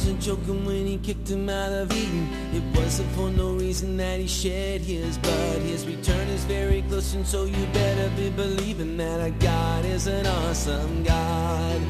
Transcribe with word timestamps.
wasn't 0.00 0.20
joking 0.22 0.64
when 0.64 0.86
he 0.86 0.96
kicked 0.96 1.28
him 1.28 1.46
out 1.50 1.70
of 1.70 1.92
Eden 1.92 2.26
It 2.54 2.62
wasn't 2.74 3.10
for 3.12 3.28
no 3.30 3.52
reason 3.52 3.98
that 3.98 4.18
he 4.18 4.26
shed 4.26 4.80
his 4.80 5.18
blood 5.18 5.60
His 5.60 5.86
return 5.86 6.26
is 6.28 6.42
very 6.44 6.80
close 6.88 7.12
and 7.12 7.26
so 7.26 7.44
you 7.44 7.66
better 7.66 8.08
be 8.16 8.30
believing 8.30 8.96
That 8.96 9.20
our 9.20 9.30
God 9.30 9.84
is 9.84 10.06
an 10.06 10.26
awesome 10.26 11.02
God. 11.02 11.80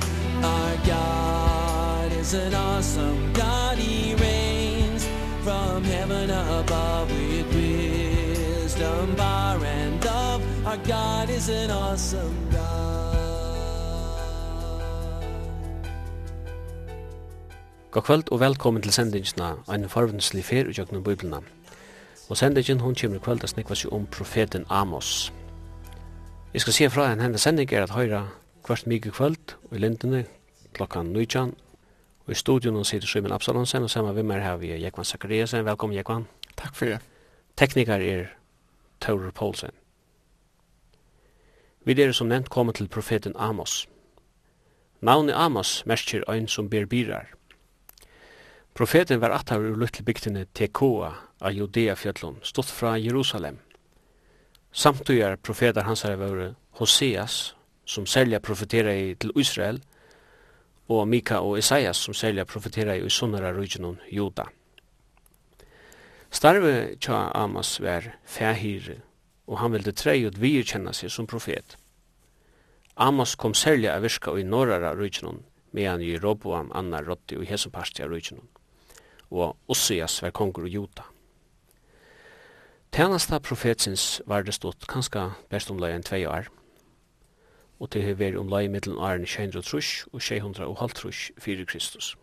Our 0.42 0.76
God 0.84 2.12
is 2.14 2.34
an 2.34 2.52
awesome 2.52 3.32
God. 3.32 3.78
He 3.78 4.16
reigns 4.16 5.06
from 5.44 5.84
heaven 5.84 6.30
above 6.30 7.12
With 7.12 7.54
wisdom, 7.54 9.14
bar 9.14 9.64
and 9.64 10.04
love 10.04 10.66
Our 10.66 10.78
God 10.78 11.30
is 11.30 11.48
an 11.48 11.70
awesome 11.70 12.39
God 17.90 18.02
kvöld 18.02 18.28
og 18.30 18.40
velkommen 18.40 18.82
til 18.82 18.92
sendingsna 18.92 19.46
en 19.74 19.88
farvenslig 19.90 20.44
fer 20.46 20.68
og 20.70 20.76
jøgnum 20.78 21.02
biblina. 21.02 21.40
Og 22.28 22.36
sendingen 22.36 22.80
hon 22.80 22.94
kjemur 22.94 23.18
kvöld 23.18 23.42
at 23.42 23.50
snikva 23.50 23.74
seg 23.74 23.90
om 23.92 24.04
profeten 24.06 24.64
Amos. 24.70 25.32
Jeg 26.54 26.60
skal 26.60 26.72
se 26.72 26.90
fra 26.90 27.08
en 27.10 27.20
henne 27.20 27.38
sending 27.38 27.72
er 27.72 27.82
at 27.82 27.90
høyra 27.90 28.20
kvart 28.62 28.86
mykje 28.86 29.10
kvöld 29.10 29.54
og 29.70 29.74
i 29.74 29.80
lindene 29.82 30.24
klokkan 30.72 31.10
19 31.10 31.56
og 32.26 32.30
i 32.30 32.34
studion 32.34 32.74
hon 32.74 32.84
sitter 32.84 33.08
Simon 33.08 33.32
Absalonsen 33.32 33.82
og 33.82 33.90
saman 33.90 34.16
vimmer 34.16 34.38
her 34.38 34.56
vi 34.56 34.70
er 34.70 34.78
Jekvan 34.78 35.04
Zakariasen. 35.04 35.64
Velkommen 35.64 35.96
Jekvan. 35.96 36.28
Takk 36.56 36.74
for 36.74 36.86
det. 36.86 37.00
Teknikar 37.56 37.98
er 38.00 38.26
Taurur 39.00 39.30
Poulsen. 39.30 39.74
Vi 41.84 42.02
er 42.02 42.12
som 42.12 42.28
nevnt 42.28 42.50
kommet 42.50 42.74
til 42.76 42.88
profeten 42.88 43.34
Amos. 43.36 43.88
Navnet 45.00 45.34
Amos 45.34 45.82
merker 45.86 46.22
ein 46.30 46.48
som 46.48 46.70
ber 46.70 46.86
birar. 46.86 47.39
Profeten 48.74 49.20
var 49.20 49.30
attar 49.30 49.60
ur 49.60 49.76
luttel 49.76 50.04
bygtene 50.04 50.46
Tekoa 50.52 51.14
av 51.38 51.52
Judea 51.52 51.96
fjöllun, 51.96 52.38
stått 52.42 52.70
fra 52.70 52.98
Jerusalem. 52.98 53.58
Samtugar 54.72 55.36
profetar 55.36 55.84
hans 55.84 56.02
har 56.02 56.16
vært 56.16 56.54
Hoseas, 56.78 57.54
som 57.84 58.06
selja 58.06 58.40
profetera 58.40 58.94
i 58.94 59.14
til 59.18 59.32
Israel, 59.36 59.80
og 60.90 61.08
Mika 61.08 61.40
og 61.40 61.58
Isaias 61.58 61.98
som 62.02 62.14
selja 62.14 62.44
profetera 62.44 62.96
i 62.96 63.10
sunnara 63.10 63.52
regionen 63.54 63.98
Juda. 64.10 64.46
Starve 66.30 66.96
tja 67.00 67.30
Amas 67.34 67.80
var 67.82 68.06
fæhir, 68.24 69.00
og 69.46 69.58
han 69.58 69.72
ville 69.72 69.92
trei 69.92 70.22
ut 70.26 70.38
virkjenna 70.38 70.94
seg 70.94 71.10
som 71.10 71.26
profet. 71.26 71.76
Amas 72.96 73.34
kom 73.34 73.54
selja 73.54 73.96
av 73.96 74.06
virka 74.06 74.36
i 74.38 74.46
norrara 74.46 74.94
regionen, 74.94 75.42
medan 75.70 76.02
i 76.02 76.16
Roboam 76.18 76.70
annar 76.74 77.06
rotti 77.06 77.38
og 77.38 77.46
hesumparti 77.46 78.02
av 78.06 78.14
regionen 78.14 78.46
og 79.30 79.56
Ossias 79.68 80.22
var 80.22 80.30
konger 80.30 80.62
og 80.62 80.68
Juta. 80.68 81.02
Tænasta 82.92 83.38
profetsins 83.38 84.22
var 84.26 84.42
det 84.42 84.54
stått 84.54 84.86
kanska 84.90 85.28
best 85.50 85.70
omlai 85.70 85.92
enn 85.94 86.02
tvei 86.02 86.24
år, 86.26 86.48
og 87.80 87.90
til 87.90 88.02
hever 88.02 88.38
omlai 88.40 88.66
middelen 88.68 88.98
åren 88.98 89.26
600 89.26 90.08
og 90.12 90.22
650 90.22 91.30
fyrir 91.38 91.64
Kristus. 91.64 92.16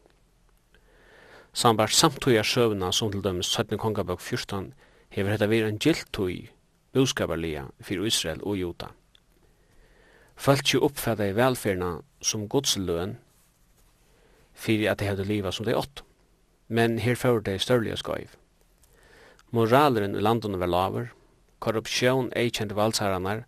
Sambart 1.53 1.93
samtøya 1.93 2.43
søvna 2.43 2.91
som 2.91 3.11
til 3.11 3.23
dømes 3.23 3.47
17 3.47 3.77
kongabok 3.77 4.21
14 4.21 4.73
hever 5.09 5.31
hetta 5.31 5.47
vir 5.47 5.65
en 5.65 5.79
giltøy 5.79 6.49
boskabarlia 6.93 7.63
fyrir 7.81 8.05
Israel 8.05 8.43
og 8.43 8.59
Juta. 8.59 8.91
Falki 10.35 10.77
uppfædda 10.77 11.29
i 11.31 11.35
velferna 11.35 11.95
som 12.21 12.49
godsløn 12.49 13.17
fyrir 14.53 14.91
at 14.91 14.99
de 14.99 15.05
hevde 15.05 15.25
liva 15.25 15.51
som 15.51 15.65
de 15.65 15.77
åttu 15.77 16.06
men 16.67 16.99
her 16.99 17.15
fyrir 17.15 17.39
det 17.39 17.61
størlige 17.61 17.97
skøyv. 17.97 18.29
Moraleren 19.51 20.15
i 20.15 20.21
landene 20.21 20.59
var 20.59 20.67
laver, 20.67 21.11
korrupsjon 21.59 22.31
eikjente 22.35 22.75
valdsherranar, 22.75 23.45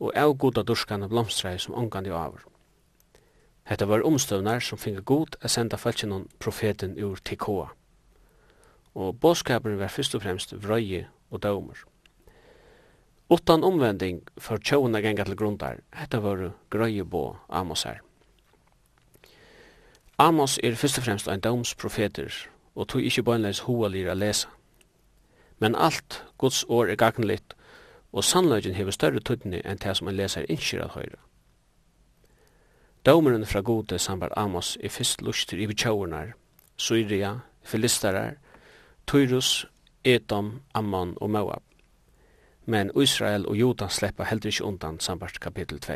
og 0.00 0.12
avgoda 0.16 0.62
durskane 0.62 1.08
blomstræi 1.08 1.58
som 1.58 1.74
omgandi 1.74 2.10
avur. 2.10 2.42
Hetta 3.64 3.86
var 3.88 4.04
omstøvnar 4.04 4.60
som 4.60 4.78
finge 4.78 5.00
god 5.00 5.38
a 5.42 5.48
senda 5.48 5.76
falskjennom 5.76 6.28
profeten 6.38 6.98
ur 7.00 7.16
Tekoa. 7.24 7.70
Og 8.94 9.16
båskaperen 9.20 9.78
var 9.78 9.88
fyrst 9.88 10.14
og 10.14 10.22
fremst 10.22 10.52
vrøye 10.54 11.06
og 11.30 11.42
daumer. 11.42 11.78
Utan 13.30 13.64
omvending 13.64 14.20
for 14.38 14.60
tjóna 14.60 15.00
genga 15.00 15.24
til 15.24 15.36
grundar, 15.36 15.80
hetta 15.94 16.20
var 16.20 16.50
grøye 16.70 17.04
bå 17.04 17.36
Amosar. 17.48 18.02
Amos 20.18 20.60
er 20.62 20.74
først 20.74 20.98
og 20.98 21.04
fremst 21.04 21.28
ein 21.28 21.40
domsprofeter, 21.40 22.30
og 22.74 22.88
tog 22.88 23.02
ikkje 23.02 23.22
bøynleis 23.22 23.64
hoalir 23.66 24.10
a 24.10 24.14
lesa. 24.14 24.48
Men 25.58 25.74
alt 25.74 26.24
Guds 26.38 26.64
år 26.68 26.86
er 26.86 26.94
gagnlitt, 26.96 27.54
og 28.12 28.24
sannløgjen 28.24 28.74
hever 28.74 28.94
større 28.94 29.20
tøttene 29.20 29.58
enn 29.66 29.82
det 29.82 29.96
som 29.96 30.08
ein 30.08 30.16
leser 30.16 30.46
innskir 30.48 30.84
at 30.84 30.94
høyra. 30.94 31.18
Dómeren 33.04 33.44
fra 33.44 33.60
gode 33.60 33.98
sambar 33.98 34.30
Amos 34.36 34.78
er 34.80 34.88
fyrst 34.88 35.22
lustir 35.22 35.58
i 35.58 35.66
bitjauernar, 35.66 36.32
Syria, 36.76 37.40
Filistarar, 37.62 38.34
Tyrus, 39.06 39.66
Edom, 40.04 40.60
Ammon 40.74 41.18
og 41.20 41.30
Moab. 41.30 41.62
Men 42.66 42.90
Israel 43.02 43.46
og 43.46 43.56
Judan 43.56 43.90
sleppa 43.90 44.24
heldur 44.24 44.48
ikkje 44.48 44.64
undan 44.64 45.00
sambart 45.00 45.40
kapitel 45.40 45.80
2. 45.80 45.92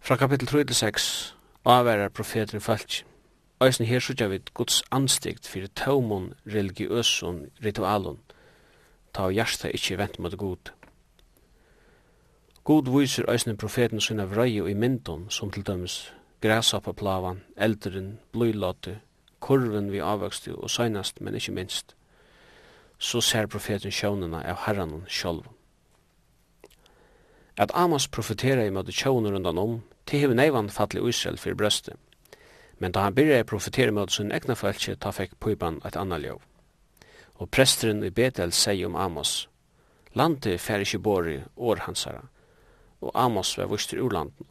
Fra 0.00 0.16
kapitel 0.16 0.46
3 0.46 0.64
til 0.64 0.76
6 0.76 1.36
avværa 1.64 2.08
profeter 2.08 2.56
i 2.56 2.60
falsk. 2.60 3.06
Øysen 3.62 3.86
her 3.86 3.98
sutja 4.00 4.26
vid 4.26 4.54
Guds 4.54 4.82
anstikt 4.90 5.48
fyrir 5.48 5.68
taumon 5.76 6.34
religiøsun 6.46 7.50
ritualun, 7.64 8.18
ta 9.14 9.22
og 9.22 9.32
hjarta 9.32 9.68
ikkje 9.68 9.98
vent 9.98 10.18
mot 10.18 10.36
god. 10.36 10.72
God 12.64 13.00
viser 13.00 13.30
øysen 13.30 13.56
profeten 13.56 14.00
sinna 14.00 14.24
vrøy 14.24 14.60
og 14.62 14.70
i 14.70 14.74
myndun, 14.74 15.30
som 15.30 15.50
til 15.50 15.66
dømes 15.66 16.12
græsappaplavan, 16.42 17.42
elderen, 17.56 18.18
bløylatu, 18.32 18.94
kurven 19.40 19.92
vi 19.92 19.98
avvokstu 19.98 20.54
og 20.54 20.70
søgnast, 20.70 21.20
men 21.20 21.34
ikkje 21.34 21.54
minst, 21.54 21.96
så 22.98 23.20
ser 23.20 23.46
profeten 23.46 23.92
sjånena 23.92 24.42
av 24.44 24.64
herranen 24.66 25.04
sjolv. 25.08 25.44
At 27.56 27.72
Amos 27.74 28.08
profetera 28.08 28.64
i 28.64 28.70
møte 28.70 28.92
sjåner 28.92 29.32
rundan 29.32 29.58
om, 29.58 29.80
til 30.06 30.20
hever 30.20 30.34
neivan 30.34 30.70
fattelig 30.70 31.08
Israel 31.08 31.38
fyrir 31.38 31.54
brøstet. 31.54 31.96
Men 32.78 32.92
da 32.92 33.04
han 33.04 33.14
byrja 33.14 33.44
profetera 33.44 33.92
mot 33.92 34.12
sin 34.12 34.32
egna 34.32 34.54
fölkje, 34.56 34.96
ta 34.96 35.12
fekk 35.12 35.36
pyban 35.40 35.80
et 35.84 35.96
anna 35.96 36.18
ljov. 36.18 36.40
Og 37.36 37.50
presteren 37.50 38.04
i 38.04 38.10
Betel 38.10 38.52
sier 38.52 38.86
om 38.86 38.96
Amos, 38.96 39.48
Landet 40.18 40.58
fer 40.58 40.82
ikkje 40.82 40.98
bori 40.98 41.36
år 41.56 41.84
hansara, 41.84 42.24
og 43.00 43.12
Amos 43.14 43.52
var 43.58 43.68
vuster 43.70 44.00
ur 44.02 44.10
landen. 44.10 44.46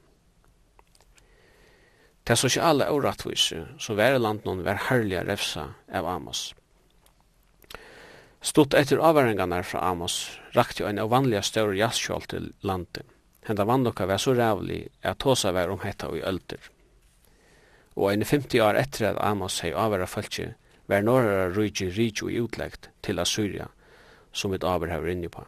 Det 2.23 2.37
sosiale 2.37 2.87
åratvise, 2.91 3.65
som 3.79 3.97
var 3.97 4.15
i 4.15 4.21
landen 4.21 4.63
var 4.63 4.85
herliga 4.87 5.25
refsa 5.27 5.73
av 5.91 6.07
Amos. 6.07 6.53
Stort 8.41 8.73
etter 8.73 9.01
avværingarna 9.03 9.63
fra 9.63 9.81
Amos, 9.89 10.29
rakt 10.55 10.79
jo 10.79 10.87
en 10.87 11.01
av 11.01 11.09
vanliga 11.11 11.41
større 11.43 11.75
jaskjål 11.75 12.29
til 12.31 12.51
landet 12.63 13.03
henda 13.49 13.65
vannlokka 13.65 14.05
var 14.05 14.21
så 14.21 14.33
rævlig 14.37 14.87
at 15.03 15.19
tåsa 15.19 15.51
var 15.51 15.69
om 15.73 15.81
hetta 15.83 16.07
i 16.15 16.21
ölder. 16.21 16.61
Og 17.95 18.13
en 18.13 18.25
50 18.25 18.61
år 18.61 18.77
etter 18.79 19.09
at 19.09 19.17
Amos 19.19 19.59
hei 19.65 19.73
avvara 19.73 20.05
fölkje, 20.05 20.53
var 20.87 21.01
norra 21.01 21.49
rujji 21.53 21.89
rujtje 21.89 22.31
i 22.31 22.39
utleggt 22.41 22.89
til 23.03 23.19
Assyria, 23.19 23.67
som 24.31 24.53
et 24.53 24.63
avvar 24.63 24.89
hever 24.89 25.11
inni 25.11 25.29
på. 25.29 25.43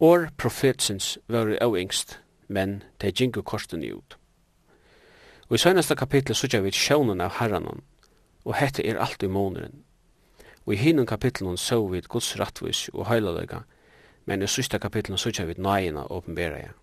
År 0.00 0.28
profetsins 0.36 1.18
var 1.28 1.48
jo 1.48 1.76
yngst, 1.76 2.18
men 2.48 2.82
de 3.00 3.12
gingu 3.12 3.42
korsten 3.42 3.82
i 3.82 3.92
ut. 3.92 4.16
Og 5.48 5.54
i 5.54 5.58
søgnaste 5.58 5.96
kapitlet 5.96 6.36
sutja 6.36 6.60
vi 6.60 6.70
sjånen 6.70 7.20
av 7.20 7.36
herranon, 7.38 7.82
og 8.44 8.56
hette 8.56 8.84
er 8.86 8.98
alt 9.00 9.22
i 9.22 9.28
måneren. 9.28 9.82
Og 10.66 10.74
i 10.74 10.76
hinun 10.76 11.06
kapitlet 11.06 11.60
så 11.60 11.80
vi 11.88 12.00
Guds 12.00 12.38
rattvis 12.38 12.88
og 12.92 13.06
heilaløyga, 13.08 13.62
men 14.26 14.42
i 14.42 14.46
sista 14.50 14.78
kapitlet 14.78 15.20
så 15.20 15.30
kjer 15.30 15.46
vi 15.46 15.58
nøyina 15.58 16.06
åpenbæra 16.10 16.58
ja. 16.60 16.74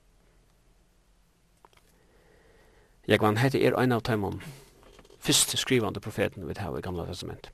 Jekvann, 3.07 3.37
hette 3.37 3.59
er 3.59 3.75
ein 3.75 3.91
av 3.91 4.01
tøymon 4.07 4.41
fyrst 5.23 5.57
skrivande 5.59 5.99
profeten 5.99 6.47
vi 6.47 6.55
har 6.57 6.77
i 6.77 6.81
Gamla 6.81 7.05
Testament. 7.05 7.49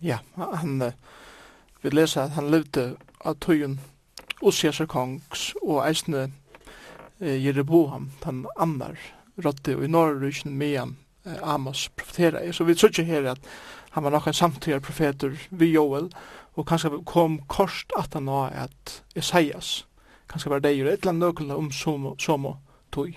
Ja, 0.00 0.18
han 0.36 0.92
vi 1.82 1.90
leser 1.90 2.26
at 2.26 2.36
han 2.36 2.50
levde 2.52 2.94
av 3.24 3.38
tøyen 3.40 3.78
Osiasa 4.44 4.86
kongs 4.88 5.50
og 5.60 5.82
eisne 5.84 6.30
eh, 7.20 7.36
Jereboam, 7.40 8.10
den 8.24 8.46
annar 8.60 8.96
rådde 9.40 9.76
og 9.76 9.84
i 9.84 9.88
Norrrysen 9.92 10.56
medan 10.56 10.96
eh, 11.24 11.36
Amos 11.42 11.88
profetera. 11.96 12.40
Så 12.52 12.64
vi 12.64 12.74
tror 12.74 13.02
her 13.04 13.30
at 13.32 13.40
han 13.90 14.04
var 14.04 14.10
nok 14.10 14.26
en 14.26 14.36
samtidig 14.36 14.82
profeter 14.82 15.36
vi 15.50 15.72
Joel, 15.72 16.10
og 16.54 16.66
kanskje 16.66 17.02
kom 17.06 17.38
kort 17.48 17.92
at 17.98 18.14
han 18.14 18.26
var 18.26 18.50
at 18.66 19.02
Esaias, 19.16 19.86
kanskje 20.28 20.50
var 20.50 20.62
det 20.64 20.74
jo 20.78 20.86
et 20.86 21.00
eller 21.00 21.14
annet 21.14 21.26
nøkla 21.26 21.56
om 21.56 21.70
som, 21.72 22.14
som 22.18 22.46
og 22.46 22.58
tog. 22.92 23.14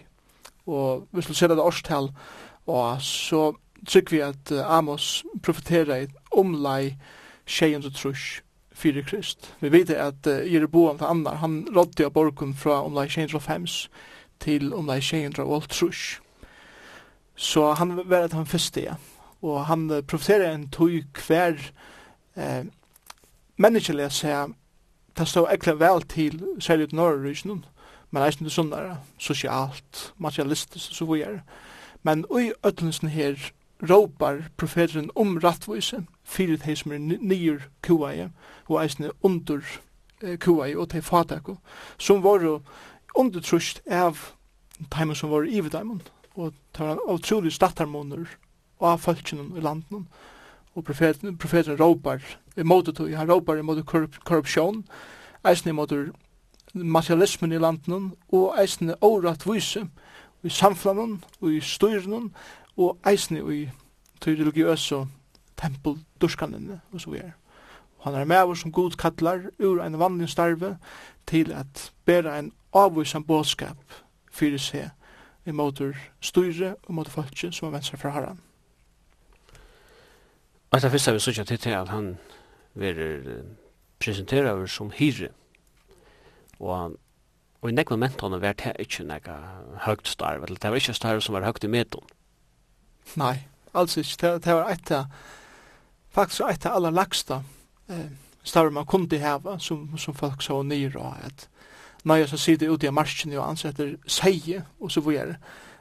Og 0.66 1.08
hvis 1.12 1.28
du 1.28 1.34
ser 1.34 1.48
det 1.48 1.60
årstal, 1.60 2.12
og 2.68 3.02
så 3.02 3.52
tykker 3.88 4.16
vi 4.16 4.22
at 4.24 4.52
Amos 4.52 5.24
profeterer 5.44 6.06
i 6.06 6.08
omlai 6.32 6.96
630 7.46 8.42
fyrir 8.74 9.04
krist. 9.06 9.54
Vi 9.60 9.70
vet 9.72 9.90
at 9.90 10.28
uh, 10.28 10.54
Jeroboam 10.54 10.98
til 10.98 11.06
Annar, 11.06 11.36
han 11.44 11.68
rådde 11.76 12.06
av 12.06 12.14
borgen 12.16 12.56
fra 12.58 12.82
omlai 12.86 13.08
605 13.10 13.68
til 14.40 14.74
omlai 14.74 15.02
630. 15.02 16.20
Så 17.36 17.74
han 17.74 17.98
var 18.10 18.28
at 18.28 18.34
han 18.34 18.46
første, 18.46 18.82
ja. 18.82 18.96
Og 19.42 19.66
han 19.66 19.90
profeterer 20.08 20.54
en 20.54 20.70
tog 20.70 21.04
hver 21.28 21.58
eh, 22.38 22.66
menneskelig 23.58 24.06
å 24.08 24.14
se 24.14 24.36
det 25.18 25.28
stod 25.30 25.52
ekkert 25.54 25.80
vel 25.80 26.02
til, 26.10 26.40
særlig 26.60 26.90
ut 26.90 26.96
Norrøysnum, 26.98 27.64
men 28.14 28.24
eisen 28.26 28.50
sånn 28.50 28.72
der, 28.74 28.96
sosialt, 29.22 30.14
materialistisk, 30.22 30.94
og 30.94 30.98
så 30.98 31.08
videre. 31.10 31.42
Men 32.04 32.26
i 32.34 32.52
ødelensen 32.66 33.10
her 33.14 33.38
råpar 33.90 34.48
profeteren 34.58 35.12
om 35.16 35.38
rattvise, 35.44 36.04
fyrir 36.24 36.58
de 36.66 36.76
som 36.76 36.94
er 36.96 37.02
nyer 37.04 37.68
kuaie, 37.86 38.30
og 38.70 38.82
eisen 38.84 39.12
under 39.24 39.62
eh, 40.22 40.38
kuaie, 40.40 40.78
og 40.78 40.90
til 40.90 41.06
fatako, 41.06 41.58
som 41.98 42.24
var 42.24 42.46
undertrust 43.16 43.82
av 43.90 44.32
teimen 44.92 45.16
som 45.16 45.30
var 45.30 45.46
i 45.46 45.58
ivedeimen, 45.58 46.02
og 46.36 46.54
det 46.74 46.86
var 46.86 46.98
en 46.98 47.16
utrolig 47.16 47.54
stattarmoner 47.54 48.26
og 48.80 48.88
av 48.90 49.02
folkene 49.04 49.46
i 49.58 49.62
landet, 49.62 50.06
og 50.76 50.84
profeten, 50.84 51.38
profeten 51.38 51.80
råpar 51.80 52.22
i 52.58 52.64
måte 52.64 52.92
det, 52.92 53.18
han 53.18 53.30
råpar 53.30 53.58
i 53.58 53.62
måte 53.62 53.84
korrupsjon, 54.26 54.84
eisen 55.46 55.76
måte 55.76 56.12
materialismen 56.74 57.52
i 57.52 57.62
landen, 57.62 58.14
og 58.32 58.56
eisen 58.62 58.94
året 59.02 59.46
vise 59.46 59.88
i 60.44 60.50
samflanen, 60.50 61.24
og 61.42 61.54
i 61.54 61.62
styren, 61.62 62.34
og 62.78 62.98
eisen 63.08 63.38
i 63.38 63.70
til 64.22 64.38
religiøse 64.40 65.06
tempel, 65.58 65.98
tempeldurkanene, 66.24 66.82
og 66.92 67.02
så 67.02 67.10
videre. 67.10 67.32
Han 68.04 68.16
er 68.16 68.26
med 68.26 68.44
oss 68.44 68.60
som 68.60 68.72
god 68.72 68.98
kattlar 69.00 69.40
ur 69.60 69.82
en 69.84 70.00
vanlig 70.00 70.30
starve 70.30 70.78
til 71.28 71.52
at 71.52 71.92
bæra 72.06 72.40
en 72.40 72.52
avvisan 72.74 73.24
bådskap 73.24 73.78
fyrir 74.32 74.60
seg 74.60 74.90
i 75.46 75.52
motor 75.52 75.96
styre 76.22 76.76
og 76.84 76.94
mot 76.94 77.10
folket 77.10 77.56
som 77.56 77.68
er 77.68 77.78
venstre 77.78 77.98
fra 77.98 78.10
herran. 78.10 78.43
Og 80.74 80.82
det 80.82 80.90
første 80.92 81.14
vi 81.14 81.20
sørger 81.20 81.44
til 81.44 81.60
til 81.60 81.70
at 81.70 81.90
han 81.90 82.18
vil 82.74 83.44
presentere 84.02 84.54
oss 84.54 84.72
som 84.72 84.92
hyre. 84.92 85.30
Og, 86.60 86.96
og 87.62 87.70
i 87.70 87.74
nekva 87.74 87.96
mentene 87.96 88.40
var 88.42 88.58
det 88.58 88.74
ikke 88.82 89.06
nekka 89.06 89.36
høyt 89.86 90.08
starv, 90.08 90.44
eller 90.44 90.58
det 90.58 90.72
var 90.72 90.82
ikke 90.82 90.96
starv 90.98 91.22
som 91.22 91.38
var 91.38 91.46
høyt 91.46 91.64
i 91.64 91.70
medon. 91.70 92.10
Nei, 93.16 93.36
altså 93.74 94.00
ikke. 94.00 94.18
Det, 94.22 94.46
det 94.46 94.56
var 94.56 94.72
et 94.74 94.92
av, 94.92 95.06
faktisk 96.16 96.50
et 96.50 96.66
av 96.66 96.80
aller 96.80 96.96
lagsta 96.96 97.44
eh, 97.90 98.10
starv 98.44 98.74
man 98.74 98.90
kom 98.90 99.06
til 99.10 99.22
heva, 99.22 99.60
som, 99.60 99.92
som 99.98 100.18
folk 100.18 100.42
så 100.42 100.64
nyr 100.64 100.98
og 100.98 101.14
at 101.22 101.50
Nei, 102.04 102.18
så 102.28 102.36
sier 102.36 102.58
det 102.60 102.68
ute 102.68 102.90
i 102.90 102.92
marsjen 102.92 103.32
og 103.38 103.46
han 103.46 103.56
setter 103.56 103.94
seie, 104.12 104.66
og 104.84 104.92
så 104.92 105.00
videre. 105.06 105.38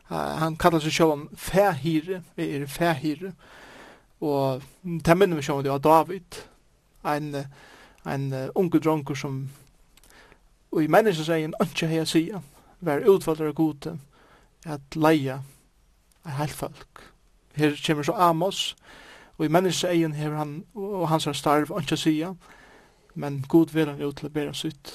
Uh, 0.07 0.39
han 0.39 0.55
kallar 0.55 0.79
seg 0.79 0.95
sjåan 0.95 1.25
fæhyre, 1.35 2.21
vi 2.37 2.47
er 2.55 2.69
fæhyre, 2.71 3.33
Og 4.23 4.63
det 4.83 5.17
minner 5.19 5.37
vi 5.37 5.43
sjående 5.43 5.73
av 5.75 5.83
David, 5.83 6.39
en, 7.05 7.35
en 8.07 8.29
uh, 8.33 8.49
unge 8.55 8.79
dronker 8.79 9.19
som 9.19 9.43
og 10.73 10.85
i 10.85 10.89
menneskens 10.89 11.29
egen 11.29 11.55
ønske 11.61 11.87
hei 11.87 12.05
sida, 12.09 12.41
vær 12.81 13.05
utfallet 13.09 13.51
av 13.51 13.55
gode, 13.55 13.99
at 14.65 14.97
leia 14.97 15.43
er 16.25 16.37
heilt 16.39 16.57
folk. 16.57 17.03
Her 17.55 17.77
kommer 17.87 18.07
så 18.09 18.13
Amos, 18.17 18.77
og 19.37 19.45
i 19.45 19.53
menneskens 19.53 19.85
egen 19.91 20.15
hever 20.17 20.37
han 20.37 20.65
og 20.75 21.09
hans 21.09 21.27
er 21.27 21.37
starv 21.37 21.75
ønske 21.77 21.97
sida, 21.97 22.33
men 23.15 23.45
god 23.49 23.75
vil 23.75 23.91
han 23.91 24.01
jo 24.01 24.13
til 24.13 24.31
å 24.31 24.33
bære 24.33 24.55
sitt, 24.55 24.95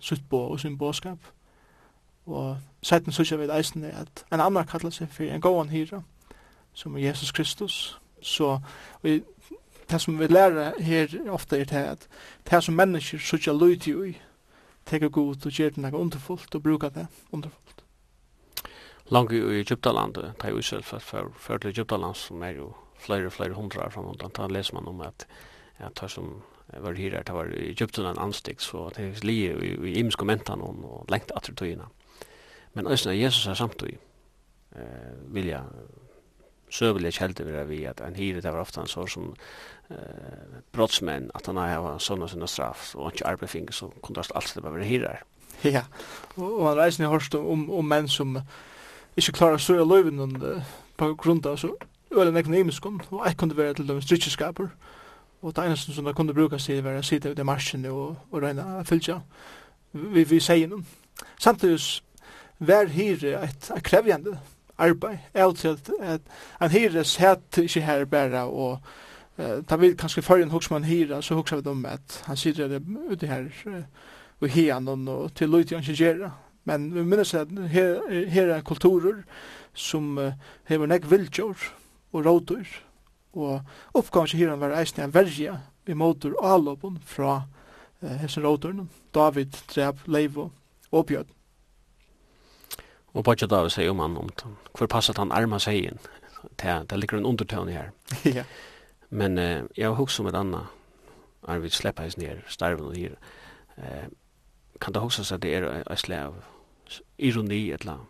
sitt 0.00 0.22
bo 0.30 0.44
og 0.52 0.60
sin 0.60 0.78
båskap. 0.78 1.18
Og 2.26 2.58
setten 2.82 3.12
sykja 3.12 3.40
vid 3.40 3.50
eisen 3.50 3.84
er 3.84 4.04
at 4.04 4.24
en 4.32 4.40
annan 4.40 4.66
kallar 4.66 4.94
seg 4.94 5.10
for 5.10 5.26
en 5.26 5.42
gåan 5.42 5.72
hyra, 5.74 6.02
som 6.74 6.94
er 6.96 7.08
Jesus 7.08 7.32
Kristus, 7.32 7.98
Så 8.22 8.58
vi, 9.02 9.22
det 9.90 10.00
som 10.00 10.18
vi 10.18 10.26
lærer 10.26 10.80
her 10.82 11.14
ofte 11.30 11.58
er 11.58 11.64
det 11.64 11.84
at 11.94 12.08
det 12.50 12.64
som 12.64 12.74
mennesker 12.74 13.18
sutja 13.18 13.52
løyti 13.52 13.94
i, 14.10 14.16
teker 14.86 15.08
god 15.08 15.46
og 15.46 15.52
gjør 15.52 15.74
det 15.76 15.84
noe 15.84 16.00
underfullt 16.00 16.54
og 16.54 16.62
bruka 16.62 16.88
det 16.88 17.06
underfullt. 17.32 17.84
Langt 19.10 19.32
i 19.32 19.40
Egyptaland, 19.60 20.14
det 20.14 20.32
er 20.44 20.52
jo 20.52 20.62
selv 20.62 20.84
for, 20.84 21.32
for 21.36 21.56
til 21.58 21.70
Egyptaland 21.70 22.14
som 22.14 22.42
er 22.42 22.56
jo 22.60 22.72
flere, 22.98 23.30
flere 23.30 23.56
hundra 23.56 23.86
år 23.86 23.90
framåt, 23.90 24.24
da 24.36 24.46
leser 24.46 24.74
man 24.74 24.88
om 24.88 25.00
at, 25.00 25.26
at 25.78 26.00
det 26.00 26.10
som 26.10 26.42
var 26.68 26.92
her, 26.92 27.22
det 27.22 27.34
var 27.34 27.48
i 27.54 27.70
Egypten 27.70 28.06
en 28.06 28.18
anstig 28.18 28.60
så 28.60 28.90
det 28.96 29.04
er 29.04 29.24
lige 29.24 29.54
i, 29.64 29.70
i 29.90 29.94
imiske 29.98 30.24
mentan 30.24 30.60
og 30.60 31.06
lengt 31.08 31.32
attertøyina. 31.36 31.88
Men 32.74 32.86
æsne, 32.86 33.16
Jesus 33.16 33.46
er 33.46 33.54
samtøy, 33.54 33.96
eh, 34.76 35.34
vilja 35.34 35.62
sövliga 36.70 37.10
källor 37.10 37.44
vi 37.44 37.76
vi 37.76 37.86
att 37.86 38.00
en 38.00 38.14
hyre 38.14 38.34
hyret 38.34 38.44
var 38.44 38.60
ofta 38.60 38.80
en 38.80 38.86
sån 38.86 39.08
som 39.08 39.34
eh, 39.88 39.96
brottsmän 40.72 41.30
att 41.34 41.46
han 41.46 41.56
har 41.56 41.98
såna 41.98 42.28
såna 42.28 42.46
straff 42.46 42.96
och 42.96 43.12
inte 43.12 43.26
arbetsfinger 43.26 43.72
så 43.72 43.88
kunde 44.02 44.22
alls 44.34 44.52
det 44.52 44.60
bara 44.60 44.72
vara 44.72 44.82
hyrar. 44.82 45.22
Ja, 45.62 45.82
Och 46.34 46.62
man 46.62 46.76
reisende 46.76 47.08
ni 47.08 47.12
hörst 47.12 47.34
om, 47.34 47.70
om 47.70 47.88
män 47.88 48.08
som 48.08 48.42
inte 49.14 49.32
klarar 49.32 49.58
så 49.58 49.64
stå 49.64 49.74
i 49.74 49.84
løyven 49.84 50.42
uh, 50.42 50.62
på 50.96 51.14
grund 51.14 51.46
av 51.46 51.56
så 51.56 51.76
øyne 52.12 52.40
økonomisk 52.40 52.86
og 52.86 53.26
jeg 53.26 53.36
kunne 53.36 53.56
være 53.56 53.74
til 53.74 53.88
dem 53.88 54.00
stridsjeskaper 54.00 54.68
Och 55.42 55.54
det 55.54 55.64
eneste 55.64 55.92
som 55.92 56.04
de 56.04 56.14
kunde 56.14 56.34
bruka 56.34 56.58
sig 56.58 56.84
var 56.84 56.92
att 56.92 57.04
sitta 57.04 57.28
ut 57.28 57.38
i 57.38 57.42
marsjen 57.42 57.84
och, 57.84 58.16
og 58.30 58.42
regne 58.42 58.84
fylgja 58.84 59.20
vi, 59.92 60.24
vi 60.24 60.40
säger 60.40 60.68
noen 60.68 60.86
Samtidigt 61.38 62.02
var 62.58 62.86
her 62.86 63.24
ett, 63.24 63.70
ett 63.70 63.82
krävjande 63.82 64.38
arbeid, 64.78 65.18
er 65.34 65.52
til 65.52 65.78
at 66.00 66.20
han 66.58 66.70
hyres 66.70 67.16
sett 67.18 67.58
ikke 67.58 67.80
her 67.80 68.04
bare, 68.04 68.44
og 68.44 68.78
uh, 69.38 69.64
ta 69.68 69.76
vil 69.76 69.96
kanskje 69.96 70.22
før 70.22 70.42
en 70.42 70.50
hoksmann 70.50 70.84
hyra, 70.84 71.22
så 71.22 71.34
huxar 71.34 71.56
vi 71.56 71.68
dem 71.70 71.86
at 71.86 72.22
han 72.26 72.36
sitter 72.36 72.68
det 72.68 72.82
ute 73.10 73.26
her, 73.26 73.48
og 74.40 74.48
och, 74.48 75.08
og 75.08 75.34
til 75.34 75.48
løyt 75.48 75.70
han 75.70 75.80
ikke 75.80 76.04
gjør 76.04 76.30
Men 76.64 76.94
vi 76.94 77.02
minnes 77.02 77.34
at 77.34 77.48
her, 77.70 78.26
her 78.28 78.50
er 78.52 78.60
kulturer 78.60 79.22
som 79.74 80.18
uh, 80.18 80.32
hever 80.68 80.86
nek 80.86 81.10
viltjord 81.10 81.72
og 82.12 82.26
rådor 82.26 82.66
og 83.32 83.60
oppgaven 83.94 84.28
til 84.28 84.42
hyran 84.42 84.60
var 84.60 84.76
eisne 84.76 85.04
en 85.04 85.14
verja 85.14 85.58
i 85.86 85.96
motor 85.96 86.36
avlopen 86.44 86.98
fra 87.06 87.42
uh, 88.02 88.14
hesen 88.20 88.44
rådyrene, 88.44 88.88
David, 89.14 89.56
Dreb, 89.74 90.04
Leivo 90.06 90.50
og 90.92 91.06
Bjørn. 91.06 91.37
Og 93.12 93.24
bare 93.24 93.48
da 93.48 93.62
vi 93.64 93.70
sier 93.72 93.90
om 93.90 94.02
han, 94.04 94.16
om 94.16 94.56
hvor 94.76 94.86
passet 94.86 95.18
han 95.18 95.32
arma 95.32 95.58
seg 95.58 95.88
inn. 95.88 96.02
Det, 96.60 96.74
det 96.90 96.98
ligger 96.98 97.18
en 97.18 97.26
undertøvn 97.26 97.68
her. 97.72 97.90
ja. 98.38 98.44
Men 99.10 99.38
eh, 99.38 99.64
jeg 99.76 99.88
har 99.88 99.96
hukst 99.98 100.20
om 100.20 100.26
et 100.26 100.36
annet, 100.36 100.68
når 101.46 101.64
vi 101.64 101.70
slipper 101.72 102.02
hans 102.02 102.18
ned, 102.18 102.44
starven 102.46 102.90
og 102.90 102.94
dyr. 102.94 103.16
Eh, 103.78 104.06
kan 104.80 104.94
det 104.94 105.02
hukst 105.02 105.32
at 105.32 105.42
det 105.42 105.54
er 105.54 105.66
en 105.80 105.96
slag 105.96 106.28
av 106.28 107.00
ironi, 107.18 107.70
et 107.72 107.80
eller 107.80 108.06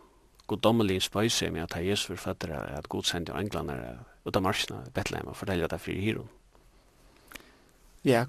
goddommelig 0.49 1.01
spøyse 1.01 1.49
med 1.49 1.61
at 1.61 1.85
Jesus 1.85 2.09
var 2.09 2.15
føtter 2.15 2.53
at 2.57 2.89
god 2.89 3.03
sendte 3.03 3.33
av 3.33 3.39
englander 3.39 3.99
ut 4.25 4.35
av 4.35 4.43
marsjene, 4.43 4.83
Bethlehem, 4.93 5.27
og 5.27 5.37
fortelle 5.37 5.67
det 5.67 5.77
er 5.77 5.83
fri 5.83 5.99
hiron. 6.01 6.29
Ja, 8.03 8.25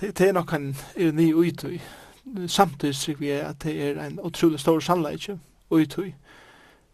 det, 0.00 0.18
det 0.18 0.28
er 0.28 0.32
nok 0.36 0.52
en 0.52 0.76
ironi 0.96 1.32
ut 1.34 1.64
i 1.64 1.80
samtidig 2.46 2.94
sikker 2.94 3.20
vi 3.20 3.30
at 3.30 3.62
det 3.62 3.82
er 3.82 4.06
en 4.06 4.20
utrolig 4.20 4.60
stor 4.60 4.80
sannleik 4.80 5.28
og 5.70 5.80
i 5.80 5.86
tog. 5.86 6.12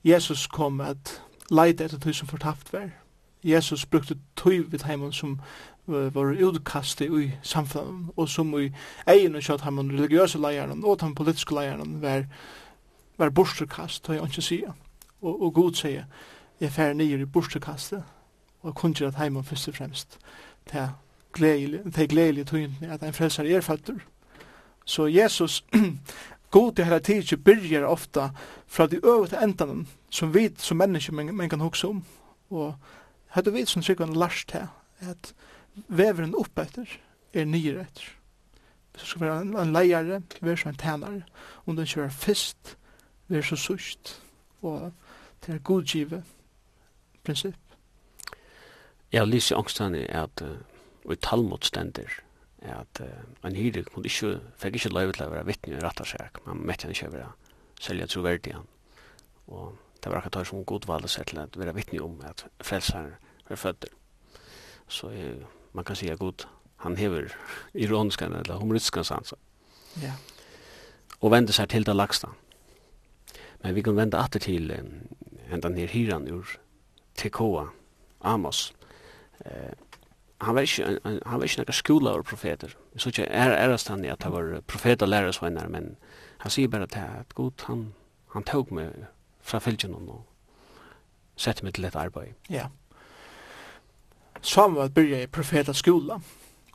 Jesus 0.04 0.46
kom 0.46 0.80
at 0.80 1.22
leide 1.50 1.84
etter 1.84 1.98
tog 1.98 2.14
som 2.14 2.28
fortapt 2.28 2.72
var. 2.72 2.90
Jesus 3.44 3.86
brukte 3.86 4.18
tog 4.36 4.72
vid 4.72 4.84
heimen 4.84 5.12
som 5.12 5.40
uh, 5.86 6.14
var 6.14 6.36
utkastet 6.42 7.12
i 7.22 7.32
samfunnet, 7.42 8.10
og 8.16 8.28
som 8.28 8.58
i 8.60 8.70
egen 9.06 9.36
og 9.36 9.42
kjøtt 9.42 9.64
heimen 9.64 9.92
religiøse 9.92 10.38
leierne 10.38 10.84
og 10.84 11.00
den 11.00 11.14
politiske 11.14 11.54
leierne 11.54 12.02
var, 12.02 12.24
var 13.18 13.30
borsterkast, 13.30 14.04
tog 14.04 14.14
jeg 14.14 14.24
ikke 14.24 14.42
sier. 14.42 14.72
Og, 15.22 15.42
og 15.42 15.54
god 15.54 15.72
sier, 15.72 16.04
jeg 16.60 16.72
fer 16.72 16.92
nyer 16.92 17.20
i 17.20 17.24
borsterkastet, 17.28 18.02
og 18.62 18.74
kun 18.74 18.90
ikke 18.90 19.06
at 19.06 19.20
heimen 19.20 19.44
først 19.44 19.68
og 19.68 19.74
fremst 19.74 20.18
til 20.70 20.88
gledelige 22.08 22.44
til 22.44 22.70
at 22.82 23.02
en 23.02 23.12
frelser 23.12 23.44
er 23.44 23.60
fattur, 23.60 24.00
Så 24.84 25.06
Jesus, 25.06 25.64
god 26.50 26.74
til 26.74 26.84
hele 26.84 27.00
tidsje, 27.00 27.36
byrger 27.36 27.86
ofta 27.86 28.28
fra 28.66 28.86
de 28.86 29.00
øvete 29.04 29.40
endene 29.42 29.86
som 30.10 30.34
vi 30.34 30.50
som 30.58 30.76
mennesker 30.76 31.12
men, 31.12 31.36
men 31.36 31.48
kan 31.48 31.60
huske 31.60 31.88
om. 31.88 32.04
Og 32.50 32.74
hadde 33.26 33.52
vi 33.52 33.64
som 33.64 33.82
sikkert 33.82 34.16
lærst 34.16 34.52
her, 34.52 34.66
at 35.00 35.34
veveren 35.88 36.36
opp 36.38 36.58
etter 36.58 36.86
er 37.34 37.44
nyere 37.44 37.86
etter. 37.86 38.12
Så 38.94 39.06
skal 39.06 39.24
være 39.24 39.40
en, 39.42 39.56
en 39.58 39.72
leiere, 39.74 40.22
være 40.40 40.56
som 40.56 40.70
en 40.70 40.78
tænare, 40.78 41.22
om 41.66 41.76
den 41.76 41.86
kjører 41.86 42.14
fyrst, 42.14 42.76
være 43.28 43.42
så 43.42 43.56
sust, 43.56 44.20
og 44.62 44.92
det 45.46 45.54
er 45.54 45.58
godgive 45.58 46.22
prinsipp. 47.24 47.58
Ja, 49.12 49.24
Lise 49.24 49.56
Ångstane 49.56 50.06
er 50.06 50.22
at 50.22 50.42
uh, 50.42 51.10
vi 51.10 51.16
talmot 51.16 51.64
stender, 51.64 52.10
at 52.64 53.00
uh, 53.04 53.08
en 53.44 53.56
hyre 53.56 53.84
kunne 53.88 54.08
ikke, 54.08 54.38
fikk 54.60 54.78
ikke 54.78 54.92
løyve 54.94 55.16
til 55.16 55.26
å 55.26 55.32
være 55.32 55.48
vittne 55.48 55.76
i 55.76 55.82
rettarsak, 55.82 56.40
men 56.46 56.62
mette 56.66 56.86
han 56.86 56.94
ikke 56.94 57.10
å 57.10 57.14
være 57.14 57.30
selja 57.84 58.08
troverdig 58.08 58.54
han. 58.56 58.68
Og 59.52 59.74
det 60.00 60.12
var 60.12 60.20
akkurat 60.20 60.48
som 60.48 60.64
god 60.64 60.86
valg 60.88 61.10
seg 61.12 61.28
til 61.28 61.42
å 61.42 61.48
være 61.60 61.74
vittne 61.76 62.02
om 62.04 62.20
at 62.24 62.46
frelsaren 62.64 63.14
er 63.50 63.60
fødder. 63.60 63.92
Så 64.88 65.10
uh, 65.12 65.44
man 65.76 65.84
kan 65.84 65.98
si 65.98 66.08
at 66.12 66.22
god, 66.22 66.46
han 66.84 66.96
hever 67.00 67.32
ironiska 67.74 68.28
eller 68.28 68.60
humoristiska 68.60 69.04
sanser. 69.04 69.40
Ja. 70.02 70.16
Og 71.20 71.32
vende 71.32 71.54
seg 71.56 71.70
til 71.72 71.86
det 71.86 71.96
lagsta. 71.96 72.32
Men 73.62 73.74
vi 73.74 73.82
kan 73.84 73.96
vende 73.96 74.20
atter 74.20 74.42
til 74.44 74.72
um, 74.74 74.90
enda 75.52 75.70
nir 75.72 75.92
hyran 75.92 76.28
ur 76.28 76.56
TKA, 77.16 77.68
Amos. 78.24 78.72
Eh, 79.44 79.72
han 80.44 80.54
var 80.54 80.66
ikke 80.66 80.98
han 81.04 81.40
var 81.40 81.44
ikke 81.44 81.62
noen 81.62 81.76
skola 81.76 82.14
og 82.18 82.24
profeter. 82.28 82.76
Så 82.96 83.10
ikke 83.12 83.26
er 83.28 83.56
erast 83.56 83.88
han 83.88 84.04
at 84.04 84.22
han 84.22 84.32
var 84.32 84.60
profet 84.66 85.02
og 85.02 85.08
lærer 85.08 85.68
men 85.68 85.96
han 86.38 86.50
sier 86.50 86.68
bare 86.68 86.86
til 86.86 86.98
at 86.98 87.34
god, 87.34 87.52
han, 87.66 87.94
han 88.32 88.44
tog 88.44 88.72
meg 88.72 88.92
fra 89.40 89.58
fylgjen 89.58 89.94
og 89.94 90.24
sette 91.36 91.64
meg 91.64 91.74
til 91.74 91.84
et 91.84 91.96
arbeid. 91.96 92.34
Ja. 92.50 92.66
Samuel 94.42 94.90
byrja 94.90 95.22
i 95.22 95.26
profet 95.26 95.68
og 95.68 95.76
skola, 95.76 96.18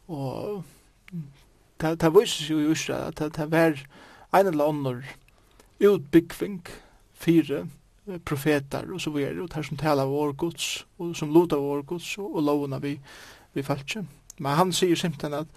og 0.08 0.64
det, 1.82 2.02
det 2.02 2.14
vises 2.14 2.50
jo 2.50 2.60
i 2.60 2.72
Isra 2.72 3.08
at 3.08 3.20
det, 3.20 3.36
det 3.38 3.52
var 3.52 3.78
en 4.34 4.48
eller 4.48 4.72
annen 4.72 5.04
utbyggving 5.80 6.64
fire 7.14 7.68
profetar 8.26 8.90
og 8.94 9.02
så 9.02 9.12
videre, 9.14 9.42
og 9.42 9.52
det 9.54 9.66
som 9.66 9.78
taler 9.78 10.04
av 10.04 10.14
vår 10.14 10.34
gods, 10.34 10.70
og 10.98 11.16
som 11.18 11.34
lot 11.34 11.54
av 11.54 11.62
vår 11.62 11.84
gods, 11.94 12.18
og, 12.18 12.36
og 12.36 12.44
lovene 12.44 12.82
vi 12.82 12.96
vi 13.54 13.64
falskje. 13.64 14.06
Men 14.40 14.52
han 14.52 14.74
sier 14.74 14.96
simpelthen 14.96 15.34
at 15.34 15.48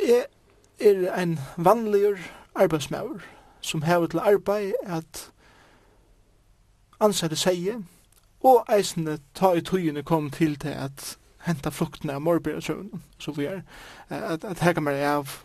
jeg 0.00 0.24
er 0.80 1.22
en 1.22 1.38
vanligur 1.56 2.18
arbeidsmauer 2.54 3.20
som 3.60 3.82
hever 3.82 4.06
til 4.06 4.18
arbeid 4.18 4.72
at 4.86 5.30
ansette 7.00 7.36
seg 7.36 7.82
og 8.40 8.64
eisende 8.72 9.18
ta 9.34 9.52
i 9.52 9.60
tøyene 9.60 10.02
kom 10.02 10.30
til 10.30 10.56
til 10.56 10.68
at 10.68 11.16
henta 11.46 11.70
fruktene 11.70 12.16
av 12.16 12.22
morbrødsøvnen 12.22 13.02
så 13.18 13.32
vi 13.32 13.44
er 13.44 13.60
at, 14.08 14.44
at 14.44 14.58
her 14.58 14.72
kan 14.72 14.82
man 14.82 14.94
av 14.94 15.42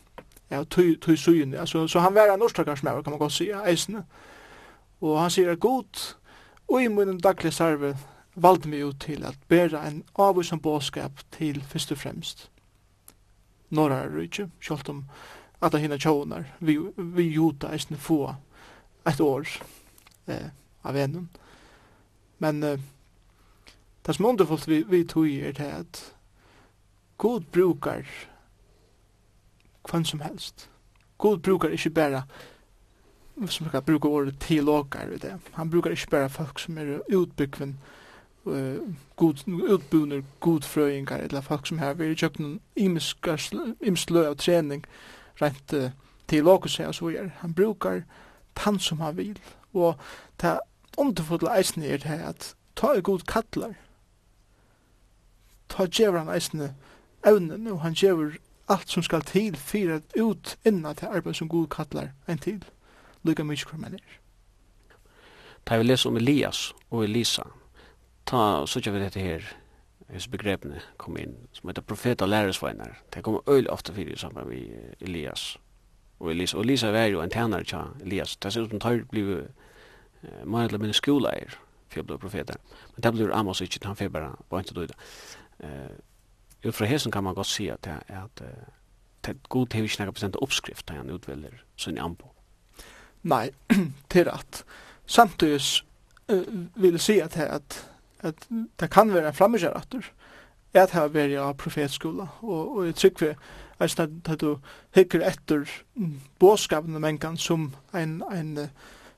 av 0.51 0.65
tøy, 0.65 0.97
tøy 0.99 1.15
søyene 1.15 1.67
så 1.67 1.99
han 1.99 2.15
var 2.15 2.33
en 2.33 2.41
årstakarsmaur 2.41 3.01
kan 3.01 3.11
man 3.11 3.19
godt 3.19 3.31
si 3.31 3.51
eisende 3.51 4.03
og 5.01 5.19
han 5.21 5.31
sier 5.31 5.55
god 5.55 6.15
og 6.67 6.83
i 6.83 6.87
munnen 6.87 7.19
daglig 7.19 7.53
sarve 7.53 7.95
valgte 8.35 8.69
meg 8.69 8.85
ut 8.85 8.99
til 8.99 9.25
at 9.25 9.37
bæra 9.47 9.83
en 9.87 10.03
avvisen 10.15 10.59
båskap 10.59 11.19
til 11.31 11.61
først 11.61 11.91
og 11.91 11.97
fremst. 11.97 12.49
Norra 13.69 14.03
er 14.03 14.21
ikke, 14.21 14.49
selv 14.61 14.89
om 14.89 15.05
at 15.61 15.79
hina 15.79 15.97
tjånar, 15.97 16.43
vi, 16.59 16.77
vi 16.97 17.23
juta 17.23 17.71
eisne 17.71 17.97
få 17.97 18.35
et 19.07 19.19
år 19.19 19.47
eh, 20.27 20.49
av 20.83 20.95
ennum. 20.97 21.29
Men 22.39 22.63
eh, 22.63 22.79
det 24.05 24.15
som 24.15 24.25
underfullt 24.25 24.67
vi, 24.67 24.83
vi 24.83 25.03
tog 25.03 25.27
er 25.27 25.51
det 25.51 25.71
at 25.71 26.01
God 27.17 27.41
brukar 27.51 28.05
kvann 29.83 30.05
som 30.05 30.19
helst. 30.19 30.69
God 31.17 31.39
brukar 31.39 31.69
ikkje 31.69 31.89
bæra 31.89 32.23
som 33.47 33.65
brukar 33.65 33.81
bruka 33.81 34.07
året 34.07 34.39
til 34.39 34.69
åkar, 34.69 35.37
han 35.51 35.69
brukar 35.69 35.91
ikke 35.91 36.09
bare 36.09 36.29
folk 36.29 36.59
som 36.59 36.77
er 36.77 36.99
utbyggven 37.09 37.77
eh 38.45 38.81
god 39.15 39.43
utbunar 39.47 40.23
god 40.39 40.63
fröingar 40.63 41.19
eller 41.19 41.41
folk 41.41 41.67
som 41.67 41.79
har 41.79 41.93
varit 41.93 42.21
jökna 42.21 42.59
imiskar 42.75 43.41
imslö 43.79 44.29
av 44.29 44.35
träning 44.35 44.85
rent 45.35 45.73
uh, 45.73 45.89
till 46.25 46.43
lokus 46.43 46.79
och 46.79 46.95
så 46.95 47.05
vidare. 47.05 47.31
Han 47.37 47.53
brukar 47.53 48.03
tann 48.53 48.79
som 48.79 48.99
han 48.99 49.15
vill 49.15 49.39
och 49.71 49.95
ta 50.37 50.59
underfotla 50.97 51.57
eisen 51.57 51.83
er 51.83 51.97
det 51.97 52.07
här 52.07 52.29
att 52.29 52.55
ta 52.73 52.95
i 52.95 53.01
god 53.01 53.25
kattlar 53.25 53.75
ta 55.67 55.87
djever 55.91 56.19
han 56.19 56.35
eisne 56.35 56.75
evnen 57.23 57.67
og 57.67 57.79
han 57.81 57.93
djever 57.93 58.37
allt 58.67 58.89
som 58.89 59.03
skal 59.03 59.21
til 59.21 59.55
fyrir 59.55 59.95
at 59.95 60.15
ut 60.15 60.57
innan 60.65 60.95
til 60.95 61.05
arbeid 61.05 61.33
som 61.33 61.49
god 61.49 61.67
kattlar 61.67 62.11
en 62.27 62.37
til 62.37 62.63
lukka 63.23 63.43
mykje 63.43 63.65
kvar 63.65 63.79
man 63.79 63.93
er. 63.93 64.19
Da 65.67 65.77
vi 65.77 65.83
leser 65.83 66.09
om 66.09 66.17
Elias 66.17 66.73
og 66.89 67.03
Elisa, 67.03 67.43
ta 68.31 68.65
søkja 68.67 68.93
vi 68.95 69.01
dette 69.01 69.19
her, 69.23 69.47
hos 70.11 70.27
begrepene 70.31 70.81
kom 70.99 71.17
inn, 71.19 71.35
som 71.55 71.69
heter 71.71 71.83
profet 71.87 72.23
og 72.23 72.29
læresveinar. 72.31 72.97
Det 73.13 73.23
kommer 73.23 73.47
øyelig 73.49 73.71
ofte 73.71 73.93
fyrir 73.93 74.17
sammen 74.17 74.47
med 74.47 74.95
Elias. 74.99 75.57
Og 76.19 76.31
Elisa, 76.31 76.57
og 76.57 76.63
Elisa 76.63 76.91
var 76.91 77.09
jo 77.09 77.21
en 77.21 77.29
tænare 77.29 77.63
tja 77.63 77.83
Elias. 78.01 78.35
Det 78.35 78.53
ser 78.53 78.61
ut 78.61 78.69
som 78.69 78.79
tar 78.79 79.03
bliv 79.09 79.27
uh, 79.27 80.45
mer 80.45 80.67
eller 80.67 80.77
mindre 80.77 80.93
skoleir 80.93 81.57
for 81.89 82.03
å 82.03 82.07
bli 82.07 82.17
profeter. 82.21 82.59
Men 82.95 83.03
det 83.03 83.13
blir 83.15 83.33
Amos 83.33 83.61
ikke, 83.61 83.81
han 83.87 83.95
fyrir 83.95 84.13
bare 84.13 84.35
på 84.49 84.59
en 84.59 84.67
til 84.67 84.75
døyda. 84.75 84.97
Uh, 85.63 85.95
ut 86.67 86.75
fra 86.75 86.85
hesen 86.85 87.11
kan 87.11 87.23
man 87.23 87.35
godt 87.35 87.49
si 87.49 87.67
at, 87.73 87.87
at, 87.87 88.43
at 88.43 89.31
uh, 89.31 89.35
god 89.49 89.67
til 89.67 89.83
ikke 89.87 90.03
nekka 90.03 90.17
bestemt 90.19 90.39
oppskrift 90.41 90.87
da 90.87 90.99
han 90.99 91.09
utvelder 91.09 91.63
sin 91.75 91.97
ambo. 91.97 92.29
Nei, 93.23 93.49
til 94.09 94.29
at 94.29 94.63
samtidig 95.17 95.61
uh, 96.29 96.45
vil 96.75 96.99
jeg 96.99 97.07
si 97.07 97.19
at, 97.19 97.37
at 97.37 97.90
at 98.23 98.47
det 98.79 98.89
kan 98.91 99.13
være 99.13 99.27
en 99.27 99.37
frammegjør 99.37 99.77
atter, 99.77 100.11
at 100.73 100.79
jeg 100.79 100.87
har 100.93 101.11
vært 101.11 101.35
av 101.39 101.57
profetskola, 101.59 102.27
og, 102.41 102.77
og 102.77 102.85
jeg 102.85 102.95
trykker 102.95 103.35
at 103.81 103.99
at 103.99 104.41
du 104.41 104.57
hikker 104.95 105.23
etter 105.25 105.65
båskapene 106.39 106.95
av 106.95 107.01
mengan 107.01 107.37
som 107.37 107.73
en, 107.93 108.21
en 108.31 108.69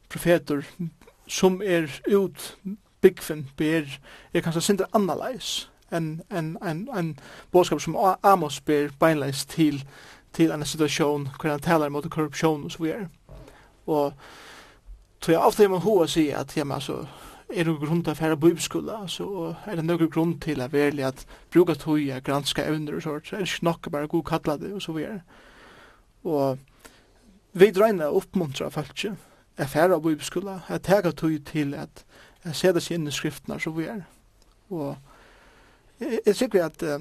profeter 0.09 0.63
som 1.27 1.61
er 1.61 1.89
ut 2.07 2.55
byggfen 3.01 3.49
ber, 3.57 3.99
er 4.33 4.41
kanskje 4.41 4.61
sindre 4.61 4.87
annerleis 4.95 5.67
enn 5.93 6.21
en, 6.31 6.57
en, 6.63 6.87
en 6.95 7.11
båskap 7.51 7.81
som 7.81 7.97
Amos 8.23 8.61
ber 8.61 8.89
beinleis 8.99 9.45
til, 9.45 9.83
til 10.33 10.51
en 10.51 10.65
situasjon 10.65 11.27
hvor 11.35 11.51
han 11.51 11.61
taler 11.61 11.89
mot 11.89 12.09
korrupsjon 12.09 12.63
og 12.63 12.71
så 12.71 12.83
videre. 12.83 13.09
Og 13.85 14.13
tror 15.21 15.33
jeg 15.33 15.41
ofte 15.41 15.67
man 15.67 15.83
hoa 15.83 16.07
sier 16.07 16.39
at, 16.39 16.57
ja, 16.57 16.63
men 16.63 16.79
altså, 16.79 17.03
er 17.49 17.63
det 17.67 17.75
grunn 17.79 18.03
til 18.03 18.13
å 18.13 18.17
fære 18.17 18.37
bibelskola, 18.39 19.03
så 19.07 19.55
er 19.67 19.77
det 19.77 19.85
noen 19.85 20.09
grunn 20.09 20.37
til 20.41 20.61
å 20.63 20.69
være 20.71 21.07
at 21.07 21.25
bruka 21.53 21.75
tog 21.75 21.99
og 21.99 22.23
granska 22.23 22.65
evner 22.65 22.97
og 22.97 23.03
sånt, 23.03 23.27
så 23.27 23.35
er 23.35 23.43
det 23.43 23.49
ikke 23.51 23.67
nok 23.67 23.89
bare 23.91 24.07
god 24.07 24.23
kalla 24.23 24.57
det 24.57 24.73
og 24.73 24.81
så 24.81 24.95
videre. 24.95 25.21
Og 26.23 26.57
vi 27.53 27.71
drøyna 27.71 28.09
oppmuntra 28.09 28.69
folk 28.73 28.93
ikke, 28.95 29.15
å 29.59 29.69
fære 29.69 29.99
bibelskola, 30.01 30.59
å 30.69 30.81
tega 30.81 31.11
tog 31.11 31.35
til 31.45 31.75
at 31.77 32.05
jeg 32.43 32.55
ser 32.55 32.73
det 32.75 32.83
inn 32.91 33.07
i 33.07 33.13
skriftene 33.13 33.59
så 33.59 33.71
videre. 33.71 34.05
Og 34.69 34.95
jeg 35.99 36.19
jeg 36.25 36.35
sikker 36.35 36.65
at 36.65 36.83
uh, 36.83 36.99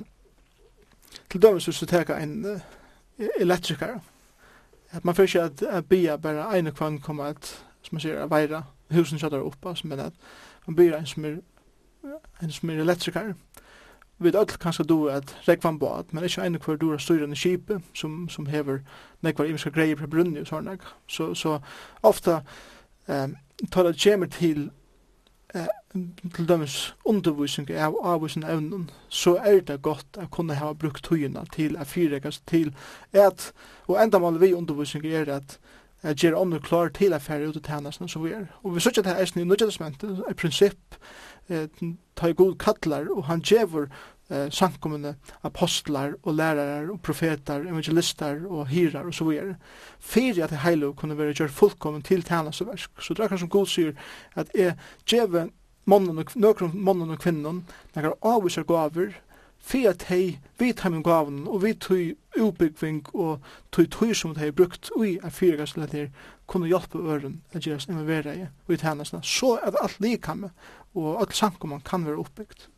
til 1.30 1.42
dømes 1.42 1.64
hvis 1.64 1.80
du 1.80 1.87
tega 1.87 2.20
en 2.22 2.44
uh, 2.44 2.61
elektriker, 3.40 3.99
at 4.92 5.04
man 5.04 5.14
fyrir 5.14 5.26
ikke 5.26 5.68
at 5.68 5.88
bia 5.88 6.16
bare 6.16 6.58
ene 6.58 6.70
kvann 6.70 7.00
kommer 7.00 7.32
at, 7.32 7.64
som 7.82 7.96
man 7.96 8.00
sier, 8.00 8.26
veira, 8.26 8.62
husen 8.92 9.18
kjallar 9.18 9.44
oppa, 9.46 9.75
men 9.84 10.00
at 10.00 10.12
man 10.66 10.76
byr 10.76 10.96
en 10.96 11.06
som 11.06 11.25
er, 11.25 11.38
en 12.42 12.50
som 12.50 12.70
er 12.70 12.82
elektrikar. 12.82 13.34
Vi 14.18 14.28
vet 14.28 14.37
alt 14.38 14.58
kanskje 14.58 14.84
du 14.84 15.08
at 15.11 15.37
rekvan 15.49 15.78
bad, 15.78 16.12
men 16.12 16.25
ikkje 16.25 16.44
ein 16.44 16.58
hver 16.62 16.76
dora 16.78 16.99
styrir 16.99 17.26
enn 17.26 17.34
kipe, 17.34 17.80
som, 17.94 18.28
som 18.30 18.46
hever 18.46 18.84
nekvar 19.22 19.50
imiska 19.50 19.70
greier 19.75 19.99
på 19.99 20.06
brunni 20.06 20.40
og 20.40 20.46
sånne. 20.46 20.76
Så, 21.11 21.34
så 21.34 21.58
ofta 22.02 22.42
um, 23.08 23.34
tar 23.70 23.88
det 23.88 23.96
kjemer 23.99 24.30
til 24.30 24.70
eh, 25.54 25.66
til 26.37 26.49
dømes 26.49 26.94
undervisning 27.04 27.70
av 27.76 27.96
avvisning 28.04 28.46
evnen, 28.49 28.90
så 29.08 29.37
er 29.37 29.61
det 29.61 29.82
godt 29.82 30.16
å 30.16 30.28
kunne 30.32 30.56
ha 30.56 30.72
brukt 30.72 31.04
tøyene 31.04 31.44
til 31.52 31.76
å 31.76 31.84
fyrrekast 31.84 32.46
til 32.49 32.72
at, 33.12 33.50
og 33.88 33.99
enda 34.00 34.20
mål 34.22 34.40
vi 34.40 34.54
undervisning 34.56 35.06
er 35.06 35.34
at 35.40 35.58
at 36.02 36.18
gjør 36.18 36.38
ånden 36.40 36.62
klar 36.62 36.88
til 36.88 37.14
at 37.14 37.28
ut 37.30 37.56
av 37.56 37.62
tænasen 37.62 38.09
som 38.09 38.25
vi 38.25 38.32
er. 38.32 38.47
Og 38.62 38.75
vi 38.75 38.80
sier 38.80 38.99
at 38.99 39.04
det 39.04 39.12
er 39.12 39.23
i 39.23 39.44
nødvendig 39.44 39.68
testamentet, 39.68 40.23
et 40.28 40.37
prinsipp, 40.37 40.97
eh, 41.49 41.68
ta 42.16 42.26
i 42.26 42.35
god 42.35 42.56
kattler, 42.59 43.06
og 43.11 43.25
han 43.25 43.40
gjør 43.40 43.87
eh, 44.30 44.50
sankommende 44.50 45.14
apostlar 45.42 46.14
og 46.23 46.35
lærere 46.35 46.90
og 46.90 47.00
profeter, 47.02 47.68
evangelister 47.68 48.47
og 48.47 48.66
hyrar 48.66 49.06
og 49.06 49.14
så 49.14 49.25
videre. 49.25 49.56
Fyre 50.00 50.44
at 50.44 50.50
det 50.50 50.62
heile 50.64 50.92
kunne 50.94 51.18
være 51.18 51.35
gjør 51.35 51.49
fullkommen 51.49 52.02
til 52.02 52.23
tænasen 52.23 52.66
versk. 52.66 52.90
Så 52.99 53.14
det 53.14 53.25
er 53.25 53.28
kanskje 53.28 53.47
som 53.47 53.49
god 53.49 53.66
sier 53.66 53.92
at 54.35 54.50
jeg 54.54 54.75
djever 55.06 55.50
mannen 55.85 56.18
og, 56.18 56.32
nøkron 56.35 56.75
mannen 56.75 57.11
og 57.11 57.18
kvinnen, 57.18 57.64
når 57.94 58.02
jeg 58.02 58.12
avviser 58.23 58.62
gaver, 58.62 59.14
fyrir 59.62 59.90
at 59.95 60.02
hei 60.11 60.38
vidt 60.59 60.83
heim 60.83 61.02
gaven 61.07 61.47
og 61.47 61.62
vidt 61.62 61.81
tøy 61.87 62.16
utbyggving 62.37 63.07
og 63.14 63.40
tøy 63.73 63.87
tøy 63.87 64.12
som 64.14 64.35
hei 64.37 64.50
brukt 64.50 64.90
ui 64.97 65.19
en 65.23 65.88
her 65.92 66.09
kunne 66.47 66.66
hjelpe 66.66 66.99
øren 66.99 67.42
at 67.52 67.62
gjerast 67.62 67.88
involvera 67.88 68.35
i 68.35 68.47
ui 68.69 68.76
tjenestene, 68.76 69.23
så 69.23 69.57
at 69.62 69.76
alt 69.81 70.00
likamme 70.00 70.50
og 70.95 71.21
alt 71.21 71.37
sankumann 71.37 71.81
kan 71.81 72.07
være 72.07 72.16
oppbyggt. 72.16 72.69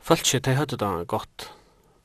Falskje, 0.00 0.40
de 0.40 0.54
hadde 0.56 0.76
da 0.80 1.04
gått 1.04 1.50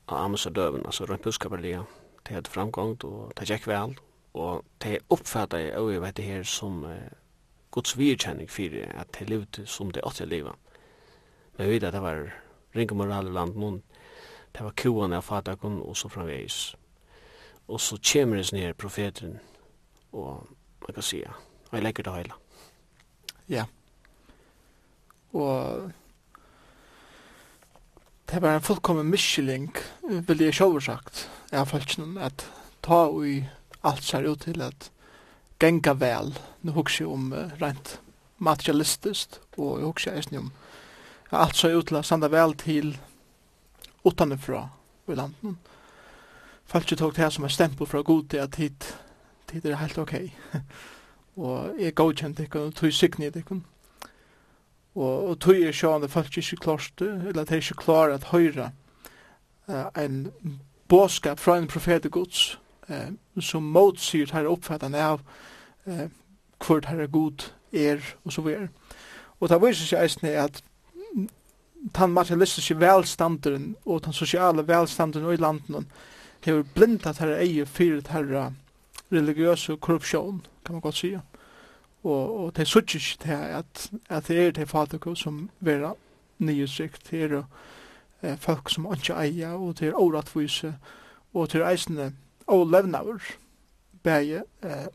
av 0.08 0.24
ambassadøven, 0.24 0.84
altså 0.86 1.04
rundt 1.04 1.22
buskaperlige. 1.22 1.80
De 2.28 2.34
hadde 2.34 2.50
framgångt, 2.50 3.04
og 3.04 3.32
de 3.38 3.46
gikk 3.48 3.66
vel, 3.66 3.96
og 4.34 4.64
de 4.84 4.98
oppfattet 5.10 5.64
jeg, 5.64 5.78
og 5.78 5.92
jeg 5.92 6.02
vet 6.02 6.16
det 6.16 6.24
her, 6.24 6.42
som 6.42 6.84
eh, 6.84 7.14
Guds 7.76 7.92
virkjenning 7.98 8.48
for 8.48 8.72
at 8.96 9.12
de 9.18 9.26
levde 9.28 9.66
som 9.68 9.90
de 9.92 10.00
åtte 10.00 10.24
leva. 10.24 10.54
Men 11.56 11.66
vi 11.66 11.74
vet 11.74 11.84
at 11.84 11.92
det 11.92 12.00
var 12.00 12.30
ringe 12.76 12.96
moral 12.96 13.28
i 13.28 13.34
landmån, 13.36 13.82
det 14.56 14.64
var 14.64 14.72
kuan 14.72 15.12
av 15.12 15.26
fatakon 15.26 15.82
og 15.84 15.96
så 15.96 16.08
framveis. 16.08 16.74
Og 17.68 17.80
så 17.80 17.98
kommer 18.12 18.40
det 18.40 18.52
ned 18.52 18.74
profeten, 18.80 19.38
og 20.12 20.46
man 20.86 20.94
kan 20.94 21.02
si, 21.02 21.20
og 21.68 21.72
jeg 21.76 21.82
legger 21.82 22.02
det 22.02 22.14
heila. 22.14 22.34
Ja. 23.48 23.64
Og 25.32 25.92
det 28.30 28.42
var 28.42 28.56
en 28.56 28.64
fullkommen 28.64 29.10
miskylling, 29.10 29.68
vil 30.08 30.40
jeg 30.40 30.54
sjåver 30.54 30.80
sagt, 30.80 31.30
jeg 31.50 31.60
har 31.60 31.68
falsk 31.68 32.00
at 32.20 32.48
ta 32.82 33.08
ui 33.10 33.44
alt 33.84 34.04
ser 34.04 34.26
ut 34.26 34.40
til 34.40 34.62
at 34.62 34.90
genga 35.58 35.94
vel. 35.94 36.38
Nu 36.62 36.72
hugsi 36.72 37.04
om 37.04 37.32
uh, 37.32 37.52
rent 37.60 38.00
materialistiskt 38.38 39.40
og 39.56 39.78
jeg 39.78 39.86
hugsi 39.86 40.10
eisne 40.12 40.38
om 40.38 40.50
ja, 41.30 41.38
alt 41.40 41.56
så 41.56 41.72
utla 41.72 42.02
sanda 42.04 42.28
vel 42.32 42.54
til 42.60 42.96
utanifra 44.04 44.68
i 45.08 45.14
landen. 45.14 45.58
Falki 46.66 46.96
tog 46.96 47.14
det 47.14 47.22
her 47.22 47.30
som 47.30 47.44
er 47.44 47.54
stempel 47.54 47.86
fra 47.86 48.02
god 48.02 48.28
til 48.30 48.42
at 48.42 48.54
hit, 48.54 48.96
hit 49.52 49.64
er 49.64 49.76
helt 49.76 49.98
ok. 49.98 50.14
og 51.36 51.80
jeg 51.80 51.94
godkjent 51.94 52.40
ikkun, 52.40 52.68
og 52.68 52.74
tog 52.74 52.92
signet 52.92 53.36
ikkun. 53.36 53.64
Og, 54.96 55.28
og 55.28 55.38
tog 55.40 55.60
er 55.60 55.72
sjående 55.72 56.08
falki 56.08 56.40
ikke 56.40 56.56
klarst, 56.56 57.00
eller 57.00 57.42
at 57.42 57.50
jeg 57.50 57.62
ikke 57.62 57.82
klarer 57.84 58.14
at 58.14 58.30
høyra 58.32 58.70
uh, 59.68 60.02
en 60.02 60.32
båskap 60.88 61.38
fra 61.38 61.58
en 61.58 61.68
profet 61.68 62.10
gods, 62.10 62.58
eh, 62.88 63.10
som 63.40 63.62
motsier 63.62 64.30
her 64.32 64.46
oppfattan 64.46 64.94
av 64.94 65.20
eh, 65.86 66.08
det 66.68 66.84
herre 66.86 67.06
god 67.08 67.52
er, 67.72 68.00
og 68.24 68.32
så 68.32 68.42
videre. 68.42 68.68
Og 69.40 69.48
det 69.48 69.60
viser 69.62 69.86
seg 69.86 70.02
eisne 70.02 70.32
at 70.40 70.62
den 71.96 72.12
materialistiske 72.12 72.80
velstanderen 72.80 73.76
og 73.84 74.04
den 74.04 74.12
sosiale 74.12 74.68
velstanderen 74.68 75.32
i 75.32 75.36
landen 75.36 75.90
har 76.44 76.62
blindat 76.74 77.18
herre 77.18 77.40
eie 77.42 77.66
fyrir 77.66 78.02
her 78.10 78.52
religiøse 79.12 79.76
korrupsjon, 79.76 80.46
kan 80.64 80.74
man 80.74 80.80
godt 80.80 80.94
sige. 80.94 81.20
Og, 82.04 82.44
og 82.44 82.56
det 82.56 82.66
suttir 82.68 82.98
ikke 82.98 83.22
til 83.22 83.30
at, 83.30 83.90
at 84.08 84.28
det 84.28 84.46
er 84.46 84.50
det 84.50 84.68
fatiko 84.68 85.14
som 85.14 85.50
vera 85.60 85.94
nyhetsikt, 86.38 87.10
det 87.10 87.22
er 87.22 87.42
eh, 88.22 88.38
folk 88.38 88.70
som 88.70 88.86
ikke 88.92 89.14
eier, 89.14 89.52
og 89.52 89.78
det 89.78 89.88
er 89.88 90.00
åratvise, 90.00 90.74
og 91.34 91.52
det 91.52 91.60
er 91.60 91.70
eisne 91.70 92.12
og 92.46 92.66
levnaver, 92.70 93.18
bæge 94.02 94.42
eh, 94.62 94.86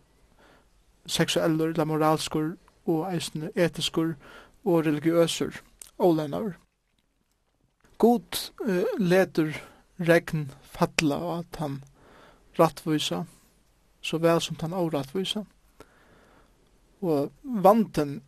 seksueller, 1.06 1.74
eller 1.74 1.86
moralskur, 1.86 2.56
og 2.86 3.14
eisne 3.14 3.52
etiskur, 3.56 4.14
og 4.66 4.86
religiøsur, 4.86 5.62
og 5.98 6.54
God 7.98 8.52
uh, 8.66 8.84
leder 9.00 9.54
regn 10.00 10.52
fatla 10.64 11.16
og 11.16 11.40
at 11.40 11.60
han 11.60 11.84
rattvisa, 12.60 13.24
så 14.02 14.18
vel 14.18 14.42
som 14.42 14.58
han 14.62 14.74
avrattvisa. 14.74 15.44
Og 17.02 17.32
vanten, 17.44 18.22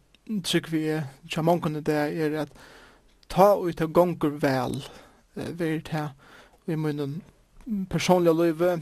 tykker 0.44 0.72
vi 0.72 0.84
tja 1.30 1.42
mongkene 1.42 1.82
det 1.82 1.98
er 1.98 2.38
at 2.44 2.54
ta 3.30 3.56
ut 3.58 3.82
av 3.82 3.94
gonger 3.94 4.38
vel, 4.42 4.78
uh, 5.38 5.50
vi 5.60 5.80
ta, 5.82 6.12
vi 6.66 6.78
munnen 6.78 7.22
personliga 7.90 8.34
løyve, 8.34 8.82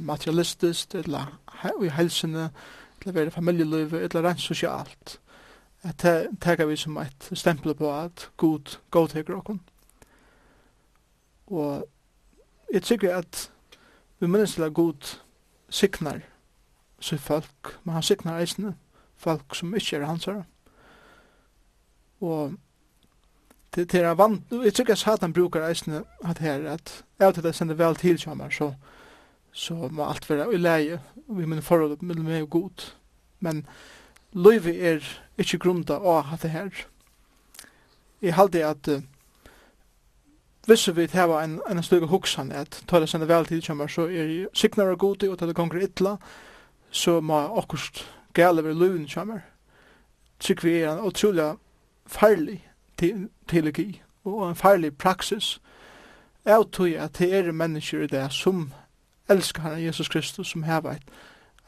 materialistiskt, 0.00 0.94
eller 0.94 1.30
i 1.82 1.88
helsene, 1.88 2.50
eller 3.06 3.20
være 3.20 3.30
familielivet, 3.30 4.02
eller 4.02 4.28
rent 4.28 4.40
sosialt. 4.40 5.20
Det 5.82 6.28
tar 6.40 6.66
vi 6.66 6.76
som 6.76 6.96
et 6.98 7.30
stempel 7.32 7.74
på 7.74 7.92
at 7.94 8.30
god 8.36 8.78
godteker 8.90 9.36
okken. 9.36 9.60
Og 11.46 11.86
jeg 12.72 12.82
tykker 12.82 13.16
at 13.16 13.52
vi 14.18 14.26
minnes 14.26 14.54
til 14.54 14.62
at 14.62 14.74
god 14.74 15.18
siknar 15.70 16.20
sitt 17.00 17.20
folk, 17.20 17.78
men 17.84 17.92
han 17.92 18.02
siknar 18.02 18.40
eisene 18.40 18.74
folk 19.16 19.54
som 19.54 19.74
ikke 19.74 19.96
er 19.96 20.06
hans 20.06 20.24
her. 20.24 20.42
Og 22.20 22.54
det 23.74 23.94
er 23.94 24.14
vant, 24.14 24.42
jeg 24.50 24.74
tykker 24.74 24.92
at 24.92 24.98
satan 24.98 25.32
bruker 25.32 25.68
eisene 25.68 26.02
at 26.24 26.38
her, 26.38 26.70
at 26.70 27.04
jeg 27.18 27.34
til 27.34 27.42
det 27.42 27.54
sender 27.54 27.74
vel 27.74 27.96
til 27.96 28.18
kjammer, 28.18 28.50
så, 28.50 28.72
så 29.52 29.74
må 29.92 30.08
alt 30.08 30.30
være 30.30 30.54
i 30.54 30.56
leie 30.56 31.00
vi 31.28 31.46
min 31.46 31.62
forhold 31.62 32.02
med 32.02 32.22
meg 32.22 32.42
og 32.42 32.50
god. 32.50 32.86
Men 33.40 33.66
løyve 34.32 34.74
er 34.76 35.04
ikke 35.38 35.58
grunda 35.58 35.98
av 35.98 36.22
ha 36.30 36.38
det 36.42 36.50
her. 36.50 36.86
Jeg 38.22 38.34
halte 38.34 38.64
at 38.64 38.88
uh, 38.88 39.02
hvis 40.66 40.88
vi 40.96 41.06
hava 41.12 41.44
en, 41.44 41.60
en 41.70 41.82
støyga 41.82 42.06
hoksan 42.10 42.52
at 42.52 42.82
tar 42.88 43.00
det 43.00 43.08
sende 43.08 43.28
vel 43.28 43.46
tid 43.46 43.62
kommer 43.62 43.86
så 43.86 44.08
er 44.08 44.24
jeg 44.26 44.48
signar 44.54 44.90
og 44.90 44.98
god 44.98 45.22
og 45.28 45.38
tar 45.38 45.46
det 45.46 45.56
konger 45.56 45.84
ytla 45.86 46.16
så 46.90 47.20
må 47.20 47.38
akkurst 47.58 48.06
gale 48.34 48.64
ved 48.64 48.74
løyven 48.74 49.06
kommer. 49.06 49.44
Tyk 50.40 50.64
vi 50.64 50.80
er 50.80 50.92
en 50.92 51.04
utrolig 51.06 51.54
farlig 52.06 52.58
teologi 52.98 54.02
og 54.24 54.48
en 54.48 54.58
farlig 54.58 54.96
praksis. 54.98 55.60
Jeg 56.44 56.64
tror 56.72 56.98
at 56.98 57.18
det 57.18 57.34
er 57.34 57.52
mennesker 57.52 58.02
i 58.02 58.06
det 58.06 58.32
som 58.32 58.72
elskar 59.28 59.62
han 59.62 59.82
Jesus 59.82 60.08
Kristus 60.08 60.48
som 60.48 60.62
har 60.62 60.86
eit, 60.90 61.02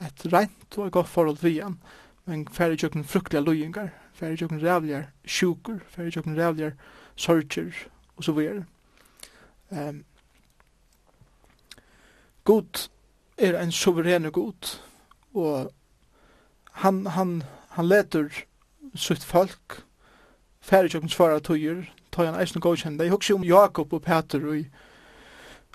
et 0.01 0.33
rent 0.33 0.79
og 0.79 0.85
eit 0.85 0.93
godt 0.93 1.09
forhold 1.09 1.37
til 1.37 1.63
han, 1.63 1.79
men 2.25 2.49
færre 2.49 2.77
tjokken 2.77 3.05
fruktelige 3.05 3.45
loyingar, 3.45 3.89
færre 4.15 4.37
tjokken 4.37 4.63
rævligar 4.63 5.09
sjukur, 5.27 5.81
færre 5.89 6.11
tjokken 6.11 6.39
rævligar 6.39 6.73
sorger, 7.17 7.73
og 8.17 8.25
så 8.25 8.33
videre. 8.33 8.65
Um, 9.71 10.05
god 12.45 12.89
er 13.39 13.63
en 13.63 13.73
suverene 13.73 14.31
god, 14.31 14.79
og 15.35 15.73
han, 16.73 17.07
han, 17.07 17.43
han 17.69 17.89
leter 17.89 18.29
sutt 18.95 19.25
folk, 19.25 19.83
færre 20.61 20.89
tjokken 20.89 21.11
svara 21.11 21.41
tøyer, 21.41 21.85
tøyer 22.13 22.33
han 22.33 22.41
eisen 22.41 22.61
godkjende. 22.61 23.05
Jeg 23.05 23.13
husker 23.13 23.35
om 23.35 23.45
Jakob 23.45 23.93
og 23.93 24.03
Peter 24.03 24.47
og 24.47 24.59
i 24.59 24.67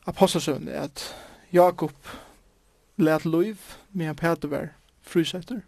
at 0.06 1.16
Jakob 1.56 1.94
lät 2.96 3.26
Loiv 3.26 3.60
med 3.92 4.10
en 4.10 4.16
Peter 4.16 4.48
var 4.48 4.70
frysätter. 5.02 5.62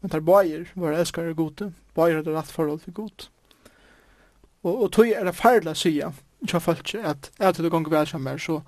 Men 0.00 0.10
tar 0.10 0.20
Bayer 0.20 0.70
var 0.74 0.92
älskare 0.92 1.32
gode. 1.32 1.72
Bayer 1.94 2.16
hade 2.16 2.32
rätt 2.32 2.50
förhåll 2.50 2.78
för 2.78 2.92
god. 2.92 3.22
Och, 4.60 4.82
och 4.82 4.92
tog 4.92 5.08
är 5.08 5.24
det 5.24 5.32
färdiga 5.32 5.74
sya. 5.74 6.12
Jag 6.38 6.62
följt 6.62 6.94
att 6.94 7.40
äter 7.40 7.62
det 7.62 7.68
gånger 7.68 7.90
väl 7.90 8.06
som 8.06 8.26
är 8.26 8.38
så 8.38 8.62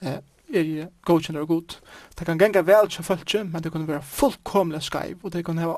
eh, 0.00 0.18
er 0.48 0.62
jeg 0.62 0.88
godkjenner 1.02 1.40
og 1.40 1.48
god. 1.48 1.76
Det 2.18 2.26
kan 2.26 2.38
ganga 2.38 2.62
vel 2.62 2.88
til 2.88 3.04
følge, 3.04 3.44
men 3.44 3.62
det 3.62 3.72
kan 3.72 3.88
være 3.88 4.02
fullkomlig 4.02 4.82
skaiv, 4.82 5.18
og 5.22 5.32
det 5.32 5.44
kan 5.44 5.58
hava, 5.58 5.76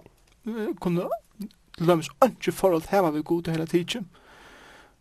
kunne 0.80 1.08
lømmes 1.78 2.10
ikke 2.24 2.52
forhold 2.52 2.82
til 2.82 2.90
hava 2.90 3.10
vi 3.10 3.22
god 3.22 3.42
til 3.42 3.52
hele 3.52 3.66
tiden. 3.66 4.08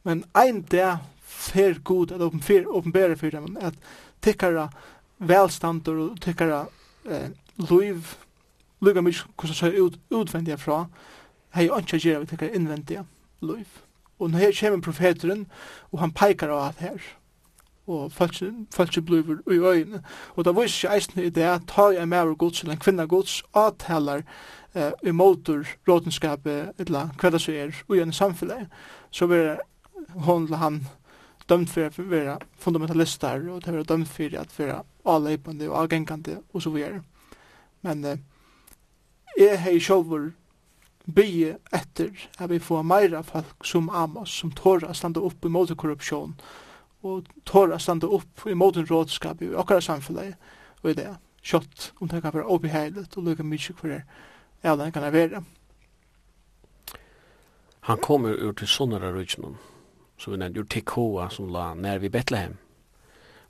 Men 0.03 0.23
ein 0.35 0.61
dag 0.61 0.97
fer 1.21 1.79
god, 1.83 2.11
eller 2.11 2.67
åpenbære 2.67 3.17
for 3.17 3.29
dem, 3.29 3.57
at 3.61 3.73
tikkara 4.21 4.69
velstander 5.19 5.99
og 6.03 6.21
tykkara 6.21 6.65
eh, 7.09 7.29
liv, 7.69 8.15
lukka 8.81 9.01
mykje 9.01 9.29
hvordan 9.35 9.57
ser 9.57 9.77
ut, 9.81 9.99
utvendiga 10.13 10.57
fra, 10.61 10.85
hei 11.55 11.69
ikke 11.69 11.99
gjerra 12.01 12.23
vi 12.23 12.31
tykkara 12.31 12.55
innvendiga 12.55 13.05
liv. 13.41 13.67
Og 14.19 14.31
når 14.31 14.39
her 14.39 14.59
kommer 14.59 14.81
profeteren, 14.81 15.47
og 15.91 15.99
han 15.99 16.11
peikar 16.11 16.53
av 16.53 16.69
at 16.69 16.81
her, 16.81 17.01
og 17.87 18.11
falske 18.11 19.01
bliver 19.01 19.39
i 19.47 19.57
øyne. 19.57 20.01
Og 20.35 20.45
da 20.45 20.51
viser 20.51 20.89
ikke 20.89 20.95
eisen 20.95 21.23
i 21.23 21.29
det, 21.29 21.61
ta 21.67 21.89
jeg 21.95 22.07
med 22.07 22.17
av 22.17 22.35
gods, 22.35 22.61
eller 22.61 22.75
en 22.75 22.83
kvinna 22.83 23.05
gods, 23.05 23.43
avtalar 23.53 24.23
eh, 24.73 24.91
i 25.03 25.11
motor, 25.11 25.63
rådenskapet, 25.87 26.73
eller 26.79 27.13
hva 27.17 27.31
det 27.31 27.41
så 27.41 27.51
er, 27.51 27.75
og 27.87 27.95
gjennom 27.95 28.13
samfunnet, 28.13 28.67
så 29.11 29.25
vil 29.25 29.55
hon 30.25 30.47
eller 30.47 30.57
han 30.57 30.81
dømt 31.47 31.71
for 31.71 31.87
å 31.87 32.09
være 32.11 32.37
fundamentalister, 32.59 33.47
og 33.51 33.63
det 33.63 33.73
vil 33.73 33.87
dømt 33.87 34.11
for 34.11 34.39
at 34.41 34.59
være 34.59 34.81
avleipende 35.07 35.69
og 35.69 35.79
avgengende 35.83 36.41
og 36.53 36.61
så 36.61 36.69
videre. 36.69 37.01
Men 37.81 38.05
eh, 38.05 38.17
jeg 39.37 39.59
har 39.61 39.79
selv 39.79 40.31
bygge 41.15 41.57
etter 41.73 42.09
at 42.39 42.49
vi 42.49 42.59
får 42.59 42.83
meira 42.83 43.21
folk 43.23 43.65
som 43.65 43.89
Amos, 43.89 44.29
som 44.29 44.51
tåra 44.51 44.93
standa 44.93 45.21
i 45.21 45.47
måte 45.47 45.75
korrupsjon, 45.75 46.35
og 47.03 47.27
tåra 47.45 47.79
standa 47.79 48.07
opp 48.07 48.47
i 48.47 48.53
måte 48.53 48.83
rådskap 48.83 49.41
i 49.41 49.53
okkara 49.55 49.81
samfunnet, 49.81 50.35
og 50.83 50.91
i 50.91 50.93
det, 50.93 51.07
kjøtt, 51.43 51.93
om 52.01 52.07
det 52.07 52.21
kan 52.21 52.33
være 52.33 52.49
obeheilet, 52.51 53.17
og 53.17 53.23
lukka 53.23 53.43
mykje 53.43 53.75
for 53.77 53.87
det, 53.87 54.01
ja, 54.63 54.75
det 54.75 54.93
kan 54.93 55.13
være. 55.13 55.43
Han 57.87 57.97
kommer 57.97 58.35
ur 58.35 58.51
til 58.51 58.67
Sonnara 58.67 59.11
Rujtjnum, 59.11 59.55
som 60.17 60.33
vi 60.33 60.37
nevnte, 60.37 60.59
ur 60.59 60.67
Tekoa, 60.67 61.29
som 61.29 61.47
la 61.53 61.73
nær 61.73 62.01
vi 62.03 62.09
Betlehem 62.09 62.57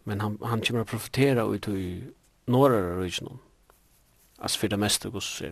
men 0.07 0.21
han 0.21 0.37
han 0.41 0.61
kommer 0.61 0.81
att 0.81 0.87
profetera 0.87 1.41
ut 1.55 1.67
i 1.67 2.03
norra 2.45 2.99
regionen. 2.99 3.39
As 4.37 4.57
för 4.57 4.67
det 4.67 4.77
mesta 4.77 5.09
går 5.09 5.19
så 5.19 5.45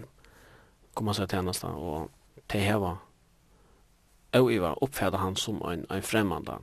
kommer 0.93 1.13
så 1.13 1.27
till 1.27 1.37
annars 1.37 1.63
och 1.63 2.11
det 2.47 2.59
här 2.59 2.77
var 2.77 2.97
och 4.31 4.51
var 4.51 4.83
uppfärda 4.83 5.17
han 5.17 5.35
som 5.35 5.61
en 5.61 5.85
en 5.89 6.01
främmande. 6.01 6.57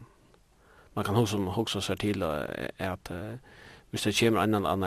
Man 0.95 1.05
kan 1.05 1.17
också 1.17 1.47
också 1.57 1.81
se 1.81 1.97
till 1.97 2.23
att 2.23 3.11
hvis 3.91 4.03
det 4.05 4.21
kommer 4.21 4.43
en 4.43 4.55
annan 4.55 4.83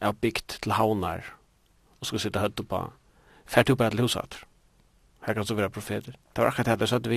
är 0.00 0.12
byggt 0.12 0.60
till 0.60 0.72
havnar 0.72 1.24
och 1.98 2.06
ska 2.06 2.18
sitta 2.18 2.40
högt 2.40 2.68
på 2.68 2.92
färd 3.46 3.70
upp 3.70 3.90
till 3.90 4.00
huset. 4.00 4.34
Här 5.20 5.34
kan 5.34 5.46
så 5.46 5.54
vara 5.54 5.70
profeter. 5.70 6.18
Det 6.32 6.40
var 6.40 6.48
akkurat 6.48 6.78
det 6.78 6.86
så 6.86 6.96
att 6.96 7.06
vi 7.06 7.16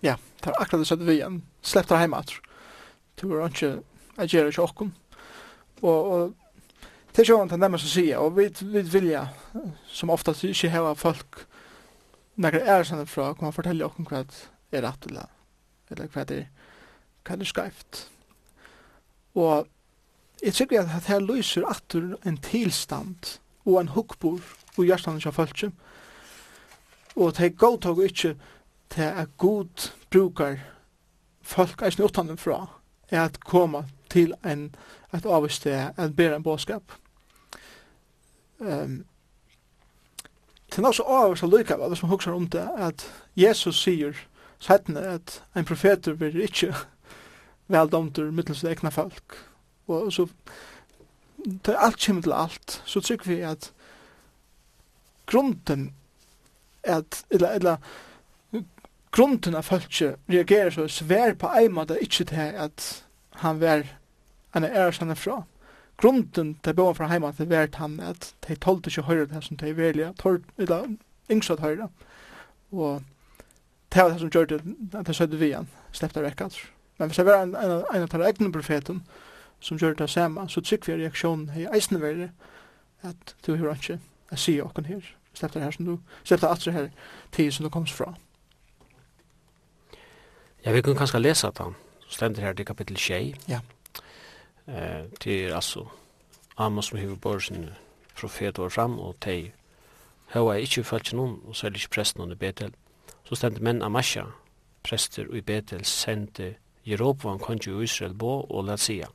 Ja, 0.00 0.16
det 0.40 0.50
var 0.50 0.62
akkurat 0.62 0.80
det 0.80 0.84
så 0.84 0.94
att 0.94 1.00
vi 1.00 1.12
igen. 1.12 1.42
Släpp 1.60 1.88
det 1.88 1.96
hemåt. 1.96 2.32
Det 3.14 3.26
var 3.26 3.46
inte 3.46 3.82
jag 4.16 4.26
gör 4.26 4.44
det 4.44 4.52
chocken 4.52 4.94
och 5.80 6.12
och 6.12 6.32
det 7.12 7.24
sjön 7.24 7.48
kan 7.48 7.74
å 7.74 7.78
si, 7.78 8.14
og 8.14 8.36
vi 8.36 8.48
vi 8.60 8.82
vilja 8.82 9.28
som 9.86 10.10
ofta 10.10 10.30
ikke 10.30 10.66
ju 10.66 10.68
här 10.68 10.94
folk 10.94 11.46
några 12.34 12.60
er 12.60 12.84
sånn 12.84 13.06
fra, 13.06 13.34
kan 13.34 13.44
man 13.44 13.52
fortelle 13.52 13.84
och 13.84 13.98
hva 13.98 14.24
er 14.72 14.82
rett 14.82 15.06
eller 15.06 15.26
eller 15.90 16.08
hva 16.08 16.20
vad 16.20 16.26
det 16.26 16.48
kan 17.24 17.38
det 17.38 17.46
skrift 17.46 18.10
och 19.32 19.66
jag 20.42 20.74
at 20.74 20.90
det 20.90 21.06
her 21.06 21.20
lyser 21.20 21.70
att 21.70 21.94
en 22.24 22.36
tilstand 22.36 23.38
og 23.64 23.80
en 23.80 23.88
hukkbor 23.88 24.40
og 24.76 24.84
hjertan 24.84 25.16
ikke 25.16 25.32
følt 25.32 25.72
Og 27.16 27.36
det 27.36 27.46
er 27.46 27.48
godt 27.48 27.86
og 27.86 28.04
ikke 28.04 28.36
til 28.90 29.02
at 29.02 29.28
god 29.38 29.90
brukar 30.10 30.58
folk 31.42 31.82
er 31.82 31.90
snutt 31.90 32.40
fra 32.40 32.66
er 33.10 33.24
at 33.24 33.40
koma 33.40 33.84
til 34.14 34.34
en, 34.46 34.68
et 35.14 35.26
avvist 35.26 35.66
en 35.66 36.14
bæra 36.14 36.38
en 36.38 36.46
bådskap. 36.46 36.94
Um, 38.58 39.02
det 40.70 40.82
er 40.82 40.86
også 40.88 41.06
avvist 41.06 41.44
av 41.46 41.50
lykka, 41.52 41.76
hvis 41.76 42.02
man 42.02 42.10
huksar 42.10 42.34
om 42.34 42.46
det, 42.50 42.68
at 42.78 43.06
Jesus 43.36 43.82
sier 43.82 44.16
settene 44.62 45.02
at 45.18 45.42
en 45.54 45.66
profeter 45.66 46.16
vil 46.18 46.40
ikke 46.42 46.72
veldomter 47.70 48.30
mittels 48.34 48.64
egna 48.64 48.90
folk. 48.90 49.36
Og 49.86 50.12
så 50.12 50.26
til 51.64 51.76
alt 51.78 52.00
kommer 52.06 52.22
til 52.22 52.32
alt, 52.32 52.82
så 52.84 53.00
trykker 53.00 53.30
vi 53.30 53.40
at 53.40 53.72
grunden 55.26 55.92
at, 56.84 57.24
eller, 57.30 57.48
eller 57.48 57.76
grunden 59.10 59.54
av 59.54 59.62
folk 59.62 60.02
reagerer 60.28 60.70
så 60.70 60.88
svær 60.88 61.34
på 61.38 61.48
en 61.48 61.72
måte 61.72 62.00
ikke 62.00 62.24
til 62.24 62.58
at 62.66 63.04
han 63.40 63.60
var 63.60 63.86
enn 64.54 64.64
er 64.64 64.94
kjenne 64.94 65.16
fra. 65.16 65.42
Grunden 66.00 66.54
til 66.62 66.74
bøen 66.74 66.94
fra 66.94 67.08
heima 67.10 67.32
til 67.32 67.50
vært 67.50 67.78
han 67.78 67.98
at 68.02 68.32
de 68.48 68.56
tålte 68.58 68.90
ikke 68.90 69.06
høyre 69.08 69.26
det 69.30 69.44
som 69.44 69.56
de 69.56 69.76
velja, 69.76 70.12
eller 70.58 70.96
yngst 71.30 71.60
høyre. 71.60 71.88
Og 72.72 73.02
det 73.94 74.02
var 74.02 74.10
det 74.10 74.20
som 74.20 74.30
gjør 74.30 74.44
det 74.44 74.60
at 74.94 75.06
de 75.06 75.14
sødde 75.14 75.38
vi 75.38 75.52
han, 75.52 75.68
sleppte 75.92 76.22
vekk 76.22 76.40
altså. 76.40 76.66
Men 76.98 77.08
hvis 77.08 77.16
det 77.16 77.26
var 77.26 77.42
en, 77.42 77.54
en, 77.54 77.70
en 77.94 78.02
av 78.02 78.08
de 78.08 78.26
egne 78.26 78.52
profeten 78.52 79.02
som 79.60 79.78
gjør 79.78 79.94
det 79.98 80.10
samme, 80.10 80.48
så 80.48 80.60
trykker 80.60 80.94
vi 80.94 81.02
reaksjonen 81.02 81.50
i 81.58 81.66
eisne 81.74 82.00
verre 82.02 82.30
at 83.02 83.34
du 83.46 83.56
hører 83.56 83.74
ikke, 83.74 83.98
jeg 84.30 84.38
sier 84.38 84.66
åkken 84.66 84.86
her, 84.86 85.06
sleppte 85.34 85.58
det 85.58 85.64
her 85.64 85.74
som 85.76 85.88
du, 85.88 85.98
sleppte 86.24 86.48
alt 86.48 86.64
det 86.64 86.72
her 86.72 86.90
tid 87.32 87.52
som 87.52 87.66
du 87.66 87.70
komst 87.70 87.94
fra. 87.94 88.14
Ja, 90.64 90.72
vi 90.72 90.82
kunne 90.82 90.96
kanskje 90.96 91.20
lese 91.20 91.48
at 91.50 91.58
han 91.58 91.74
stendur 92.08 92.42
her 92.42 92.54
til 92.54 92.66
kapittel 92.66 92.96
6. 92.96 93.48
Ja. 93.48 93.60
Eh, 94.66 95.04
det 95.24 95.44
är 95.44 95.54
alltså 95.54 95.90
Amos 96.54 96.86
som 96.86 96.98
huvud 96.98 97.18
bor 97.18 97.38
sin 97.38 97.70
profet 98.14 98.58
var 98.58 98.68
fram 98.68 98.98
och 98.98 99.20
tej 99.20 99.54
hava 100.26 100.56
ikkje 100.58 100.84
falt 100.84 101.12
noen, 101.12 101.38
og 101.46 101.56
særlig 101.56 101.82
ikkje 101.82 101.94
presten 101.94 102.22
under 102.22 102.36
Betel. 102.36 102.72
Så 103.24 103.36
stendte 103.38 103.62
menn 103.62 103.82
Amasha, 103.82 104.24
prester 104.82 105.28
i 105.34 105.40
Betel, 105.40 105.84
sendte 105.84 106.54
Jeroboam 106.84 107.38
kongi 107.38 107.70
i 107.70 107.84
Israel 107.84 108.14
bo 108.14 108.40
og 108.50 108.64
la 108.64 108.76
sia. 108.76 109.06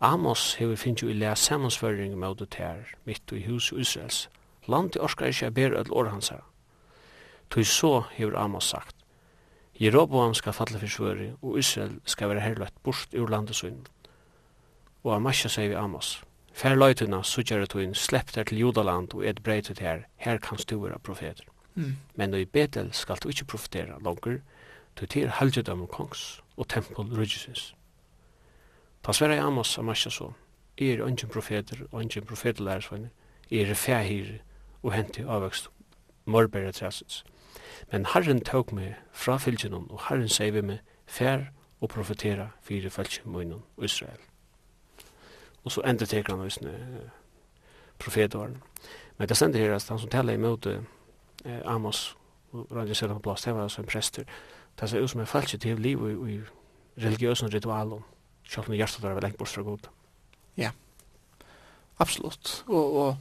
Amos 0.00 0.54
hever 0.54 0.76
finnes 0.76 1.02
jo 1.02 1.08
i 1.08 1.12
lea 1.12 1.34
samansføring 1.34 2.18
med 2.18 2.34
det 2.38 2.54
her, 2.54 2.84
mitt 3.04 3.32
i 3.32 3.44
hus 3.46 3.72
i 3.72 3.80
Israels. 3.80 4.28
i 4.68 4.98
orskar 4.98 5.26
ikkje 5.26 5.50
ber 5.50 5.76
öll 5.76 5.92
år 5.92 6.04
hans 6.04 6.28
her. 6.28 6.44
Tog 7.50 7.66
så 7.66 8.02
hever 8.10 8.36
Amos 8.36 8.64
sagt, 8.64 8.96
Jeroboam 9.80 10.34
skal 10.34 10.52
falle 10.52 10.78
for 10.78 10.86
svøri, 10.86 11.32
og 11.42 11.58
Israel 11.58 12.00
skal 12.04 12.28
være 12.28 12.40
herløtt 12.40 12.82
bort 12.82 13.08
ur 13.14 13.26
landet 13.26 13.56
sønnen 13.56 13.86
og 15.04 15.16
Amasja 15.16 15.50
sier 15.52 15.68
vi 15.68 15.76
Amos. 15.78 16.22
Fær 16.54 16.76
løytuna, 16.78 17.22
sugger 17.22 17.66
du 17.66 17.80
inn, 17.82 17.94
slepp 17.94 18.32
der 18.34 18.46
til 18.48 18.58
Judaland 18.62 19.14
og 19.14 19.24
et 19.26 19.42
breit 19.42 19.70
ut 19.70 19.82
her, 19.82 20.06
her 20.16 20.38
kan 20.38 20.58
du 20.70 20.78
være 20.80 20.98
profeter. 20.98 21.44
Mm. 21.74 21.96
Men 22.14 22.34
i 22.34 22.44
Betel 22.44 22.92
skal 22.92 23.18
du 23.22 23.28
ikke 23.28 23.44
profetera 23.44 23.98
langer, 23.98 24.40
du 25.00 25.06
til 25.06 25.32
og 25.68 25.88
kongs 25.88 26.40
og 26.56 26.68
tempel 26.68 27.10
rydgjusins. 27.18 27.74
Ta 29.02 29.12
sverre 29.12 29.40
Amos 29.40 29.78
Amasja 29.78 30.10
så, 30.10 30.32
er 30.78 31.02
ungen 31.02 31.28
profeter 31.28 31.76
og 31.90 32.00
ungen 32.00 32.24
profeterlæresvenner, 32.24 33.08
er 33.50 33.74
fæhir 33.74 34.40
og 34.82 34.92
henti 34.92 35.22
avvøkst 35.22 35.68
morbæra 36.24 36.72
træsins. 36.72 37.24
Men 37.92 38.06
Herren 38.06 38.40
tok 38.40 38.72
meg 38.72 38.94
fra 39.12 39.36
fylgjennom, 39.36 39.90
og 39.90 40.00
Herren 40.08 40.28
sier 40.28 40.52
vi 40.52 40.62
meg, 40.62 40.78
fær 41.06 41.50
og 41.80 41.88
profetera 41.88 42.48
fyrir 42.62 42.90
fylgjennom 42.90 43.62
Israel 43.82 44.20
og 45.64 45.72
så 45.72 45.80
ender 45.86 46.06
teker 46.06 46.32
han 46.32 46.42
hos 46.42 46.58
profetåren. 47.98 48.62
Men 49.18 49.28
det 49.28 49.36
sender 49.36 49.58
her 49.58 49.74
at 49.74 49.88
han 49.88 49.98
som 49.98 50.10
taler 50.10 50.32
imot 50.32 50.66
eh, 50.66 50.80
Amos 51.64 52.16
og 52.52 52.66
Randi 52.72 52.94
Sjælland 52.94 53.22
Blast, 53.22 53.44
det 53.44 53.54
var 53.54 53.62
altså 53.62 53.80
en 53.80 53.86
prester. 53.86 54.24
Det 54.80 54.90
ser 54.90 55.00
ut 55.00 55.10
som 55.10 55.20
en 55.20 55.26
falsk 55.26 55.60
til 55.60 55.80
liv 55.80 56.08
i, 56.10 56.34
i 56.34 56.40
religiøse 56.98 57.46
ritualer, 57.46 58.00
selv 58.48 58.68
om 58.68 58.74
hjertet 58.74 59.02
var 59.02 59.20
lengt 59.20 59.38
bort 59.38 59.48
fra 59.48 59.62
god. 59.62 59.88
Ja, 60.56 60.70
absolutt. 61.98 62.64
Og, 62.66 62.96
og 62.96 63.16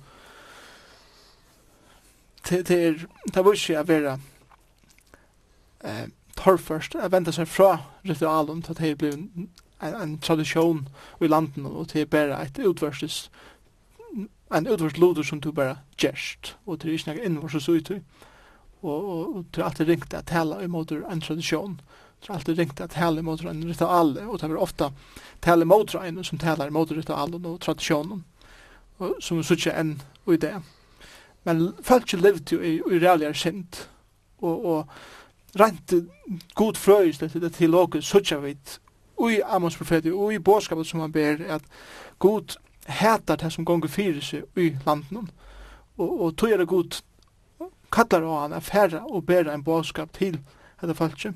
det, 2.50 2.68
det, 2.68 2.88
er, 2.88 2.94
det 3.34 3.46
var 3.46 3.54
ikke 3.54 3.80
å 3.80 3.88
være 3.88 4.18
eh, 5.84 6.08
torrførst, 6.38 6.96
å 6.96 7.10
vente 7.10 7.34
seg 7.34 7.48
fra 7.48 7.78
ritualen 8.06 8.62
til 8.62 8.76
at 8.76 8.82
det 8.84 8.98
blir 8.98 9.18
en, 9.84 9.96
en 10.02 10.18
tradisjon 10.20 10.88
i 11.22 11.28
landen 11.28 11.66
og 11.66 11.90
til 11.94 12.06
bare 12.06 12.42
et 12.44 12.60
utvarsles 12.64 13.30
en 14.54 14.68
utvars 14.70 14.98
loder 14.98 15.24
som 15.24 15.42
du 15.42 15.52
bare 15.52 15.80
gjerst 15.98 16.56
og 16.66 16.80
til 16.80 16.94
ikke 16.94 17.14
noe 17.14 17.26
innvarses 17.26 17.70
ut 17.70 17.92
og, 17.92 18.02
og, 18.84 19.36
og 19.38 19.46
det 19.56 19.64
alltid 19.64 19.90
ringt 19.90 20.14
at 20.14 20.30
tala 20.30 20.62
imot 20.64 20.92
en 20.92 21.22
tradisjon 21.22 21.80
det 22.24 22.30
er 22.30 22.38
alltid 22.38 22.60
ringt 22.60 22.82
at 22.82 22.94
tala 22.96 23.20
imot 23.20 23.42
en 23.44 23.66
ritual. 23.68 24.14
Og 24.30 24.38
det 24.40 24.48
er 24.48 24.56
ofta 24.56 24.92
tala 25.44 25.66
imot 25.66 25.96
en 25.96 26.24
som 26.24 26.40
tala 26.40 26.68
imot 26.68 26.92
ritualen 26.92 27.46
og 27.46 27.60
tradisjonen 27.62 28.24
og, 29.00 29.18
som 29.20 29.42
er 29.42 29.48
suttje 29.48 29.74
enn 29.76 29.98
i 30.30 30.38
det 30.40 30.54
men 31.44 31.74
folk 31.84 32.06
ikke 32.08 32.24
levde 32.24 32.56
jo 32.56 32.62
i, 32.62 32.78
i 32.80 33.00
realligere 33.02 33.36
sint 33.36 33.82
og, 34.40 34.66
og 34.66 35.60
rent 35.60 35.94
god 36.56 36.80
frøys 36.80 37.20
det 37.20 37.32
til 37.32 37.44
det 37.44 37.54
til 37.58 37.76
åke 37.76 38.02
suttje 38.02 38.40
vidt 38.42 38.78
ui 39.20 39.42
Amos 39.46 39.78
profeti 39.78 40.12
ui 40.12 40.36
i 40.36 40.40
bådskapet 40.40 40.88
som 40.88 41.00
han 41.00 41.12
ber 41.12 41.38
at 41.50 41.62
god 42.20 42.58
hætar 42.88 43.36
det 43.36 43.54
som 43.54 43.66
gonger 43.66 43.88
fyrir 43.88 44.22
seg 44.22 44.44
ui 44.58 44.78
landen 44.86 45.30
og, 45.98 46.22
og 46.22 46.38
tog 46.38 46.52
er 46.52 46.58
det 46.58 46.68
god 46.68 47.02
kallar 47.92 48.26
av 48.26 48.42
han 48.42 48.54
affæra 48.54 49.06
og 49.06 49.26
ber 49.26 49.50
en 49.50 49.64
bådskap 49.64 50.14
til 50.14 50.40
dette 50.82 50.96
falskje 50.96 51.34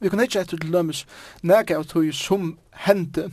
Vi 0.00 0.08
kunne 0.08 0.24
ikke 0.24 0.40
etter 0.40 0.56
til 0.56 0.70
lømmes 0.72 1.06
nega 1.42 1.76
av 1.76 1.84
tog 1.84 2.08
som 2.14 2.58
hendte 2.72 3.30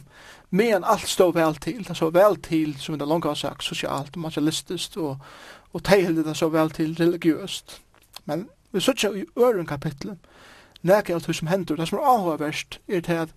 men 0.49 0.83
alt 0.83 1.07
stod 1.07 1.33
vel 1.35 1.55
til. 1.55 1.83
Det 1.83 1.97
så 1.97 2.09
vel 2.09 2.37
til 2.43 2.75
som 2.79 2.95
vi 2.95 2.99
da 2.99 3.05
langt 3.05 3.25
har 3.25 3.35
sagt 3.35 3.63
sosialt 3.63 4.15
og 4.15 4.21
materialistisk 4.23 4.97
og, 4.97 5.17
og 5.73 5.83
teilde 5.83 6.23
det 6.23 6.37
så 6.37 6.49
vel 6.49 6.71
til 6.71 6.95
religiøst. 6.95 7.81
Men 8.25 8.47
vi 8.71 8.79
sørger 8.79 9.15
i 9.15 9.25
øren 9.37 9.65
kapitlet 9.65 10.17
nekka 10.83 11.15
av 11.15 11.25
det 11.25 11.35
som 11.35 11.47
hendur, 11.47 11.77
det 11.77 11.87
som 11.87 11.99
er 11.99 12.09
avhåverst, 12.13 12.79
er 12.87 13.01
til 13.01 13.23
at 13.25 13.33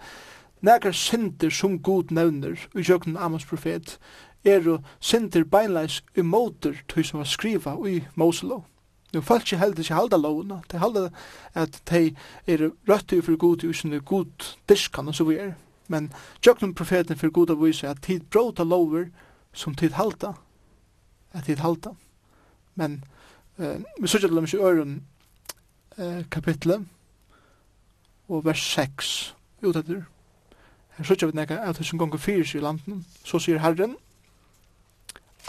nekka 0.62 0.92
synder 0.92 1.50
som 1.50 1.78
god 1.82 2.10
nevner 2.10 2.58
i 2.74 2.84
jøkken 2.84 3.16
Amos 3.16 3.44
profet, 3.44 3.98
er 4.44 4.60
jo 4.64 4.78
synder 5.00 5.44
beinleis 5.44 6.00
i 6.16 6.22
måter 6.22 6.76
til 6.88 7.04
som 7.04 7.20
var 7.20 7.28
skriva 7.28 7.76
i 7.88 8.00
Moselov. 8.14 8.64
Nu 9.12 9.20
folk 9.20 9.42
ikke 9.42 9.58
heldig 9.58 9.88
halda 9.90 10.16
lovna, 10.16 10.60
de 10.70 10.78
halda 10.78 11.08
at 11.54 11.80
de 11.90 12.14
er 12.46 12.70
røtti 12.88 13.20
for 13.20 13.36
god 13.36 13.64
i 13.64 13.72
sinne 13.74 14.00
god 14.00 14.54
diskan 14.68 15.08
og 15.08 15.14
så 15.14 15.24
vi 15.24 15.36
er. 15.36 15.56
Men 15.88 16.12
jøkken 16.46 16.74
profeten 16.74 17.18
for 17.18 17.30
god 17.30 17.50
av 17.50 17.58
vise 17.64 17.88
at 17.88 18.02
tid 18.02 18.28
bråta 18.30 18.62
lover 18.62 19.08
som 19.52 19.74
tid 19.74 19.98
halda, 19.98 20.34
at 21.32 21.44
tid 21.44 21.58
halda. 21.58 21.90
Men 22.74 23.02
vi 23.58 24.06
sørger 24.06 24.28
til 24.28 24.36
dem 24.36 24.46
i 24.46 24.56
øren 24.56 25.02
kapitlet, 26.30 26.86
og 28.30 28.44
vers 28.44 28.62
6 28.62 29.36
ut 29.62 29.76
etter. 29.76 30.02
Her 30.96 31.04
sørger 31.04 31.26
vi 31.26 31.36
nekka 31.36 31.58
at 31.66 31.84
som 31.86 31.98
gonger 31.98 32.18
fyrir 32.18 32.44
sig 32.44 32.58
i 32.58 32.62
landen, 32.62 33.06
så 33.24 33.38
sier 33.38 33.58
Herren 33.58 33.96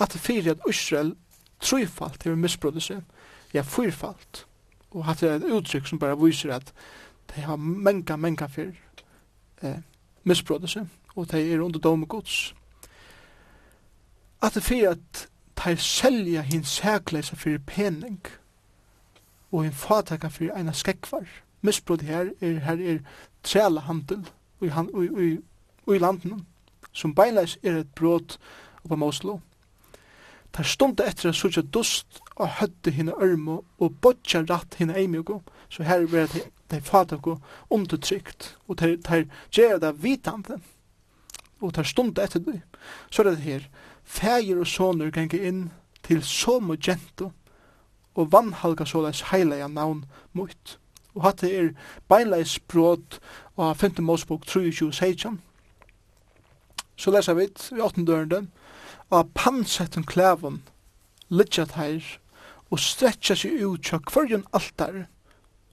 at 0.02 0.12
fyrir 0.12 0.52
at 0.52 0.60
Israel 0.70 1.16
trufalt 1.60 2.24
hever 2.24 2.38
misbrødde 2.38 2.82
seg, 2.82 3.02
ja, 3.54 3.62
fyrfalt, 3.62 4.48
og 4.92 5.06
hatt 5.06 5.22
det 5.22 5.36
et 5.36 5.52
uttrykk 5.54 5.88
som 5.88 6.00
bare 6.00 6.18
viser 6.18 6.56
at 6.56 6.74
de 7.36 7.42
har 7.42 7.56
menga, 7.56 8.16
menga 8.16 8.48
fyrir 8.48 8.80
eh, 9.62 9.78
misbrødde 10.24 10.68
seg, 10.68 10.88
og 11.16 11.32
de 11.32 11.54
er 11.54 11.62
under 11.62 11.80
dom 11.80 12.08
gods. 12.08 12.56
At 14.42 14.56
det 14.56 14.64
fyrir 14.64 14.90
at 14.90 15.28
de 15.64 15.78
selja 15.78 16.42
hins 16.42 16.80
hækleisa 16.80 17.36
fyrir 17.36 17.62
pening, 17.68 18.26
og 19.52 19.64
hins 19.64 19.78
fatakka 19.78 20.28
fyrir 20.28 20.58
eina 20.58 20.74
skekkvar, 20.74 21.28
misbrot 21.62 22.02
her 22.02 22.32
er, 22.42 22.60
her 22.60 22.82
er 22.94 23.00
trælahandel 23.44 24.28
i, 24.62 24.68
han, 24.68 24.90
i, 24.94 25.26
i, 25.26 25.30
i 25.96 26.00
landen, 26.00 26.46
som 26.92 27.16
beinleis 27.16 27.58
er 27.64 27.82
et 27.82 27.94
brot 27.96 28.38
på 28.88 28.96
Moslo. 28.96 29.40
Ta 30.52 30.64
stund 30.68 31.00
etter 31.00 31.30
at 31.30 31.38
suttja 31.38 31.62
dust 31.64 32.20
og 32.36 32.50
høtte 32.60 32.92
hina 32.92 33.14
ørmo 33.24 33.62
og 33.80 33.96
botja 34.04 34.44
ratt 34.50 34.76
hina 34.80 34.98
eimjoko, 35.00 35.40
så 35.70 35.84
her 35.88 36.04
er 36.04 36.28
det 36.34 36.44
de 36.72 36.82
fatako 36.82 37.38
undertrykt, 37.70 38.58
og 38.68 38.78
tar, 38.78 38.98
tar 39.04 39.26
gjerra 39.52 39.80
det 39.80 39.96
vitande, 40.04 40.60
og 41.62 41.74
ta 41.76 41.84
stund 41.84 42.20
etter 42.20 42.44
det. 42.44 42.62
Så 43.12 43.24
er 43.24 43.32
det 43.32 43.46
her, 43.46 43.68
fægir 44.04 44.60
og 44.60 44.68
soner 44.68 45.12
ganga 45.12 45.40
inn 45.40 45.70
til 46.04 46.24
som 46.24 46.72
og 46.72 46.80
gento, 46.84 47.32
og 48.16 48.32
vannhalga 48.32 48.86
såleis 48.86 49.24
heilega 49.32 49.68
navn 49.68 50.06
mot. 50.34 50.78
Og 51.16 51.24
hatt 51.26 51.44
er 51.44 51.74
beinleis 52.10 52.60
brot 52.60 53.20
av 53.58 53.76
5. 53.76 54.00
Mosebok 54.06 54.46
23, 54.48 54.92
16. 54.94 55.42
Så 56.96 57.12
leser 57.12 57.34
vi 57.34 57.48
i 57.48 57.82
8. 57.82 58.06
dørende, 58.08 58.48
og 59.10 59.32
pansetten 59.36 60.04
klæven, 60.08 60.62
lidsjat 61.30 61.76
her, 61.76 62.00
og 62.72 62.80
stretja 62.80 63.36
seg 63.36 63.64
ut 63.66 63.84
til 63.84 64.00
kvarjon 64.08 64.48
altar, 64.56 65.06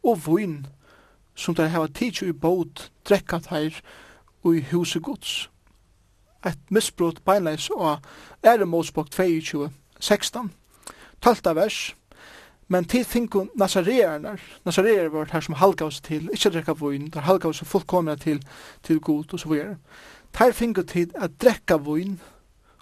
og 0.02 0.26
vun, 0.26 0.66
som 1.38 1.54
der 1.54 1.70
hava 1.70 1.86
tidsju 1.86 2.32
i 2.32 2.32
båt, 2.32 2.90
drekkat 3.06 3.46
her, 3.52 3.80
og 4.42 4.56
i 4.56 4.64
huset 4.72 5.02
gods. 5.02 5.50
Et 6.46 6.70
misbrot 6.70 7.22
beinleis 7.26 7.68
av 7.74 8.02
Ere 8.42 8.66
Mosebok 8.66 9.10
22, 9.10 9.70
16. 10.00 10.50
Talta 11.22 11.54
vers, 11.54 11.94
Men 12.68 12.84
til 12.84 13.04
finko 13.04 13.46
nasareernar, 13.56 14.40
nasareer 14.64 15.08
var 15.08 15.30
her 15.32 15.40
som 15.40 15.54
halgaus 15.56 16.00
til, 16.04 16.28
ikkje 16.32 16.50
drekka 16.50 16.74
vun, 16.76 17.08
der 17.14 17.24
halgaus 17.24 17.62
oss 17.62 17.68
fullkomna 17.68 18.16
til, 18.16 18.42
til 18.82 19.00
god 19.00 19.32
og 19.32 19.40
så 19.40 19.48
videre. 19.48 19.76
Ter 20.36 20.52
finko 20.52 20.82
tid 20.82 21.14
at 21.16 21.38
drekka 21.40 21.76
vun, 21.76 22.18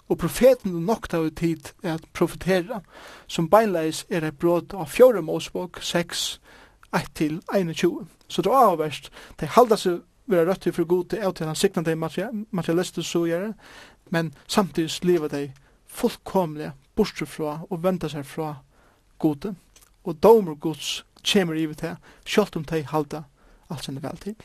og 0.09 0.17
profeten 0.17 0.71
nokta 0.87 1.19
av 1.19 1.29
tid 1.35 1.71
at 1.83 2.03
profetera, 2.13 2.81
som 3.27 3.49
beinleis 3.49 4.05
er 4.09 4.23
et 4.27 4.39
brot 4.39 4.73
av 4.73 4.87
fjore 4.91 5.21
måsbok 5.21 5.81
6, 5.83 6.39
1-21. 6.95 8.05
Så 8.27 8.41
det 8.41 8.51
var 8.51 8.71
avverst, 8.71 9.11
de 9.39 9.47
halda 9.51 9.75
seg 9.79 10.01
vera 10.27 10.47
røtti 10.49 10.71
for 10.71 10.87
god 10.87 11.05
til 11.09 11.33
til 11.33 11.47
han 11.47 11.55
sikna 11.55 11.83
dei 11.83 11.95
materialister 11.95 13.01
så 13.01 13.25
gjerne, 13.25 13.53
men 14.09 14.33
samtidig 14.47 15.03
leva 15.03 15.27
dei 15.27 15.51
fullkomlega 15.87 16.71
bortsett 16.95 17.29
fra 17.29 17.61
og 17.69 17.83
venda 17.83 18.09
seg 18.09 18.25
fra 18.25 18.55
godet 19.19 19.55
og 20.07 20.21
domer 20.23 20.55
Guds 20.55 21.03
kommer 21.27 21.57
i 21.59 21.65
vitt 21.67 21.83
her, 21.83 21.97
sjølt 22.25 22.55
om 22.55 22.65
de 22.67 22.83
halda 22.87 23.25
alt 23.69 23.83
sinne 23.83 24.03
vel 24.03 24.19
til. 24.21 24.35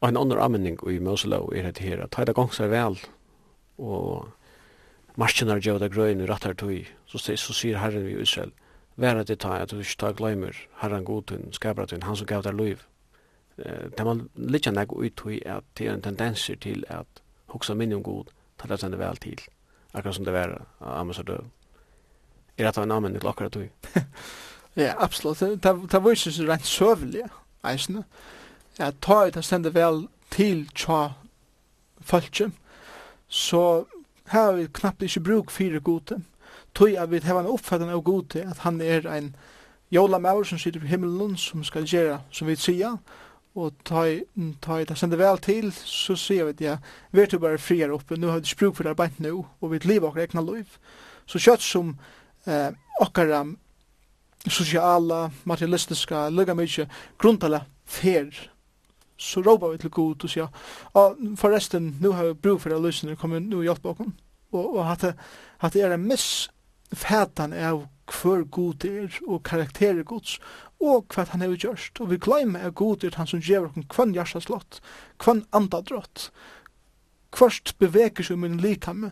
Og 0.00 0.08
en 0.08 0.18
annen 0.18 0.40
anmenning 0.40 0.78
i 0.88 0.98
Moselov 0.98 1.52
er 1.54 1.70
det 1.70 1.84
her, 1.84 2.02
at 2.02 2.16
det 2.26 2.34
gong 2.34 2.50
seg 2.56 2.72
vel, 2.72 2.96
og 3.78 4.30
marskinar 5.20 5.60
gjøy 5.60 5.78
da 5.78 5.90
grøyne 5.92 6.26
rattar 6.28 6.56
tøy, 6.56 6.86
så, 7.06 7.20
så 7.20 7.54
sier 7.54 7.78
Herren 7.78 8.06
vi 8.08 8.16
Israel, 8.22 8.52
vær 8.96 9.20
at 9.20 9.28
det 9.28 9.40
tar, 9.44 9.60
at 9.60 9.70
du 9.70 9.80
ikke 9.80 10.00
tar 10.00 10.16
gløymer, 10.16 10.56
Herren 10.80 11.04
godtun, 11.04 11.52
skabratun, 11.52 12.02
han 12.08 12.16
som 12.16 12.28
gav 12.28 12.44
deg 12.48 12.56
liv. 12.56 12.86
Det 13.60 14.04
man 14.06 14.28
litt 14.34 14.66
nek 14.72 14.92
ut 14.96 15.16
tøy 15.20 15.38
at 15.44 15.66
det 15.76 15.86
er 15.86 15.94
en 15.98 16.04
tendenser 16.04 16.56
til 16.56 16.84
at 16.88 17.22
hoksa 17.52 17.76
minne 17.76 18.00
om 18.00 18.04
god, 18.04 18.32
tar 18.58 18.72
det 18.72 18.80
sende 18.80 19.00
vel 19.00 19.20
til, 19.20 19.40
akkurat 19.92 20.16
som 20.16 20.24
det 20.24 20.36
vera 20.36 20.64
av 20.80 21.12
død 21.12 21.59
er 22.60 22.68
at 22.68 22.76
han 22.76 22.92
amen 22.92 23.18
til 23.18 23.28
akkurat 23.28 23.54
du. 23.54 23.66
Ja, 24.76 24.94
absolutt. 24.98 25.40
Det 25.40 26.04
var 26.04 26.10
ikke 26.10 26.30
så 26.30 26.44
rent 26.46 26.66
søvelig, 26.66 27.22
eisne. 27.66 28.04
Ja, 28.78 28.90
ta 29.02 29.24
ut 29.26 29.36
og 29.36 29.44
sende 29.44 29.74
vel 29.74 30.04
til 30.30 30.68
tja 30.74 31.08
folket, 32.00 32.52
så 33.28 33.84
har 34.30 34.52
vi 34.52 34.68
knappt 34.72 35.02
ikke 35.02 35.20
bruk 35.20 35.50
fire 35.50 35.80
gode. 35.80 36.22
Tøy 36.74 36.94
at 36.96 37.10
vi 37.10 37.18
har 37.18 37.40
en 37.40 37.50
oppfattende 37.50 37.92
av 37.92 38.04
gode, 38.06 38.44
at 38.46 38.62
han 38.62 38.80
er 38.80 39.08
en 39.10 39.34
jólamaur 39.90 40.46
som 40.46 40.58
sitter 40.58 40.80
på 40.80 40.86
himmelen, 40.86 41.36
som 41.36 41.64
skal 41.64 41.84
gjøre, 41.84 42.20
som 42.30 42.46
vi 42.46 42.56
sier, 42.56 42.96
og 43.54 43.74
ta 43.84 44.06
ut 44.06 44.62
ta 44.62 44.94
sende 44.94 45.18
vel 45.18 45.38
til 45.42 45.72
så 45.74 46.14
sier 46.16 46.46
vi 46.46 46.50
at 46.54 46.60
ja, 46.60 46.76
vi 47.10 47.20
er 47.20 47.38
bare 47.42 47.58
frier 47.58 47.90
oppe 47.90 48.16
nå 48.16 48.30
har 48.30 48.38
vi 48.38 48.46
ikke 48.46 48.60
bruk 48.64 48.76
for 48.76 48.88
arbeid 48.88 49.18
nå, 49.18 49.32
og 49.60 49.72
vi 49.72 49.80
lever 49.82 50.06
akkurat 50.06 50.30
regna 50.30 50.44
liv 50.46 50.78
så 51.26 51.38
kjøtt 51.38 51.64
som 51.64 51.96
eh, 52.46 52.70
okkara 53.00 53.44
sosiala, 54.48 55.30
materialistiska, 55.44 56.28
lukka 56.30 56.54
mykje 56.56 56.86
grundtala 57.20 57.64
fer. 57.84 58.30
Så 59.20 59.42
råpa 59.44 59.68
vi 59.68 59.78
til 59.82 59.92
god 59.92 60.24
og 60.24 60.32
sier 60.32 60.48
og 60.96 61.18
forresten, 61.36 61.96
nu 62.00 62.12
har 62.16 62.30
vi 62.30 62.34
brug 62.34 62.60
for 62.60 62.72
det 62.72 62.80
løsene 62.80 63.16
kom 63.20 63.36
nu 63.36 63.58
og 63.58 63.66
hjelp 63.68 63.82
bakom 63.84 64.14
og, 64.52 64.78
og 64.78 64.92
at, 64.92 65.04
at 65.60 65.74
det 65.74 65.82
er 65.84 65.92
en 65.92 66.06
misfætan 66.08 67.52
av 67.52 67.84
hver 68.10 68.46
god 68.48 68.86
er 68.88 69.18
og 69.26 69.42
karakterer 69.44 70.02
gods 70.08 70.38
og 70.80 71.12
hva 71.12 71.26
han 71.34 71.44
har 71.44 71.52
gjørst 71.52 72.00
og 72.00 72.08
vi 72.14 72.16
glemmer 72.16 72.64
at 72.64 72.74
god 72.80 73.04
er 73.04 73.20
han 73.20 73.28
som 73.28 73.44
gjør 73.44 73.68
hvem 73.76 74.16
hjertas 74.16 74.48
lott 74.48 74.80
hvem 75.20 75.44
anda 75.52 75.82
drott 75.84 76.30
hvert 77.36 77.74
beveker 77.78 78.26
seg 78.26 78.40
min 78.42 78.58
likam, 78.62 79.10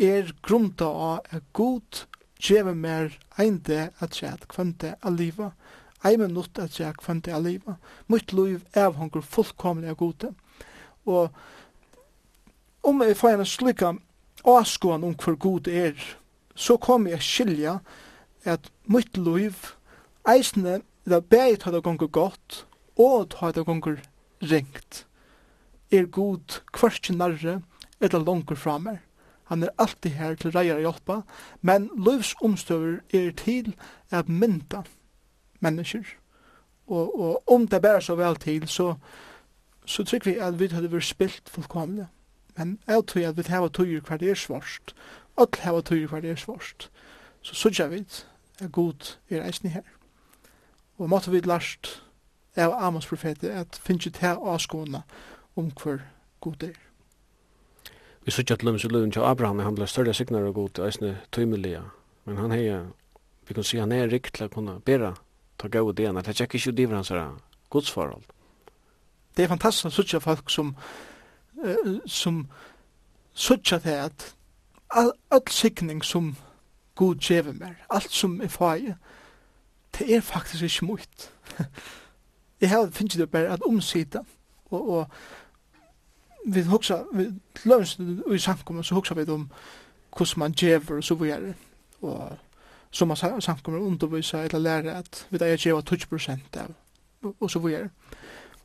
er 0.00 0.32
grunta 0.42 0.88
av 0.88 1.42
god 1.56 2.04
Gjeve 2.40 2.74
mer 2.74 3.12
ein 3.38 3.58
det 3.66 3.90
at 4.00 4.16
sjæt 4.16 4.48
kvante 4.48 4.94
a 5.02 5.10
liva, 5.10 5.52
Ein 6.04 6.20
minutt 6.20 6.58
at 6.58 6.72
sjæt 6.72 6.96
kvante 6.96 7.32
a 7.32 7.38
liva. 7.38 7.76
Mitt 8.08 8.32
liv 8.32 8.62
avhongur 8.72 9.20
fullkomlig 9.20 9.90
av 9.92 9.98
gode. 10.00 10.30
Og 11.04 11.28
om 12.82 13.02
jeg 13.04 13.18
får 13.20 13.36
en 13.36 13.48
slikka 13.48 13.90
avskåan 14.48 15.04
om 15.04 15.16
hver 15.20 15.36
god 15.36 15.68
er, 15.68 15.98
så 16.56 16.78
kom 16.80 17.06
jeg 17.08 17.20
skilja 17.20 17.74
at 18.48 18.70
mitt 18.88 19.20
liv 19.20 19.74
eisne, 20.28 20.80
da 21.04 21.20
bæg 21.20 21.58
tar 21.60 21.76
det 21.76 21.82
gonger 21.84 22.08
godt, 22.08 22.64
og 22.96 23.30
tar 23.36 23.52
det 23.52 23.66
gonger 23.68 24.00
ringt. 24.40 25.04
Er 25.92 26.06
god 26.06 26.62
kvarsin 26.72 27.20
narre, 27.20 27.60
eller 28.00 28.24
langer 28.24 28.56
fra 28.56 28.78
meg. 28.78 29.00
Han 29.50 29.62
er 29.66 29.74
alltid 29.82 30.14
her 30.14 30.36
til 30.38 30.52
reier 30.54 30.78
å 30.78 30.84
hjelpe, 30.84 31.16
men 31.66 31.88
livs 31.98 32.36
omstøver 32.38 33.00
er 33.10 33.32
til 33.34 33.72
at 34.14 34.28
mynda 34.30 34.84
mennesker. 35.58 36.04
Og, 36.86 37.20
og 37.20 37.50
om 37.50 37.66
det 37.66 37.82
bærer 37.82 38.00
så 38.00 38.14
vel 38.14 38.38
til, 38.38 38.68
så, 38.70 38.94
så 39.86 40.04
trykker 40.06 40.30
vi 40.30 40.36
at 40.38 40.60
vi 40.60 40.68
hadde 40.70 40.92
vært 40.92 41.08
spilt 41.08 41.50
fullkomne. 41.50 42.06
Men 42.56 42.78
jeg 42.86 43.02
tror 43.10 43.26
at 43.26 43.36
vi 43.36 43.44
har 43.48 43.68
tøyer 43.68 44.06
hver 44.06 44.22
det 44.22 44.30
er 44.30 44.38
svarst. 44.38 44.94
Alle 45.34 45.64
har 45.66 45.80
tøyer 45.80 46.06
hver 46.06 46.22
det 46.22 46.30
er 46.30 46.38
svarst. 46.38 46.90
Så 47.42 47.54
sørger 47.54 47.88
vi 47.88 48.04
at 48.60 48.72
god 48.72 49.16
er 49.30 49.42
eisen 49.46 49.70
her. 49.74 49.86
Og 50.98 51.10
måtte 51.10 51.30
vi 51.30 51.40
lærst 51.40 52.02
av 52.56 52.74
Amos 52.78 53.06
profeter 53.06 53.50
at 53.50 53.80
finnes 53.82 54.06
ikke 54.06 54.18
til 54.18 54.46
avskående 54.46 55.02
om 55.56 55.72
hver 55.82 56.06
god 56.40 56.62
er. 56.62 56.78
Vi 58.30 58.34
sier 58.34 58.52
at 58.54 58.62
lømmes 58.62 58.84
i 58.84 58.88
løven 58.88 59.10
til 59.10 59.24
Abraham, 59.26 59.58
han 59.58 59.74
ble 59.74 59.86
større 59.90 60.12
signar 60.14 60.44
og 60.46 60.54
god 60.54 60.68
til 60.68 60.84
eisne 60.86 61.08
tøymelige. 61.34 61.80
Men 62.24 62.36
han 62.38 62.52
hei, 62.54 62.76
vi 63.48 63.54
kan 63.54 63.64
si 63.66 63.80
han 63.82 63.90
er 63.92 64.06
rikt 64.06 64.36
til 64.36 64.46
å 64.46 64.52
kunne 64.52 64.76
bera, 64.86 65.08
ta 65.58 65.66
gau 65.66 65.88
og 65.90 65.96
dena, 65.98 66.22
det 66.22 66.36
tjekk 66.38 66.54
ikke 66.54 66.70
udiver 66.70 66.94
hans 66.94 67.10
godsforhold. 67.74 68.22
Det 69.34 69.42
er 69.42 69.50
fantastisk 69.50 69.90
å 69.90 70.04
sier 70.04 70.22
folk 70.22 70.54
som 70.54 70.70
uh, 71.58 71.98
som 72.06 72.44
sier 73.34 73.82
det 73.82 73.96
at 74.04 74.28
all 74.94 75.10
all 75.34 75.50
signing 75.50 75.98
som 76.06 76.36
god 76.94 77.18
djever 77.18 77.58
mer, 77.58 77.74
alt 77.90 78.14
som 78.14 78.38
er 78.40 78.54
fag, 78.54 78.92
det 79.98 80.06
er 80.06 80.22
faktisk 80.22 80.70
ikke 80.70 80.86
mot. 80.86 81.30
Jeg 82.60 82.70
har 82.76 82.94
finnet 82.94 83.18
det 83.18 83.30
bare 83.30 83.58
at 83.58 83.66
omsida, 83.66 84.22
og, 84.70 84.88
og 84.88 85.06
vi 86.46 86.62
hugsa, 86.62 87.02
vi 87.12 87.26
løns 87.64 87.98
i 88.34 88.38
samkommet, 88.38 88.86
så 88.86 88.94
hugsa 88.94 89.14
vi 89.14 89.30
om 89.30 89.50
hvordan 90.16 90.34
man 90.36 90.52
djever 90.52 90.96
og 90.96 91.04
så 91.04 91.14
videre. 91.14 91.54
Og 92.02 92.38
så 92.90 93.04
man 93.04 93.16
samkommet 93.40 93.80
undervisa 93.80 94.42
eller 94.42 94.58
lære 94.58 94.94
at 94.94 95.26
vi 95.30 95.38
da 95.38 95.52
er 95.52 95.56
djeva 95.56 95.80
20% 95.80 96.56
av, 96.56 96.74
og 97.40 97.50
så 97.50 97.58
videre. 97.58 97.90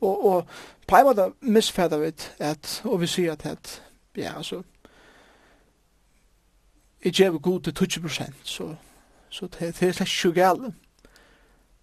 Og, 0.00 0.24
og 0.26 0.48
på 0.88 0.96
en 0.96 1.04
måte 1.04 1.32
misfæda 1.40 1.96
vi 1.96 2.12
at, 2.38 2.82
og 2.84 3.00
vi 3.00 3.06
sier 3.06 3.32
at, 3.32 3.46
at 3.46 3.82
ja, 4.16 4.36
altså, 4.36 4.62
jeg 7.04 7.16
djever 7.16 7.38
god 7.38 7.60
til 7.60 7.88
20%, 8.00 8.32
så, 8.42 8.74
så 9.28 9.46
det, 9.46 9.80
det 9.80 9.88
er 9.88 9.92
slett 9.92 10.24
ikke 10.24 10.40
gale. 10.40 10.74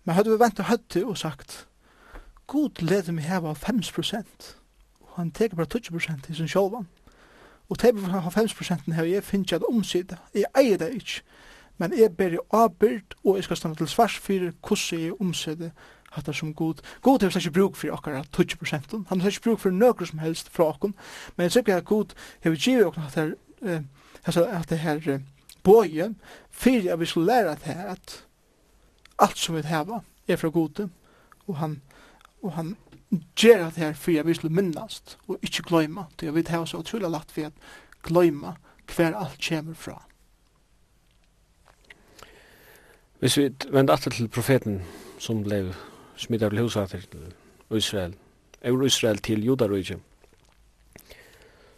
Men 0.03 0.15
hadde 0.15 0.32
vi 0.32 0.39
ventet 0.39 0.65
høtti 0.65 1.03
og 1.03 1.17
sagt, 1.17 1.67
god 2.47 2.82
leder 2.82 3.12
meg 3.12 3.23
heva 3.23 3.53
5%, 3.53 4.56
han 5.15 5.32
teker 5.32 5.56
bara 5.56 5.67
20% 5.76 6.30
i 6.30 6.36
sin 6.36 6.47
sjálvan. 6.47 6.88
Og 7.69 7.80
teker 7.80 7.99
fra 7.99 8.30
50% 8.30 8.93
har 8.93 9.04
jeg 9.04 9.23
finnes 9.23 9.54
at 9.54 9.63
omsida. 9.69 10.17
Jeg 10.34 10.45
eier 10.58 10.78
det 10.78 10.93
ikke. 10.93 11.21
Men 11.78 11.93
jeg 11.97 12.17
ber 12.17 12.38
avbyrd, 12.54 13.15
og 13.23 13.36
jeg 13.36 13.43
skal 13.43 13.58
standa 13.58 13.78
til 13.78 13.88
svars 13.88 14.17
fyrir 14.17 14.52
hvordan 14.62 15.02
jeg 15.02 15.21
omsida 15.21 15.71
hatta 16.13 16.34
som 16.34 16.54
god. 16.54 16.82
God 17.02 17.21
har 17.21 17.38
ikke 17.38 17.52
bruk 17.52 17.76
for 17.76 17.91
okkara 17.91 18.23
20%. 18.38 19.06
Han 19.10 19.21
har 19.21 19.30
ikke 19.30 19.41
bruk 19.41 19.60
for 19.60 19.69
nøkker 19.69 20.06
som 20.06 20.19
helst 20.19 20.49
fra 20.49 20.69
okken. 20.69 20.93
Men 21.36 21.43
jeg 21.43 21.52
sikker 21.52 21.78
at 21.78 21.86
god 21.86 22.13
har 22.43 22.56
givet 22.56 22.86
okkara 22.86 23.08
at 23.08 23.15
det 23.15 23.23
her, 23.63 24.43
eh, 24.43 24.60
at 24.60 24.69
det 24.69 24.80
her 24.80 25.19
eh, 25.65 26.13
fyrir 26.52 26.93
at 26.93 26.99
vi 26.99 27.06
skulle 27.06 27.28
læra 27.28 27.56
det 27.56 27.76
at 27.88 28.26
alt 29.19 29.38
som 29.38 29.56
vi 29.56 29.62
hava 29.62 29.99
er 30.28 30.36
fra 30.36 30.49
gode, 30.49 30.89
og 31.47 31.58
han, 31.58 31.82
og 32.43 32.54
han 32.54 32.76
gjør 33.36 33.69
det 33.69 33.82
her 33.82 33.93
for 33.93 34.12
jeg 34.12 34.26
vil 34.26 34.52
minnast 34.52 35.17
og 35.28 35.39
ikke 35.41 35.63
gløyma, 35.63 36.06
til 36.17 36.26
jeg 36.26 36.36
vil 36.36 36.47
ha 36.47 36.65
så 36.65 36.78
utrolig 36.78 37.10
lagt 37.10 37.32
for 37.32 37.49
at 37.49 37.54
gløyma 38.04 38.56
hver 38.95 39.15
alt 39.15 39.39
kommer 39.47 39.73
fra. 39.73 40.04
Hvis 43.19 43.38
vi 43.38 43.49
vender 43.69 43.93
alltid 43.93 44.12
til 44.12 44.28
profeten 44.28 44.82
som 45.19 45.43
ble 45.43 45.73
smittet 46.19 46.52
av 46.52 46.60
husater 46.60 47.06
til 47.12 47.30
Israel, 47.71 48.15
over 48.63 48.86
Israel 48.86 49.17
til 49.23 49.45
Judarøyge, 49.45 49.99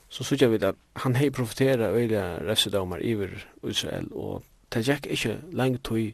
så 0.10 0.24
sykja 0.24 0.48
vi 0.48 0.62
at 0.64 0.76
han 1.04 1.16
hei 1.16 1.30
profetera 1.30 1.92
øyla 1.94 2.40
refsedomar 2.50 3.04
iver 3.04 3.34
Israel, 3.64 4.08
og 4.12 4.44
det 4.74 4.86
gikk 4.88 5.06
ikke 5.06 5.40
lengt 5.52 5.84
tog 5.84 6.14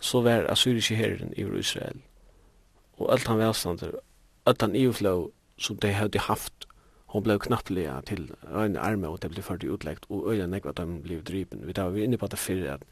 så 0.00 0.20
var 0.20 0.50
assyriske 0.52 0.96
herren 0.96 1.32
iver 1.36 1.56
Israel, 1.58 2.00
og 2.98 3.12
alt 3.12 3.26
han 3.26 3.38
velstander 3.38 3.96
öttan 4.46 4.74
EU-flow 4.74 5.30
som 5.56 5.76
de 5.76 5.92
hade 5.92 6.18
haft 6.18 6.66
hon 7.14 7.22
blev 7.22 7.38
knappliga 7.38 8.02
till 8.02 8.32
en 8.54 8.76
arme 8.76 9.06
och 9.06 9.18
det 9.18 9.28
blev 9.28 9.42
för 9.42 9.64
utläggt 9.64 10.04
och 10.04 10.32
öja 10.32 10.46
nekva 10.46 10.70
att 10.70 10.76
de 10.76 11.02
blev 11.02 11.24
driven. 11.24 11.66
Vi 11.66 11.74
tar 11.74 11.90
vi 11.90 12.04
inne 12.04 12.18
på 12.18 12.26
det 12.26 12.36
för 12.36 12.66
att 12.66 12.82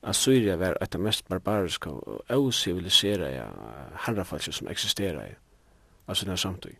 Assyria 0.00 0.56
var 0.56 0.82
ett 0.82 0.94
av 0.94 1.00
mest 1.00 1.28
barbariska 1.28 1.90
och 1.90 2.30
ociviliserade 2.30 3.48
herrafalser 3.94 4.52
som 4.52 4.68
existerar 4.68 5.38
alltså 6.06 6.26
när 6.26 6.36
samtid. 6.36 6.76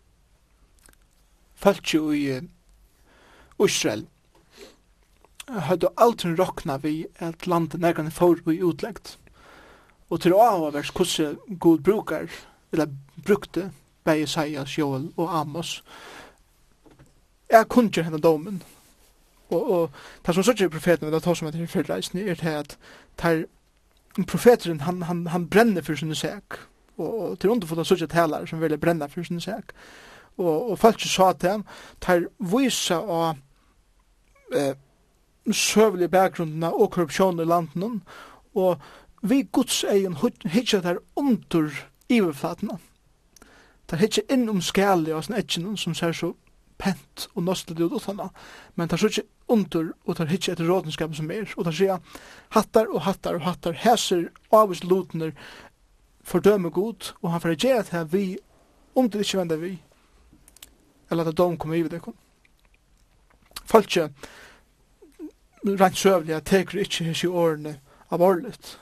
Falt 1.55 1.93
ju 1.93 2.17
i 2.17 2.41
Israel 3.57 4.05
hade 5.47 5.89
alltid 5.95 6.39
rockna 6.39 6.77
vi 6.77 7.07
att 7.19 7.47
landet 7.47 7.81
närgande 7.81 8.11
för 8.11 8.47
och 8.47 8.51
utläggt. 8.51 9.17
Och 10.07 10.21
till 10.21 10.33
avavers 10.33 10.91
kusse 10.91 11.35
god 11.47 11.81
brukar 11.81 12.31
eller 12.71 12.97
brukte 13.15 13.71
bæði 14.05 14.27
Sajas, 14.27 14.77
Joel 14.77 15.11
og 15.17 15.39
Amos, 15.39 15.83
er 17.49 17.63
ikke 17.63 18.03
hennar 18.03 18.19
domen. 18.19 18.63
Og, 19.49 19.71
og 19.71 19.89
det 20.25 20.35
som 20.35 20.43
sørger 20.43 20.69
profeten, 20.69 21.13
det 21.13 21.27
er 21.27 21.33
som 21.33 21.47
heter 21.47 21.67
fyrreisende, 21.67 22.25
er 22.29 22.35
det 22.35 22.47
at 22.47 22.77
tar 23.17 23.43
profeteren, 24.27 24.81
han, 24.81 25.01
han, 25.01 25.27
han 25.27 25.49
brenner 25.49 25.81
for 25.81 25.95
sin 25.95 26.15
sæk. 26.15 26.57
Og, 26.97 27.19
og 27.19 27.39
til 27.39 27.49
underfot 27.49 27.79
av 27.79 27.85
sørger 27.85 28.07
taler 28.07 28.45
som 28.45 28.61
vil 28.61 28.77
brenne 28.77 29.09
for 29.09 29.23
sin 29.23 29.41
sæk. 29.41 29.73
Og, 30.37 30.71
og 30.71 30.79
folk 30.79 30.99
som 30.99 31.09
sa 31.09 31.33
til 31.33 31.49
ham, 31.49 31.65
tar 32.01 32.27
vysa 32.39 32.99
av 32.99 33.35
eh, 34.55 34.75
søvelige 35.51 36.09
bakgrunnene 36.09 36.73
og 36.73 36.91
korrupsjonen 36.91 37.43
i 37.43 37.49
landet 37.49 38.01
og 38.55 38.77
vi 39.21 39.43
Guds 39.51 39.83
egen 39.83 40.17
hittar 40.45 40.81
der 40.81 40.97
under 41.15 41.71
iverflatene 42.09 42.77
tar 43.87 44.01
hitje 44.01 44.25
inn 44.33 44.49
om 44.49 44.61
skæli 44.63 45.13
og 45.13 45.25
sånn 45.25 45.37
etjen 45.39 45.77
som 45.77 45.95
ser 45.97 46.15
så 46.15 46.33
pent 46.81 47.27
og 47.35 47.45
nostelig 47.47 47.87
ut 47.87 47.95
utan 48.01 48.19
men 48.75 48.89
tar 48.89 48.99
så 48.99 49.07
ikke 49.07 49.27
under 49.47 49.91
og 50.05 50.17
tar 50.17 50.31
hitje 50.31 50.53
etter 50.53 50.67
rådenskap 50.67 51.15
som 51.15 51.31
er, 51.31 51.45
og 51.57 51.67
tar 51.67 51.77
sier 51.77 52.21
hattar 52.55 52.89
og 52.91 53.05
hattar 53.05 53.37
og 53.37 53.45
hattar, 53.45 53.77
hæser 53.85 54.29
avvis 54.51 54.83
lutner 54.83 55.35
fordøme 56.25 56.69
god, 56.69 57.13
og 57.21 57.31
han 57.31 57.41
fyrir 57.41 57.59
gjerra 57.61 57.83
til 57.85 58.07
vi, 58.11 58.25
om 58.95 59.09
det 59.09 59.21
ikke 59.21 59.37
vender 59.37 59.61
vi, 59.61 59.75
eller 61.11 61.29
at 61.29 61.37
dom 61.37 61.57
kommer 61.57 61.77
i 61.77 61.83
det 61.85 62.01
kom. 62.01 62.15
Falkje, 63.65 64.09
rent 65.65 65.97
søvlig, 65.97 66.33
jeg 66.33 66.45
teker 66.45 66.81
ikke 66.81 67.05
hans 67.05 67.23
i 67.23 67.29
årene 67.29 67.77
av 68.13 68.21
årlet, 68.21 68.75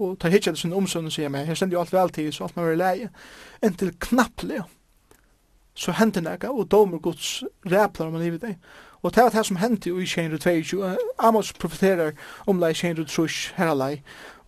og 0.00 0.18
tar 0.18 0.32
hitja 0.32 0.52
til 0.52 0.62
sin 0.64 0.72
omsøvn 0.76 1.10
og 1.10 1.12
sier 1.12 1.28
meg, 1.32 1.46
her 1.46 1.58
stender 1.58 1.76
jo 1.76 1.84
alt 1.84 1.92
vel 1.92 2.12
til, 2.16 2.32
så 2.32 2.46
alt 2.46 2.56
man 2.56 2.66
var 2.70 2.78
leie, 2.80 3.10
inntil 3.64 3.92
knapplig, 4.00 4.62
så 5.74 5.92
hendte 5.96 6.22
nega, 6.24 6.48
og 6.48 6.70
domer 6.72 6.98
gods 6.98 7.42
ræplar 7.68 8.08
om 8.08 8.16
man 8.16 8.24
livet 8.24 8.42
deg. 8.42 8.56
Og 9.02 9.14
det 9.14 9.22
var 9.24 9.30
det 9.30 9.46
som 9.46 9.56
hendte 9.56 9.90
i 9.90 10.06
22, 10.06 10.96
Amos 11.18 11.52
profeterar 11.52 12.12
om 12.46 12.60
lei 12.60 12.72
22, 12.74 13.28
her 13.56 13.74
lei, 13.74 14.02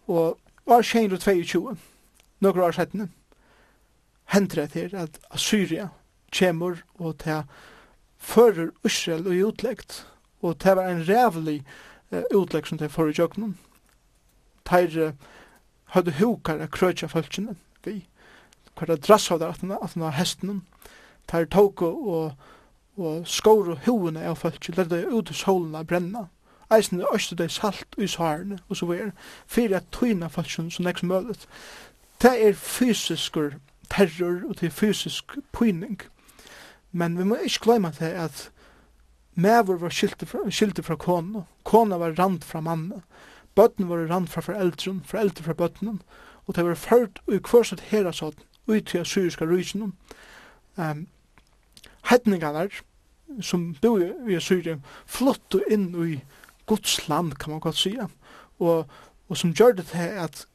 og 0.08 0.38
var 0.66 0.82
22, 0.82 1.76
nokre 2.40 2.64
år 2.64 2.76
settene, 2.76 3.08
hendte 4.32 4.60
det 4.60 4.70
til 4.72 4.96
at 4.96 5.18
Assyria 5.30 5.88
kjemur, 6.32 6.80
og 6.94 7.20
det 7.24 7.42
fører 8.18 8.70
Israel 8.84 9.26
og 9.26 9.48
utlegt, 9.48 10.06
og 10.42 10.62
det 10.62 10.76
var 10.76 10.88
en 10.88 11.04
rævlig 11.08 11.62
uh, 12.12 12.22
utlegg 12.34 12.66
som 12.66 12.78
det 12.78 12.92
fører 12.92 13.12
i 13.12 13.18
jøknen. 13.18 13.58
Det 14.70 15.14
høyde 15.94 16.16
hukar 16.18 16.62
a 16.62 16.68
krøtja 16.72 17.08
fölkjene, 17.08 17.56
vi, 17.84 18.02
hver 18.78 18.94
a 18.94 18.96
drasshodar 18.96 19.52
atna, 19.52 19.78
atna 19.82 20.12
hestenum, 20.16 20.62
tar 21.28 21.44
tåko 21.44 21.90
og, 22.14 22.32
og 22.96 23.26
skóru 23.28 23.76
huvene 23.86 24.24
av 24.28 24.40
fölkje, 24.42 24.76
lærde 24.76 25.04
ut 25.12 25.30
i 25.30 25.36
solen 25.36 25.76
a 25.76 25.84
brenna, 25.84 26.28
eisen 26.72 27.04
øyste 27.12 27.36
dei 27.36 27.48
salt 27.52 27.98
i 27.98 28.08
sarene, 28.08 28.58
og 28.68 28.76
så 28.76 28.88
ver, 28.88 29.12
fyrir 29.46 29.76
at 29.80 29.90
tøyna 29.92 30.30
fölkjene 30.32 30.72
som 30.72 30.88
nek 30.88 31.02
som 31.02 31.12
mølet. 31.12 31.46
Det 32.22 32.32
er 32.46 32.56
fysiskur 32.56 33.58
terror, 33.90 34.40
og 34.48 34.56
det 34.60 34.70
er 34.70 34.76
fysisk 34.76 35.36
pyning, 35.52 36.00
men 36.92 37.18
vi 37.18 37.24
må 37.24 37.36
ikke 37.44 37.68
gleyma 37.68 37.92
til 37.96 38.16
at 38.24 38.48
Mævur 39.34 39.78
var 39.80 39.88
skilti 39.88 40.26
fra, 40.28 40.42
skilti 40.50 40.82
fra 40.84 40.96
kona, 41.00 41.46
kona 41.64 41.96
var 41.96 42.12
rand 42.18 42.42
fra 42.44 42.60
mannen, 42.60 43.00
Bøtten 43.54 43.88
var 43.88 44.06
rann 44.10 44.28
fra 44.28 44.40
foreldren, 44.40 45.02
foreldre 45.04 45.44
fra 45.44 45.52
bøttenen, 45.52 46.02
og 46.46 46.56
det 46.56 46.64
var 46.64 46.74
ført 46.74 47.20
og 47.26 47.42
kvørset 47.44 47.80
hera 47.92 48.12
sånn, 48.12 48.38
ut 48.66 48.86
til 48.88 49.04
syriska 49.06 49.46
rysen. 49.46 49.92
Um, 50.76 51.06
Hedningene 52.10 52.68
som 53.40 53.74
bo 53.82 53.96
i 53.98 54.38
Syrien, 54.40 54.82
flottu 55.06 55.60
inn 55.70 55.92
i 56.04 56.18
Guds 56.66 57.08
land, 57.08 57.36
kan 57.40 57.52
man 57.52 57.60
godt 57.60 57.76
sige, 57.76 58.08
og, 58.58 58.88
og 59.28 59.36
som 59.36 59.54
gjør 59.54 59.72
det 59.78 59.86
til 59.92 60.16
at 60.24 60.46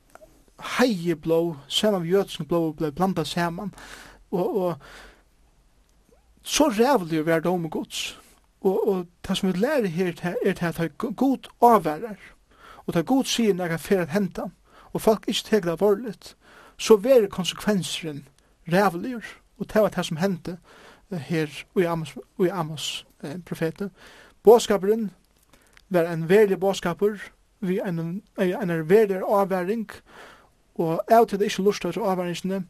heie 0.78 1.16
blå, 1.16 1.58
saman 1.68 2.02
med 2.02 2.10
jødsen 2.10 2.46
blå, 2.46 2.72
ble 2.78 2.92
blanda 2.92 3.24
saman, 3.24 3.74
og, 4.32 4.58
og 4.58 4.76
så 6.44 6.70
rævlig 6.72 7.22
å 7.22 7.28
være 7.28 7.46
dom 7.46 7.68
og 7.68 7.72
gods. 7.72 8.20
Og, 8.62 8.88
og 8.88 9.06
det 9.28 9.38
som 9.38 9.52
vi 9.52 9.60
lærer 9.60 9.88
her 9.92 10.14
er 10.46 10.54
til 10.54 10.66
at 10.66 10.98
god 10.98 11.50
avværer, 11.62 12.16
og 12.88 12.94
ta 12.94 13.02
god 13.02 13.28
sier 13.28 13.54
når 13.54 13.76
jeg 13.76 13.80
fer 13.80 14.02
at 14.02 14.14
henta, 14.16 14.48
og 14.94 15.02
folk 15.02 15.28
ikke 15.28 15.44
tegla 15.50 15.76
vorlet, 15.80 16.36
så 16.78 16.96
ver 16.96 17.28
konsekvenseren 17.28 18.28
rævligur, 18.72 19.24
og 19.58 19.74
det 19.74 19.82
var 19.82 19.90
det 19.90 20.06
som 20.06 20.18
hendte 20.18 20.58
her 21.12 21.48
i 21.76 21.84
Amos, 21.84 22.16
i 22.40 22.48
Amos 22.48 23.06
eh, 23.24 23.40
profeten. 23.46 23.92
Båskaperen 24.44 25.12
var 25.90 26.12
en 26.12 26.30
verlig 26.30 26.60
båskaper, 26.60 27.18
vi 27.60 27.80
en, 27.80 28.00
en, 28.00 28.22
en 28.38 28.90
verlig 28.90 29.22
avværing, 29.28 29.90
og 30.76 31.02
av 31.12 31.28
til 31.28 31.40
det 31.40 31.46
ikke 31.46 31.64
lurt 31.64 31.86
av 31.86 31.98
avværingene, 31.98 32.66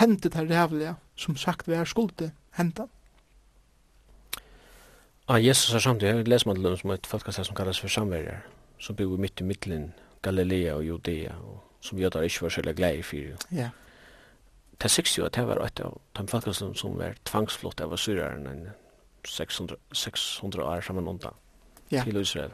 hendte 0.00 0.28
det 0.28 0.50
rævlige, 0.50 0.94
som 1.16 1.36
sagt 1.36 1.68
vi 1.68 1.74
er 1.74 1.84
skulde 1.84 2.30
hendte. 2.56 2.86
Ah, 5.28 5.46
Jesus 5.46 5.74
er 5.74 5.78
samtidig, 5.78 6.14
jeg 6.16 6.28
leser 6.28 6.48
meg 6.48 6.56
til 6.56 6.64
dem 6.64 6.76
som 6.76 6.90
et 6.90 7.06
folkekastet 7.06 7.46
som 7.46 7.54
kalles 7.54 7.80
for 7.80 7.88
samverjer 7.88 8.40
som 8.80 8.96
bor 8.96 9.18
mitt 9.20 9.40
i 9.40 9.44
mittlen 9.44 9.92
Galilea 10.22 10.74
og 10.74 10.84
Judea, 10.84 11.34
og 11.36 11.60
som 11.80 11.98
jødar 11.98 12.22
ikke 12.22 12.42
var 12.42 12.48
særlig 12.48 12.76
glad 12.76 13.02
for. 13.02 13.16
Ja. 13.52 13.70
Det 14.80 14.98
er 14.98 15.14
jo 15.18 15.24
at 15.24 15.34
det 15.34 15.46
var 15.46 15.64
et 15.64 15.80
av 15.80 16.00
de 16.16 16.28
folkene 16.28 16.74
som 16.74 16.98
var 16.98 17.16
tvangsflott 17.24 17.80
av 17.80 17.96
syreren 17.96 18.46
enn 18.48 18.68
600, 19.28 19.76
600 19.92 20.64
år 20.64 20.80
sammen 20.80 21.08
undan 21.08 21.36
ja. 21.90 22.04
til 22.04 22.16
Israel. 22.16 22.50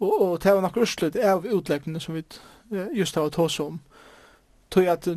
Og, 0.00 0.22
og 0.22 0.42
det 0.42 0.54
var 0.54 0.60
nok 0.60 0.76
røstlet 0.76 1.16
av 1.16 1.44
utleggene 1.44 2.00
som 2.00 2.14
vi 2.14 2.24
just 2.96 3.14
har 3.14 3.28
tås 3.28 3.60
om. 3.60 3.80
Tog 4.70 4.86
at, 4.88 5.08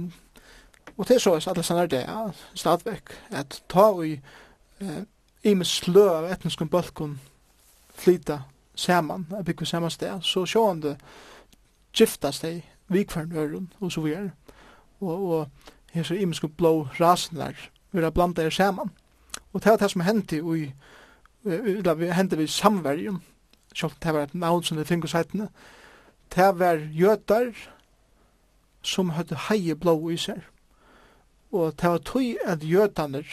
og 0.98 1.08
det 1.08 1.16
er 1.16 1.20
så 1.20 1.36
at 1.36 1.56
det 1.56 1.70
er 1.72 1.88
det, 1.88 2.04
ja, 2.04 2.26
stadvek, 2.54 3.16
at 3.32 3.64
ta 3.70 3.88
i 4.04 4.20
eh, 4.82 5.04
imes 5.44 5.72
slø 5.80 6.10
av 6.10 6.28
etniske 6.32 6.66
bølgen 6.66 7.20
flyta 7.96 8.42
saman, 8.76 9.28
a 9.38 9.44
bygg 9.44 9.60
vi 9.60 9.66
saman 9.66 9.92
sted, 9.92 10.22
så 10.22 10.46
sjående 10.46 10.96
giftast 11.96 12.44
dei 12.44 12.64
vikvarn 12.92 13.32
øren, 13.36 13.74
og 13.80 13.92
så 13.92 14.02
videre. 14.02 14.32
Og, 15.00 15.32
og 15.32 15.48
hese 15.94 16.18
imenske 16.20 16.48
blå 16.48 16.88
rasen 17.00 17.38
der, 17.38 17.54
vil 17.92 18.12
blanda 18.12 18.44
er 18.44 18.50
saman. 18.50 18.92
Og 19.54 19.64
det 19.64 19.72
var 19.72 19.78
det 19.78 19.92
som 19.92 20.02
hendte 20.02 20.38
i, 20.38 20.74
eller 21.46 21.94
vi 21.94 22.12
hendte 22.12 22.38
vi 22.38 22.48
samverjum, 22.48 23.22
selv 23.76 23.92
det 24.04 24.14
var 24.14 24.24
et 24.24 24.36
navn 24.36 24.64
som 24.64 24.78
det 24.78 24.88
finnes 24.88 25.12
heitene, 25.12 25.50
det 26.36 26.60
var 26.60 26.80
jøtar 26.92 27.54
som 28.82 29.10
hadde 29.10 29.38
heie 29.50 29.76
blå 29.76 30.10
i 30.10 30.18
seg. 30.18 30.42
Og 31.52 31.74
det 31.82 31.90
var 31.90 31.98
tog 31.98 32.38
at 32.46 32.64
jøtaner 32.64 33.26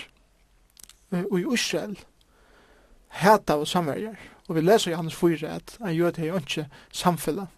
i 1.13 1.45
Israel 1.55 1.99
heta 3.13 3.59
av 3.59 3.67
samverjar 3.69 4.17
Og 4.49 4.57
vi 4.57 4.61
leser 4.61 4.91
i 4.91 4.95
Johannes 4.95 5.15
4 5.15 5.49
at 5.49 5.77
en 5.81 5.95
jød 5.95 6.19
jo 6.19 6.39
ikke 6.41 6.67
samfunnet 6.93 7.49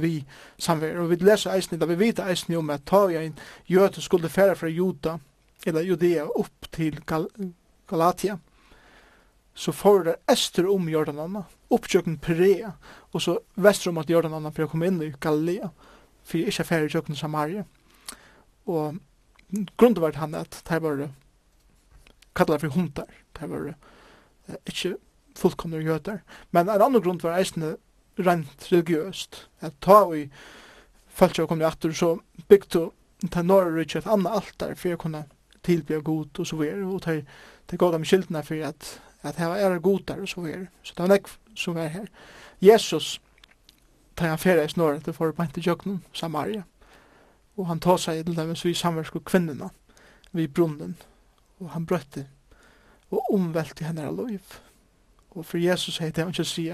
vi 0.00 0.24
samver. 0.58 0.98
Og 0.98 1.10
vi 1.10 1.16
leser 1.22 1.54
eisen 1.54 1.78
da 1.78 1.86
vi 1.86 1.98
vet 1.98 2.22
eisen 2.22 2.56
om 2.58 2.72
at 2.74 2.86
ta 2.86 3.06
jeg 3.12 3.30
en 3.30 3.38
jød 3.70 4.00
skulle 4.02 4.28
fære 4.28 4.56
fra 4.56 4.68
Juda, 4.68 5.18
eller 5.66 5.86
Judea, 5.86 6.26
opp 6.26 6.68
til 6.72 7.00
Gal 7.06 7.28
Galatia, 7.88 8.38
så 9.54 9.72
får 9.72 10.04
det 10.04 10.14
ester 10.28 10.66
om 10.70 10.88
Jordanana, 10.88 11.44
oppkjøkken 11.70 12.18
Perea, 12.18 12.72
og 13.12 13.22
så 13.22 13.36
vester 13.54 13.90
om 13.90 14.00
at 14.02 14.10
Jordanana 14.10 14.50
for 14.50 14.66
å 14.66 14.70
komme 14.72 14.88
inn 14.88 15.02
i 15.04 15.12
Galilea, 15.20 15.68
for 16.24 16.40
jeg 16.40 16.50
ikke 16.50 16.66
fære 16.66 16.88
kjøkken 16.90 17.18
Samaria. 17.18 17.62
Og 18.66 18.96
grunnen 19.76 20.02
var 20.02 20.16
han 20.18 20.34
at 20.34 20.58
det 20.66 20.80
var 20.82 21.04
kallet 22.34 22.64
for 22.64 22.74
hundar, 22.74 23.12
det 23.38 23.50
var 23.50 23.74
ikke 24.66 24.96
fullkomne 25.38 25.82
jøder. 25.82 26.20
Men 26.52 26.68
en 26.68 26.82
annen 26.82 27.02
grunn 27.02 27.22
var 27.22 27.38
eisende 27.38 27.76
rent 28.18 28.68
religiøst. 28.70 29.48
At 29.60 29.78
ta 29.82 30.04
vi 30.10 30.28
falsk 31.14 31.44
og 31.44 31.48
kom 31.48 31.62
i 31.62 31.68
atter, 31.68 31.92
så 31.92 32.16
bygde 32.48 32.90
til 33.30 33.46
Norge 33.46 33.78
rikki 33.78 33.98
et 33.98 34.10
annet 34.10 34.34
altar 34.34 34.74
for 34.78 34.94
å 34.94 35.00
kunne 35.00 35.24
tilbya 35.64 36.00
god 36.04 36.38
og 36.38 36.46
så 36.46 36.58
videre, 36.60 36.86
og 36.86 37.02
til, 37.06 37.22
ta 37.68 37.78
gav 37.80 37.94
dem 37.94 38.04
skyldene 38.04 38.42
for 38.44 38.66
at, 38.66 38.88
at 39.22 39.38
her 39.40 39.52
var 39.54 39.78
godar 39.80 40.20
og 40.20 40.28
så 40.28 40.44
videre. 40.44 40.66
Så 40.82 40.96
det 40.96 41.06
var 41.06 41.14
nek 41.14 41.30
som 41.56 41.78
var 41.78 41.88
her. 41.94 42.10
Jesus, 42.60 43.20
tar 44.16 44.34
han 44.34 44.38
ferie 44.38 44.66
i 44.66 44.72
snorra, 44.72 45.00
til 45.00 45.16
for 45.16 45.32
å 45.32 45.36
bante 45.36 45.62
jøkken 45.64 46.02
Samaria. 46.12 46.64
Og 47.56 47.68
han 47.70 47.80
tar 47.80 47.98
seg 48.02 48.24
til 48.26 48.36
dem, 48.36 48.54
så 48.56 48.68
vi 48.68 48.76
samversk 48.76 49.22
kvinnerne 49.24 49.70
vid 50.34 50.50
brunnen, 50.54 50.96
og 51.62 51.70
han 51.70 51.86
brøtte, 51.86 52.26
og 53.14 53.34
omvelte 53.34 53.86
henne 53.86 54.08
av 54.10 54.18
liv. 54.18 54.58
Og 55.34 55.46
for 55.46 55.58
Jesus 55.58 55.98
heit 55.98 56.16
det 56.16 56.26
ikke 56.28 56.44
å 56.46 56.48
si 56.48 56.68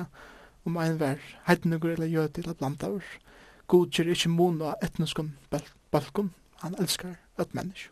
om 0.66 0.76
ein 0.76 0.98
vær 1.00 1.20
heidnugur 1.46 1.94
eller 1.94 2.06
jød 2.06 2.42
blanda 2.42 2.54
blandavur. 2.58 3.04
God 3.66 3.92
kjer 3.94 4.11
ikke 4.12 4.28
mon 4.28 4.61
av 4.62 4.74
etniskum 4.82 5.32
balkum. 5.90 6.32
Han 6.61 6.74
elskar 6.80 7.16
et 7.38 7.54
menneske. 7.54 7.88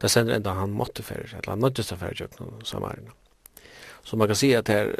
Det 0.00 0.10
sender 0.10 0.36
enda 0.36 0.52
han 0.54 0.70
måtte 0.70 1.02
fyrir, 1.02 1.32
eller 1.34 1.50
han 1.50 1.58
nøddes 1.58 1.86
til 1.86 1.96
fyrir 1.98 2.14
kjøkken 2.14 2.60
samarina. 2.64 3.10
Så 4.04 4.16
man 4.16 4.28
kan 4.28 4.36
si 4.36 4.52
at 4.52 4.68
her 4.68 4.92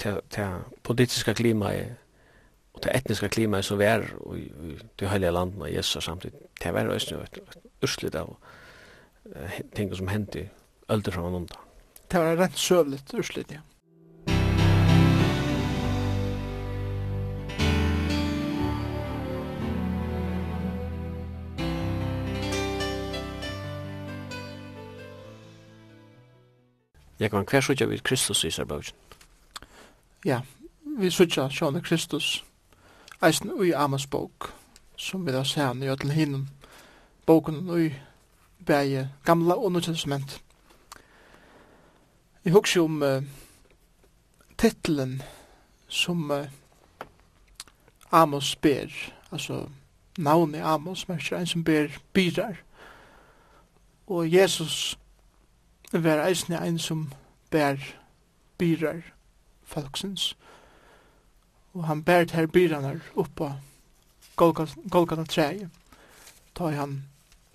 det 0.00 0.46
politiska 0.82 1.32
klimaet 1.32 1.96
og 2.72 2.82
det 2.84 2.92
etniska 2.94 3.28
klimaet 3.28 3.64
som 3.64 3.78
vi 3.78 3.84
er 3.84 4.06
i 4.36 4.76
de 5.00 5.08
heilige 5.08 5.32
landene 5.32 5.64
av 5.66 5.72
Jesus 5.74 6.04
samtidig, 6.04 6.38
det 6.62 6.66
er 6.66 6.92
østelig 7.82 8.14
av 8.14 8.36
ting 9.76 9.96
som 9.96 10.08
hendte 10.08 10.48
ölder 10.88 11.12
fra 11.12 11.22
man 11.22 11.42
undan 11.42 11.69
det 12.10 12.20
var 12.20 12.36
rent 12.36 12.58
sövligt 12.58 13.14
urslit, 13.14 13.52
ja. 13.52 13.58
Jeg 27.20 27.30
kan 27.30 27.46
hver 27.50 27.60
sutja 27.60 27.86
vid 27.86 27.98
Kristus 27.98 28.44
i 28.44 28.50
Sarbaugen. 28.50 28.94
Ja, 30.24 30.40
vi 30.98 31.10
sutja 31.10 31.48
sjåne 31.50 31.80
Kristus, 31.80 32.44
eisen 33.22 33.52
ui 33.52 33.72
Amos 33.72 34.06
bok, 34.06 34.52
som 34.96 35.26
vi 35.26 35.32
da 35.32 35.44
sæne 35.44 35.86
i 35.86 35.96
til 35.96 36.10
hinnom, 36.10 36.48
boken 37.26 37.70
ui 37.70 37.94
bæje 38.66 39.10
gamla 39.24 39.54
og 39.54 39.72
nødvendig 39.72 40.40
Jeg 42.44 42.52
husker 42.52 42.80
om 42.80 43.02
uh, 43.02 43.22
titlen 44.58 45.22
som 45.88 46.30
uh, 46.30 46.46
Amos 48.12 48.56
ber, 48.56 49.12
altså 49.32 49.68
navnet 50.18 50.60
Amos, 50.64 51.08
men 51.08 51.18
ikke 51.18 51.36
en 51.36 51.46
som 51.46 51.64
ber 51.64 51.88
byrar. 52.12 52.56
Og 54.06 54.32
Jesus 54.32 54.98
var 55.92 56.24
eisne 56.26 56.66
en 56.66 56.78
som 56.78 57.12
ber 57.50 57.76
byrar 58.58 59.02
folksens. 59.64 60.36
Og 61.74 61.84
han 61.84 62.02
ber 62.04 62.24
til 62.24 62.48
byranar 62.48 63.00
oppa 63.16 63.52
Golgata 64.90 65.24
treie. 65.24 65.70
Da 66.58 66.68
han 66.68 67.04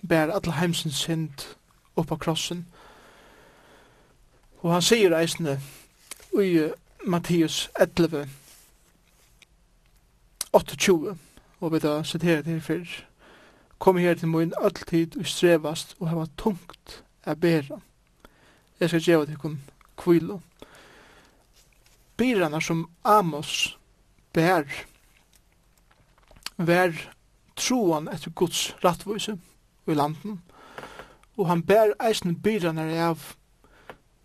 ber 0.08 0.32
alle 0.32 0.52
heimsens 0.52 0.94
synd 0.94 1.56
oppa 1.96 2.16
krossen 2.16 2.66
Og 4.66 4.72
han 4.74 4.82
sier 4.82 5.12
eisene 5.14 5.60
i 6.42 6.46
uh, 6.58 6.72
Mattias 7.06 7.68
11, 7.78 8.24
28, 10.50 11.12
og 11.60 11.70
vi 11.72 11.80
da 11.84 11.92
siterer 12.02 12.42
det 12.42 12.56
her 12.56 12.64
før. 12.64 12.96
Kom 13.78 14.00
her 14.02 14.18
til 14.18 14.32
min 14.32 14.56
alltid 14.58 15.14
og 15.20 15.30
strevast 15.30 15.94
og 16.00 16.10
hava 16.10 16.26
tungt 16.34 16.96
a 17.22 17.36
bera. 17.38 17.78
Jeg 18.80 18.88
skal 18.90 19.06
gjeva 19.06 19.30
til 19.30 19.38
kun 19.38 19.56
kvilo. 20.02 20.40
Birana 22.16 22.60
som 22.60 22.88
Amos 23.04 23.78
bær 24.34 24.66
vær 26.58 26.90
troan 27.54 28.10
etter 28.10 28.34
Guds 28.34 28.72
rattvise 28.82 29.38
i 29.86 29.94
landen, 29.94 30.42
og 31.36 31.52
han 31.54 31.62
bær 31.62 31.94
eisen 32.02 32.40
birana 32.42 32.90
av 33.12 33.36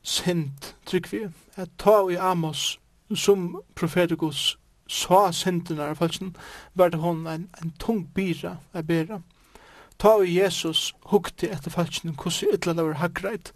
sint, 0.04 0.76
trygg 0.86 1.12
vi, 1.12 1.28
at 1.56 1.70
ta 1.78 2.10
i 2.10 2.18
Amos 2.18 2.80
som 3.16 3.62
profetikus 3.76 4.58
sa 4.92 5.32
sintene 5.32 5.92
av 5.92 6.00
falsen, 6.02 6.34
var 6.74 6.92
det 6.92 7.00
hon 7.00 7.28
en, 7.28 7.48
en 7.62 7.74
tung 7.80 8.06
byra 8.16 8.58
a 8.74 8.82
bera. 8.82 9.22
Ta 10.00 10.18
i 10.24 10.34
Jesus 10.34 10.92
hukte 11.12 11.52
etter 11.52 11.72
falsen 11.72 12.16
hvordan 12.16 12.58
ytla 12.58 12.74
det 12.74 12.86
var 12.86 13.00
haggreit, 13.04 13.54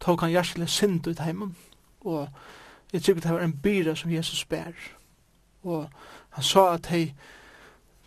tok 0.00 0.22
kan 0.22 0.32
hjertelig 0.32 0.70
sint 0.72 1.06
ut 1.06 1.22
heimen, 1.22 1.54
og 2.00 2.28
jeg 2.92 3.02
tykker 3.02 3.22
det 3.22 3.34
var 3.36 3.44
en 3.46 3.60
byra 3.62 3.94
som 3.96 4.10
Jesus 4.10 4.44
bær. 4.44 4.74
Og 5.62 5.86
han 6.30 6.44
sa 6.44 6.72
at 6.74 6.88
hei, 6.90 7.12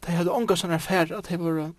de 0.05 0.11
hadde 0.11 0.33
ånga 0.33 0.57
sånne 0.59 0.75
affære, 0.75 1.15
at 1.17 1.31
hei 1.31 1.39
var 1.39 1.71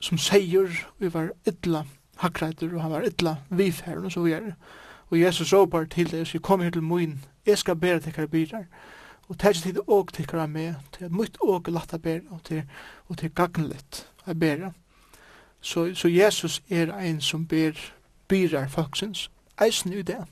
som 0.00 0.18
seier, 0.18 0.70
vi 0.98 1.10
var 1.12 1.32
ytla 1.48 1.82
hagreitur, 2.22 2.76
og 2.76 2.82
han 2.82 2.94
var 2.94 3.08
ytla 3.08 3.36
vifæren, 3.50 4.06
og 4.06 4.12
så 4.12 4.22
videre. 4.22 4.54
Er 4.54 4.87
Og 5.10 5.20
Jesus 5.20 5.52
råpar 5.52 5.84
til 5.84 6.10
det, 6.10 6.26
så 6.28 6.38
kom 6.38 6.60
her 6.60 6.70
til 6.70 6.82
moin, 6.82 7.24
jeg 7.46 7.58
skal 7.58 7.76
bæra 7.76 7.98
tekkar 7.98 8.26
byrar. 8.26 8.64
Og 9.28 9.38
tætje 9.38 9.62
tid 9.62 9.78
og 9.86 10.12
til 10.12 10.36
av 10.36 10.48
meg, 10.48 10.74
til 10.92 11.12
mytt 11.12 11.36
åk 11.40 11.68
er 11.68 11.72
latt 11.72 11.94
a 11.94 11.98
bæra, 11.98 12.20
og 12.30 12.44
til, 12.44 12.62
og 13.08 13.18
til 13.18 13.30
gagnlet 13.30 14.06
a 14.26 14.32
bære. 14.32 14.72
Så, 15.60 15.94
så 15.94 16.08
Jesus 16.08 16.62
er 16.70 16.92
ein 16.98 17.20
som 17.20 17.46
bær 17.46 17.72
byrar 18.28 18.68
folksins, 18.68 19.30
eisen 19.60 19.92
i 19.92 20.02
det. 20.02 20.24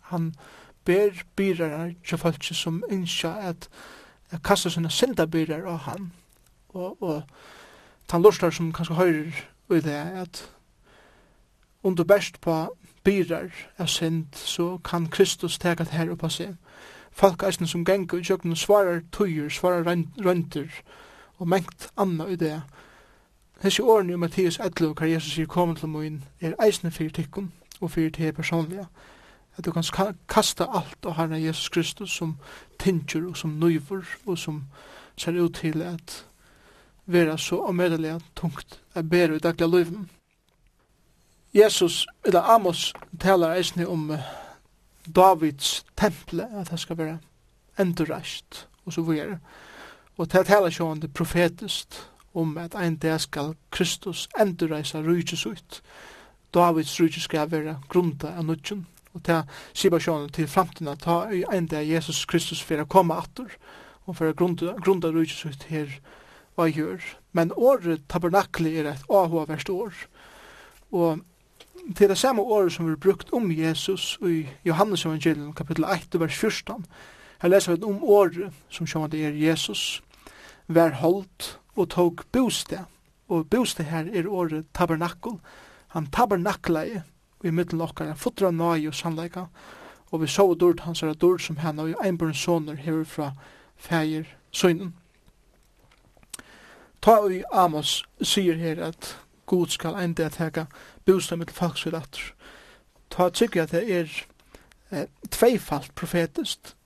Han 0.00 0.34
ber 0.84 1.10
byrar 1.36 1.92
til 2.08 2.18
folksin 2.18 2.54
som 2.54 2.82
innskja 2.90 3.48
at, 3.48 3.68
at 4.30 4.42
kasta 4.42 4.70
sina 4.70 4.88
syndabirar 4.88 5.66
av 5.66 5.78
han. 5.78 6.12
Og, 6.68 7.02
og 7.02 7.22
tann 8.08 8.22
lustar 8.22 8.50
som 8.50 8.72
kanskje 8.72 8.94
høyrer 8.94 9.44
i 9.70 9.80
det, 9.80 10.00
at 10.24 10.50
under 11.82 12.04
best 12.04 12.40
på 12.40 12.76
byrar 13.04 13.50
er 13.78 13.86
synd, 13.86 14.26
så 14.34 14.78
kan 14.84 15.06
Kristus 15.06 15.58
teka 15.58 15.84
det 15.84 15.92
her 15.92 16.10
oppa 16.10 16.28
seg. 16.28 16.56
Folk 17.12 17.42
eisen 17.42 17.66
som 17.66 17.84
gengur 17.84 18.18
i 18.18 18.24
kjøkken 18.24 18.56
svarar 18.56 19.02
tøyer, 19.12 19.48
svarar 19.48 19.84
rønter, 20.24 20.68
og 21.38 21.48
mengt 21.48 21.90
anna 21.96 22.26
i 22.26 22.36
det. 22.36 22.62
Hessi 23.62 23.82
årene 23.82 24.12
i 24.12 24.16
Mattias 24.16 24.58
11, 24.58 24.94
hva 24.94 25.06
Jesus 25.06 25.34
sier 25.34 25.46
kom 25.46 25.74
til 25.76 25.88
moin, 25.88 26.22
er 26.40 26.56
eisne 26.62 26.90
fyrir 26.90 27.12
tikkum 27.12 27.52
og 27.80 27.90
fyrir 27.90 28.10
til 28.10 28.32
personliga. 28.32 28.86
At 29.56 29.64
du 29.64 29.72
kan 29.72 29.84
kasta 30.28 30.64
alt 30.64 31.06
av 31.06 31.18
herren 31.18 31.42
Jesus 31.42 31.68
Kristus 31.68 32.10
som 32.10 32.38
tinger 32.78 33.28
og 33.28 33.36
som 33.36 33.58
nøyver 33.60 34.08
og 34.26 34.38
som 34.38 34.64
ser 35.16 35.36
ut 35.42 35.54
til 35.54 35.82
at 35.82 36.24
vera 37.06 37.36
så 37.36 37.60
omedelig 37.68 38.20
tungt 38.36 38.80
er 38.94 39.02
bedre 39.02 39.36
i 39.36 39.38
daglig 39.38 39.68
løyven. 39.68 40.10
Jesus, 41.54 42.06
eller 42.24 42.40
Amos, 42.40 42.94
talar 43.20 43.54
eisne 43.54 43.84
om 43.88 44.12
Davids 45.04 45.84
temple, 45.96 46.46
at 46.60 46.70
det 46.70 46.78
skal 46.80 46.98
være 46.98 47.18
endurreist, 47.78 48.68
og 48.84 48.92
så 48.92 49.02
videre. 49.02 49.38
Og 50.16 50.32
det 50.32 50.46
talar 50.46 50.76
jo 50.78 50.86
om 50.86 51.00
det 51.00 51.12
profetist 51.14 52.08
om 52.34 52.56
at 52.58 52.74
ein 52.74 52.96
dag 52.96 53.20
skal 53.20 53.54
Kristus 53.70 54.28
endurreisa 54.40 55.02
rujtjes 55.02 55.46
ut. 55.46 55.82
Davids 56.54 57.00
rujtjes 57.00 57.24
skal 57.28 57.50
være 57.50 57.76
grunda 57.88 58.32
av 58.36 58.44
nudgen, 58.44 58.86
og 59.12 59.20
det 59.26 59.42
sier 59.74 59.98
sjån 59.98 60.30
til 60.32 60.48
framtiden 60.48 60.88
at 60.88 61.04
ta 61.04 61.26
ein 61.28 61.66
dag 61.66 61.84
Jesus 61.84 62.24
Kristus 62.24 62.62
for 62.62 62.80
å 62.80 62.88
komme 62.88 63.14
atter, 63.14 63.52
og 64.06 64.16
for 64.16 64.30
å 64.30 64.32
grunda, 64.32 64.72
grunda 64.80 65.12
rujtjes 65.12 65.44
ut 65.44 65.68
her 65.68 66.00
hva 66.56 66.70
gjør. 66.70 67.04
Men 67.32 67.52
året 67.52 68.08
tabernakli 68.08 68.72
er 68.78 68.88
et 68.94 69.04
avhåverst 69.10 69.68
år, 69.68 69.92
og 70.92 71.20
til 71.96 72.08
det 72.08 72.18
samme 72.18 72.42
året 72.42 72.72
som 72.72 72.86
vi 72.86 72.96
brukt 72.96 73.32
om 73.32 73.50
Jesus 73.50 74.18
i 74.22 74.46
Johannes 74.64 75.06
evangelium 75.06 75.52
kapittel 75.52 75.84
1 75.84 76.20
vers 76.20 76.38
14 76.38 76.84
her 77.42 77.48
leser 77.48 77.74
vi 77.74 77.84
om 77.84 78.04
året 78.04 78.52
som 78.70 78.86
sjåan 78.86 79.10
det 79.10 79.24
er 79.26 79.34
Jesus 79.34 80.02
vær 80.68 80.94
holdt 81.00 81.58
og 81.76 81.88
tog 81.90 82.22
bostad. 82.32 82.86
Og 83.28 83.48
bostad 83.50 83.84
her 83.90 84.06
er 84.12 84.28
året 84.28 84.66
tabernakkel 84.74 85.40
han 85.92 86.06
tabernakleie 86.06 87.02
i 87.44 87.50
middel 87.50 87.82
okkar 87.82 88.12
han 88.12 88.16
fotra 88.16 88.50
nøy 88.50 88.86
og 88.88 88.94
sannleika. 88.94 89.46
Og 90.12 90.22
vi 90.22 90.26
så 90.26 90.54
dord 90.54 90.80
hans 90.80 91.02
er 91.02 91.14
dord 91.14 91.40
som 91.40 91.56
henne 91.56 91.82
og 91.82 92.04
einbjørn 92.04 92.34
soner 92.34 92.76
hever 92.76 93.04
fra 93.04 93.32
feir 93.76 94.24
søgnen. 94.52 94.94
Ta 97.02 97.18
i 97.28 97.42
Amos 97.52 98.04
sier 98.22 98.54
her 98.56 98.84
at 98.84 99.16
god 99.46 99.66
skal 99.68 99.94
ein 99.94 100.14
det 100.14 100.32
teka 100.32 100.64
bostad 101.06 101.38
mitt 101.38 101.50
folks 101.50 101.86
vil 101.86 101.96
atter. 101.96 102.34
Ta 103.10 103.28
tykker 103.28 103.62
at 103.62 103.70
det 103.70 103.82
er 103.90 104.08
eh, 104.90 105.06
tveifalt 105.30 105.94
profetist. 105.94 106.76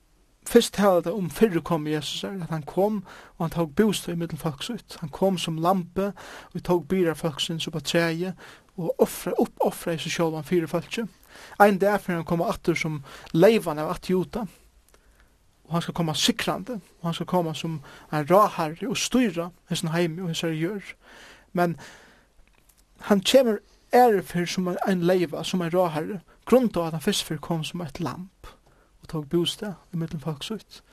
Fyrst 0.47 0.73
talar 0.73 1.01
det 1.01 1.11
om 1.13 1.29
fyrre 1.29 1.61
kom 1.61 1.87
Jesus, 1.87 2.23
at 2.23 2.49
han 2.49 2.63
kom 2.63 3.03
og 3.37 3.43
han 3.43 3.49
tog 3.49 3.75
bostad 3.75 4.13
i 4.13 4.17
mitt 4.17 4.39
folks 4.39 4.69
ut. 4.69 4.97
Han 4.99 5.09
kom 5.09 5.37
som 5.37 5.57
lampe 5.57 6.13
og 6.53 6.63
tog 6.63 6.87
byra 6.87 7.13
folksins 7.13 7.67
upp 7.67 7.73
på 7.73 7.79
treje 7.79 8.33
og 8.77 8.93
offra, 9.01 9.31
uppoffra 9.39 9.93
i 9.93 9.99
seg 9.99 10.13
sjål 10.13 10.35
han 10.35 10.47
fyra 10.47 10.67
folkje. 10.67 11.07
Ein 11.59 11.79
dag 11.79 12.01
fyrir 12.01 12.21
han 12.21 12.25
kom 12.25 12.41
atter 12.41 12.75
som 12.75 13.03
leivan 13.33 13.79
av 13.79 13.91
atjuta 13.91 14.47
og 15.67 15.73
han 15.73 15.81
skal 15.81 15.93
komme 15.93 16.15
sikrande, 16.15 16.79
og 16.99 17.07
han 17.09 17.13
skal 17.13 17.27
komme 17.27 17.53
som 17.55 17.81
en 18.13 18.29
raharri 18.29 18.87
og 18.87 18.97
styra 18.97 19.49
hans 19.67 19.83
heim 19.91 20.19
og 20.21 20.31
hessen 20.31 20.55
gjør. 20.55 20.93
Men 21.53 21.75
han 22.99 23.21
kommer 23.21 23.57
er 23.91 24.45
som 24.45 24.67
en 24.87 25.01
leiva, 25.01 25.43
som 25.43 25.61
en 25.61 25.73
råherre, 25.73 26.19
grunn 26.45 26.69
til 26.69 26.79
at 26.79 26.91
han 26.91 27.01
først 27.01 27.23
for 27.23 27.37
kom 27.37 27.63
som 27.63 27.81
et 27.81 27.99
lamp 27.99 28.47
og 29.01 29.07
tog 29.07 29.29
bostad 29.29 29.73
i 29.93 29.97
middelen 29.97 30.21
folks 30.21 30.51
ut. 30.51 30.83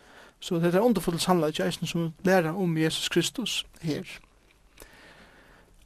Så 0.40 0.58
det 0.58 0.74
er 0.74 0.80
underfullt 0.80 1.22
sannleik 1.22 1.60
eisen 1.60 1.86
som 1.86 2.12
lærer 2.24 2.52
om 2.52 2.76
Jesus 2.76 3.08
Kristus 3.08 3.66
her. 3.82 4.04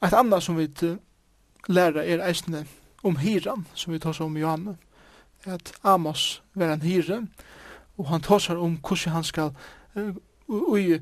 Et 0.05 0.13
annet 0.13 0.43
som 0.43 0.59
vi 0.59 0.69
lærer 1.69 2.03
er 2.03 2.27
eisen 2.29 2.67
om 3.03 3.17
hiran, 3.17 3.67
som 3.75 3.93
vi 3.93 3.99
tar 3.99 4.23
om 4.23 4.37
i 4.37 4.41
Johanne, 4.41 4.77
at 5.45 5.73
Amos 5.85 6.43
var 6.55 6.73
en 6.73 6.83
hire, 6.83 7.27
og 7.99 8.09
han 8.09 8.21
tar 8.21 8.57
om 8.57 8.79
hvordan 8.79 9.13
han 9.13 9.25
skal 9.25 9.51
uh, 9.97 10.15
ui, 10.49 10.99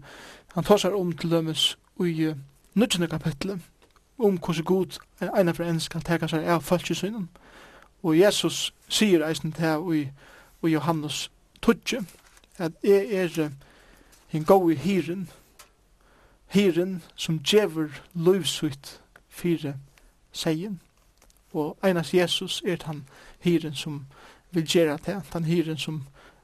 han 0.54 0.64
tar 0.64 0.94
om 0.94 1.12
til 1.12 1.30
dømes 1.30 1.78
i 2.00 2.28
uh, 2.28 2.36
19. 2.74 3.08
kapitlet, 3.08 3.60
om 4.18 4.38
hvordan 4.38 4.64
god 4.64 4.98
en 5.20 5.54
for 5.54 5.64
en 5.64 5.80
skal 5.80 6.02
teka 6.02 6.28
seg 6.28 6.44
av 6.44 6.62
følgesynum. 6.62 7.28
Og 8.02 8.18
Jesus 8.18 8.74
sier 8.88 9.24
eisen 9.26 9.52
til 9.52 9.92
i, 9.94 10.02
i 10.66 10.72
Johannes 10.72 11.30
12 11.62 12.06
at 12.58 12.72
jeg 12.82 13.12
er 13.12 13.50
en 14.32 14.44
god 14.44 14.70
i 14.72 14.74
hiren, 14.74 15.28
hiren 16.46 17.02
som 17.14 17.38
djever 17.38 17.88
løvsutt 18.14 19.00
fire 19.28 19.74
seien. 20.32 20.80
Og 21.52 21.78
einas 21.84 22.14
Jesus 22.14 22.62
er 22.66 22.76
han 22.84 23.04
hiren 23.40 23.74
som 23.74 24.06
vil 24.50 24.66
gjøre 24.66 24.98
det, 25.06 25.22
han 25.32 25.44
hiren 25.44 25.78
som 25.78 26.02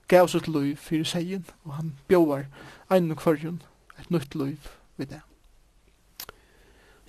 gav 0.09 0.29
sitt 0.29 0.49
løv 0.49 0.77
fire 0.77 1.05
seien, 1.05 1.47
og 1.65 1.75
han 1.75 1.95
bjóvar 2.09 2.45
ein 2.91 3.11
og 3.11 3.17
kvarjon 3.17 3.63
et 3.99 4.11
nytt 4.11 4.35
løv 4.35 4.57
ved 4.97 5.07
det. 5.07 5.21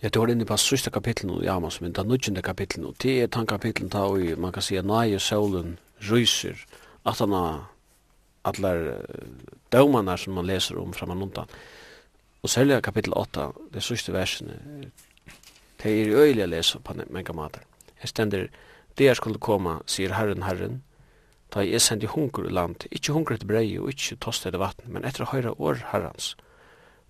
Ja, 0.03 0.09
du 0.09 0.19
har 0.19 0.27
inne 0.27 0.43
på 0.43 0.57
sista 0.59 0.91
kapitlen 0.91 1.37
i 1.39 1.47
Amos, 1.47 1.77
men 1.79 1.93
det 1.95 2.03
nødgjende 2.03 2.41
kapitlen, 2.43 2.89
og 2.89 2.97
det 2.99 3.21
er 3.23 3.29
den 3.31 3.45
kapitlen 3.47 3.89
ta 3.89 4.01
og 4.03 4.19
man 4.35 4.51
kan 4.51 4.65
si 4.65 4.75
at 4.75 4.83
nei, 4.83 5.15
solen 5.15 5.77
ryser, 6.09 6.59
at 7.07 7.21
han 7.23 7.31
har 7.31 7.61
alle 8.43 8.73
dømene 9.71 10.17
som 10.19 10.35
man 10.35 10.49
leser 10.49 10.81
om 10.81 10.91
framan 10.91 11.23
undan. 11.23 11.47
Og 12.43 12.51
særlig 12.51 12.81
kapitel 12.83 13.15
8, 13.15 13.47
det 13.71 13.83
sista 13.83 14.11
versene, 14.11 14.59
det 15.79 15.95
er 15.95 16.11
øyelig 16.11 16.43
å 16.43 16.51
lese 16.51 16.83
på 16.83 16.99
mange 16.99 17.33
måter. 17.39 17.63
Her 17.95 18.11
stender, 18.11 18.49
det 18.99 19.07
er 19.07 19.15
skulle 19.15 19.39
komme, 19.39 19.79
sier 19.87 20.17
Herren, 20.19 20.43
Herren, 20.43 20.81
ta 21.49 21.63
i 21.63 21.71
er 21.79 22.07
hunker 22.11 22.43
i 22.43 22.51
land, 22.51 22.89
ikke 22.91 23.13
hunker 23.13 23.35
etter 23.39 23.47
brei 23.47 23.69
og 23.79 23.87
ikke 23.95 24.19
tost 24.19 24.45
etter 24.45 24.59
vatten, 24.59 24.91
men 24.91 25.05
etter 25.07 25.23
å 25.23 25.31
høre 25.31 25.55
år 25.55 25.79
Herrens. 25.93 26.35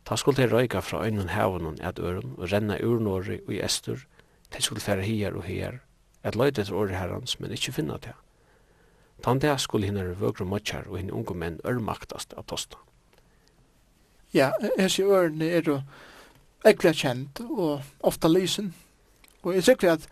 Ta 0.06 0.16
skulle 0.16 0.38
de 0.38 0.52
røyka 0.52 0.80
fra 0.80 1.06
øynene 1.06 1.32
havunnen 1.32 1.80
et 1.82 2.00
øren 2.00 2.36
og 2.38 2.52
renna 2.52 2.78
ur 2.84 3.00
nori 3.00 3.40
og 3.48 3.54
i 3.54 3.62
Estur, 3.64 3.98
de 4.54 4.62
skulle 4.62 4.82
færa 4.82 5.02
hier 5.02 5.36
og 5.36 5.44
hier, 5.44 5.80
et 6.26 6.36
løyde 6.36 6.62
etter 6.62 6.76
året 6.76 6.98
herrans, 6.98 7.40
men 7.40 7.52
ikkje 7.52 7.74
finna 7.74 7.98
det. 7.98 8.14
han 9.26 9.40
det 9.40 9.62
skulle 9.62 9.86
hinner 9.86 10.14
vøgru 10.14 10.46
motjar 10.46 10.88
og 10.88 10.98
hinn 10.98 11.12
unge 11.12 11.34
menn 11.34 11.60
ørmaktast 11.66 12.34
av 12.34 12.44
tosta. 12.44 12.78
Ja, 14.34 14.52
hessi 14.78 15.04
øren 15.04 15.42
er 15.42 15.62
jo 15.66 15.82
ekkert 16.66 16.96
kjent 16.96 17.40
og 17.40 17.82
ofta 18.02 18.28
lysen. 18.28 18.74
Og 19.44 19.56
jeg 19.56 19.64
sikker 19.64 19.92
at 19.92 20.08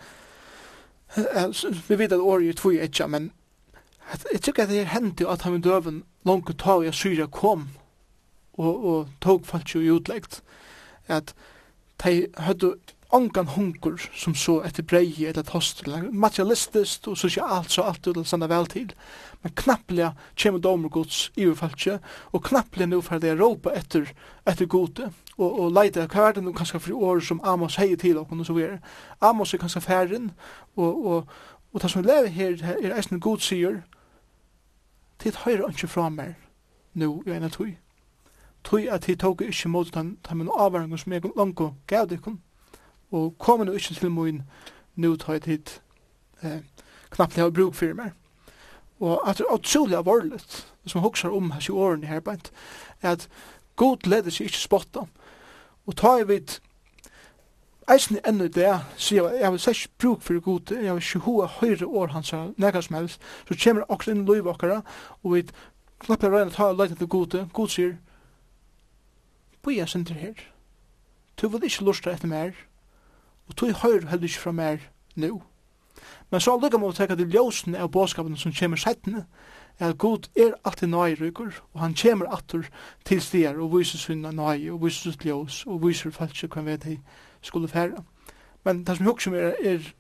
vi 1.88 1.98
vet 2.00 2.12
at 2.12 2.20
året 2.20 2.50
er 2.50 2.54
tvoi 2.54 2.78
etja, 2.80 3.08
men 3.08 3.32
jeg 4.32 4.44
sikker 4.44 4.64
at 4.64 4.70
det 4.70 4.80
er 4.82 4.94
hendt 4.94 5.22
at 5.22 5.42
han 5.42 5.54
med 5.58 5.64
døven 5.68 6.04
langt 6.26 6.60
ta 6.60 6.78
og 6.80 6.86
jeg 6.86 6.96
syra 6.96 7.28
kom 7.28 7.70
og, 8.62 8.86
og 8.93 9.12
tog 9.24 9.45
folk 9.49 9.76
jo 9.76 9.97
utleggt, 9.97 10.41
at 11.07 11.34
de 12.03 12.28
hadde 12.38 12.76
ongan 13.12 13.47
hunkur 13.47 13.99
som 14.16 14.36
så 14.36 14.59
etter 14.66 14.86
brei 14.88 15.12
eller 15.28 15.43
tost, 15.43 15.84
materialistisk 16.12 17.09
og 17.12 17.18
sosialt 17.20 17.72
så 17.72 17.84
alt 17.89 18.05
det 18.05 18.24
sanna 18.28 18.47
vel 18.47 18.68
til. 18.72 18.93
Men 19.43 19.53
knapplega 19.57 20.12
kjem 20.39 20.62
domer 20.62 20.89
gods 20.89 21.30
i 21.36 21.47
falskje, 21.57 21.99
og 22.32 22.43
knapplega 22.47 22.88
nu 22.88 23.01
for 23.01 23.20
det 23.20 23.36
råpa 23.39 23.74
etter, 23.76 24.12
etter 24.47 24.70
gode, 24.70 25.12
og, 25.38 25.49
og 25.49 25.72
leita 25.76 26.07
hva 26.07 26.30
er 26.30 26.38
det 26.38 26.45
nu 26.45 26.53
kanskje 26.55 26.84
fri 26.88 26.93
år 26.95 27.24
som 27.26 27.41
Amos 27.43 27.80
heier 27.82 27.99
til 27.99 28.20
okken 28.22 28.43
og 28.43 28.47
så 28.47 28.55
videre. 28.55 28.80
Amos 29.22 29.53
er 29.53 29.64
kanskje 29.64 29.82
færen, 29.82 30.32
og, 30.76 31.05
og, 31.05 31.28
og 31.74 31.82
det 31.82 31.91
som 31.91 32.03
vi 32.03 32.07
lever 32.07 32.32
her, 32.38 32.57
er 32.80 32.95
eisen 32.95 33.20
god 33.20 33.43
sier, 33.43 33.82
tid 35.20 35.43
høyre 35.43 35.70
ikke 35.70 35.89
fra 35.91 36.09
meg, 36.09 36.36
nu 36.93 37.22
i 37.26 37.36
en 37.36 37.49
av 37.49 37.57
tog 37.57 37.76
tog 38.64 38.88
at 38.88 39.07
de 39.07 39.16
tog 39.16 39.41
ikke 39.41 39.70
mot 39.70 39.93
den 39.93 40.18
de 40.30 40.36
min 40.36 40.49
avvaringen 40.57 40.97
som 40.97 41.14
jeg 41.14 41.22
langt 41.38 41.62
gav 41.88 42.07
dem, 42.09 42.39
og 43.12 43.38
kom 43.39 43.66
nå 43.66 43.72
ikke 43.72 43.93
til 43.93 44.12
min 44.12 44.43
nå 44.95 45.16
tog 45.16 45.34
jeg 45.34 45.41
tid 45.41 45.80
eh, 46.43 46.59
knappt 47.12 47.38
jeg 47.38 47.43
har 47.43 47.51
bruk 47.51 47.76
for 47.76 47.93
meg. 47.93 48.12
Og 48.99 49.30
at 49.30 49.38
det 49.38 49.45
er 49.49 49.53
utrolig 49.53 49.97
alvorlig, 49.97 50.39
som 50.86 51.03
jeg 51.24 51.32
om 51.32 51.51
hans 51.51 51.68
i 51.68 51.72
årene 51.72 52.07
her, 52.07 52.20
bænt, 52.20 52.51
at 53.01 53.30
god 53.76 54.07
leder 54.07 54.30
seg 54.30 54.45
ikke 54.45 54.57
spotta. 54.57 55.05
Og 55.86 55.95
ta 55.97 56.12
jeg 56.20 56.28
vidt, 56.28 56.62
eisen 57.91 58.20
ennå 58.28 58.47
det, 58.47 58.80
så 58.95 59.16
jeg, 59.16 59.39
jeg 59.41 59.51
vil 59.51 59.70
ikke 59.70 59.89
bruk 59.97 60.22
for 60.22 60.39
god, 60.39 60.72
jeg 60.72 60.93
vil 60.93 61.01
ikke 61.01 61.20
hoa 61.20 61.47
høyre 61.47 61.88
år 61.88 62.07
hans, 62.07 62.34
nekka 62.57 62.82
som 62.82 62.95
helst, 62.95 63.22
så 63.47 63.57
kommer 63.64 63.84
akkurat 63.89 64.16
inn 64.16 64.24
i 64.24 64.28
løyvåkere, 64.30 64.82
og 65.24 65.34
vi 65.34 65.43
knappt 66.05 66.24
røyna 66.24 66.53
ta 66.53 66.70
og 66.70 66.78
leite 66.78 66.95
til 66.95 67.07
gode, 67.07 67.47
god 67.53 67.74
sier, 67.74 67.97
Bøya 69.64 69.86
sinter 69.86 70.14
her. 70.14 70.34
Tu 71.38 71.47
vil 71.47 71.64
ikke 71.64 71.86
lusta 71.86 72.12
etter 72.12 72.28
mer, 72.28 72.51
og 73.47 73.55
tu 73.55 73.66
høyr 73.66 74.07
heller 74.09 74.24
ikke 74.24 74.39
fra 74.39 74.51
mer 74.51 74.78
nu. 75.16 75.41
Men 76.32 76.41
så 76.41 76.55
lukka 76.57 76.78
må 76.78 76.91
vi 76.91 76.95
teka 76.97 77.16
til 77.16 77.32
ljósene 77.34 77.80
av 77.80 77.91
båskapen 77.91 78.38
som 78.38 78.53
kommer 78.55 78.80
settene, 78.80 79.26
at 79.80 79.97
God 79.97 80.30
er 80.36 80.53
alltid 80.66 80.88
nøyrykker, 80.88 81.62
og 81.74 81.80
han 81.80 81.95
kommer 82.01 82.30
atter 82.34 82.68
til 83.05 83.22
stier 83.22 83.57
og 83.59 83.74
viser 83.78 83.99
sinne 83.99 84.32
nøy, 84.32 84.70
og 84.72 84.84
viser 84.86 85.12
sitt 85.12 85.26
ljós, 85.26 85.64
og 85.68 85.82
viser 85.86 86.14
falsk 86.16 86.53
hva 86.55 86.64
vi 86.66 86.78
de 86.78 86.97
skulle 87.41 87.68
færa. 87.68 88.03
Men 88.64 88.84
det 88.86 88.97
som 88.97 89.34
jeg 89.36 89.43
er, 89.43 89.55
er, 89.74 89.93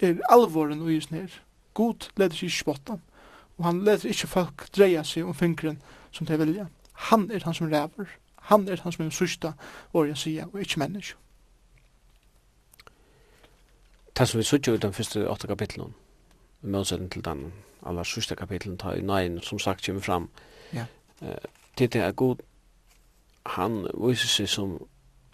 er 0.00 0.22
alvoren 0.30 0.80
og 0.82 0.94
just 0.94 1.12
nir. 1.12 1.28
God 1.74 2.08
leder 2.16 2.34
seg 2.34 2.48
ikke 2.48 2.58
spotta, 2.58 2.98
og 3.58 3.64
han 3.64 3.84
leder 3.84 4.08
ikke 4.08 4.26
folk 4.26 4.68
dreia 4.76 5.04
seg 5.04 5.26
om 5.28 5.34
fingren 5.34 5.82
som 6.10 6.26
de 6.26 6.38
vilja. 6.38 6.66
Han 7.10 7.30
er 7.30 7.44
han 7.44 7.54
som 7.54 7.70
ræver, 7.70 8.08
Han 8.48 8.68
er 8.68 8.80
han 8.82 8.92
som 8.92 9.04
er 9.04 9.10
sørsta, 9.10 9.52
og 9.92 10.08
jeg 10.08 10.16
sier, 10.16 10.46
og 10.52 10.60
ikke 10.60 10.78
menneske. 10.80 11.18
Det 14.18 14.28
som 14.28 14.38
vi 14.38 14.44
sørger 14.44 14.74
ut 14.74 14.82
den 14.82 14.92
første 14.92 15.28
åtta 15.30 15.46
kapitlen, 15.46 15.94
med 16.62 16.70
mønsetning 16.70 17.12
til 17.12 17.24
den 17.24 17.52
aller 17.86 18.02
sørste 18.02 18.36
kapitlen, 18.36 18.78
ta 18.78 18.90
i 18.96 19.00
nøyen, 19.00 19.40
som 19.40 19.58
sagt, 19.58 19.84
kommer 19.86 20.02
fram, 20.02 20.30
ja. 20.72 20.86
Uh, 21.20 21.34
til 21.76 21.92
det 21.92 22.00
er 22.00 22.12
god, 22.12 22.36
han 23.46 23.86
viser 23.94 24.28
seg 24.28 24.48
som 24.48 24.78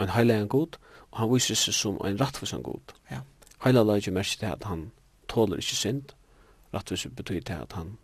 en 0.01 0.09
heilig 0.09 0.49
god, 0.49 0.77
og 1.11 1.19
han 1.19 1.33
viser 1.33 1.55
seg 1.55 1.73
som 1.73 1.99
en 2.05 2.19
rettvis 2.21 2.53
god. 2.63 2.93
Ja. 3.11 3.21
Heila 3.63 3.83
lage 3.83 3.97
ikke 3.97 4.11
merke 4.11 4.37
til 4.39 4.45
at 4.45 4.63
han 4.63 4.91
tåler 5.27 5.55
ikke 5.55 5.75
synd, 5.75 6.03
rettvis 6.73 7.07
betyr 7.15 7.41
til 7.41 7.53
at 7.53 7.73
han 7.73 7.97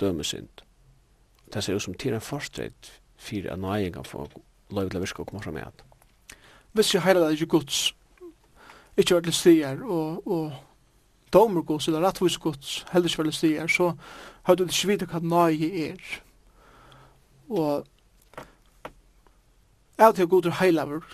dømer 0.00 0.22
synd. 0.22 0.48
Det 1.54 1.64
ser 1.64 1.74
ut 1.74 1.82
som 1.82 1.94
til 1.94 2.14
en 2.14 2.20
forstred 2.20 2.92
fyrir 3.22 3.52
at 3.52 3.62
nøying 3.62 3.94
kan 3.94 4.06
få 4.06 4.26
lov 4.72 4.90
til 4.90 4.98
å 4.98 5.04
virke 5.04 5.22
og 5.22 5.30
komme 5.30 5.44
fram 5.44 5.58
igjen. 5.60 5.80
Hvis 6.72 6.94
jeg 6.94 7.04
heiler 7.04 7.26
det 7.28 7.38
ikke 7.38 7.58
gods, 7.58 7.94
ikke 8.96 9.18
vært 9.18 9.28
til 9.28 9.36
stier, 9.36 9.82
og, 9.84 10.26
og 10.26 10.52
domer 11.32 11.64
gods, 11.68 11.88
eller 11.88 12.04
rettvis 12.06 12.38
gods, 12.40 12.82
heller 12.92 13.08
ikke 13.08 13.22
vært 13.22 13.32
til 13.32 13.38
stier, 13.38 13.66
så 13.68 13.92
har 14.48 14.56
du 14.56 14.64
ikke 14.64 14.92
vidt 14.92 15.06
hva 15.10 15.20
nøying 15.22 15.76
er. 15.86 16.14
Og 17.52 17.86
av 19.98 20.16
til 20.16 20.26
god 20.26 20.48
er 20.48 20.58
heilaver, 20.62 21.04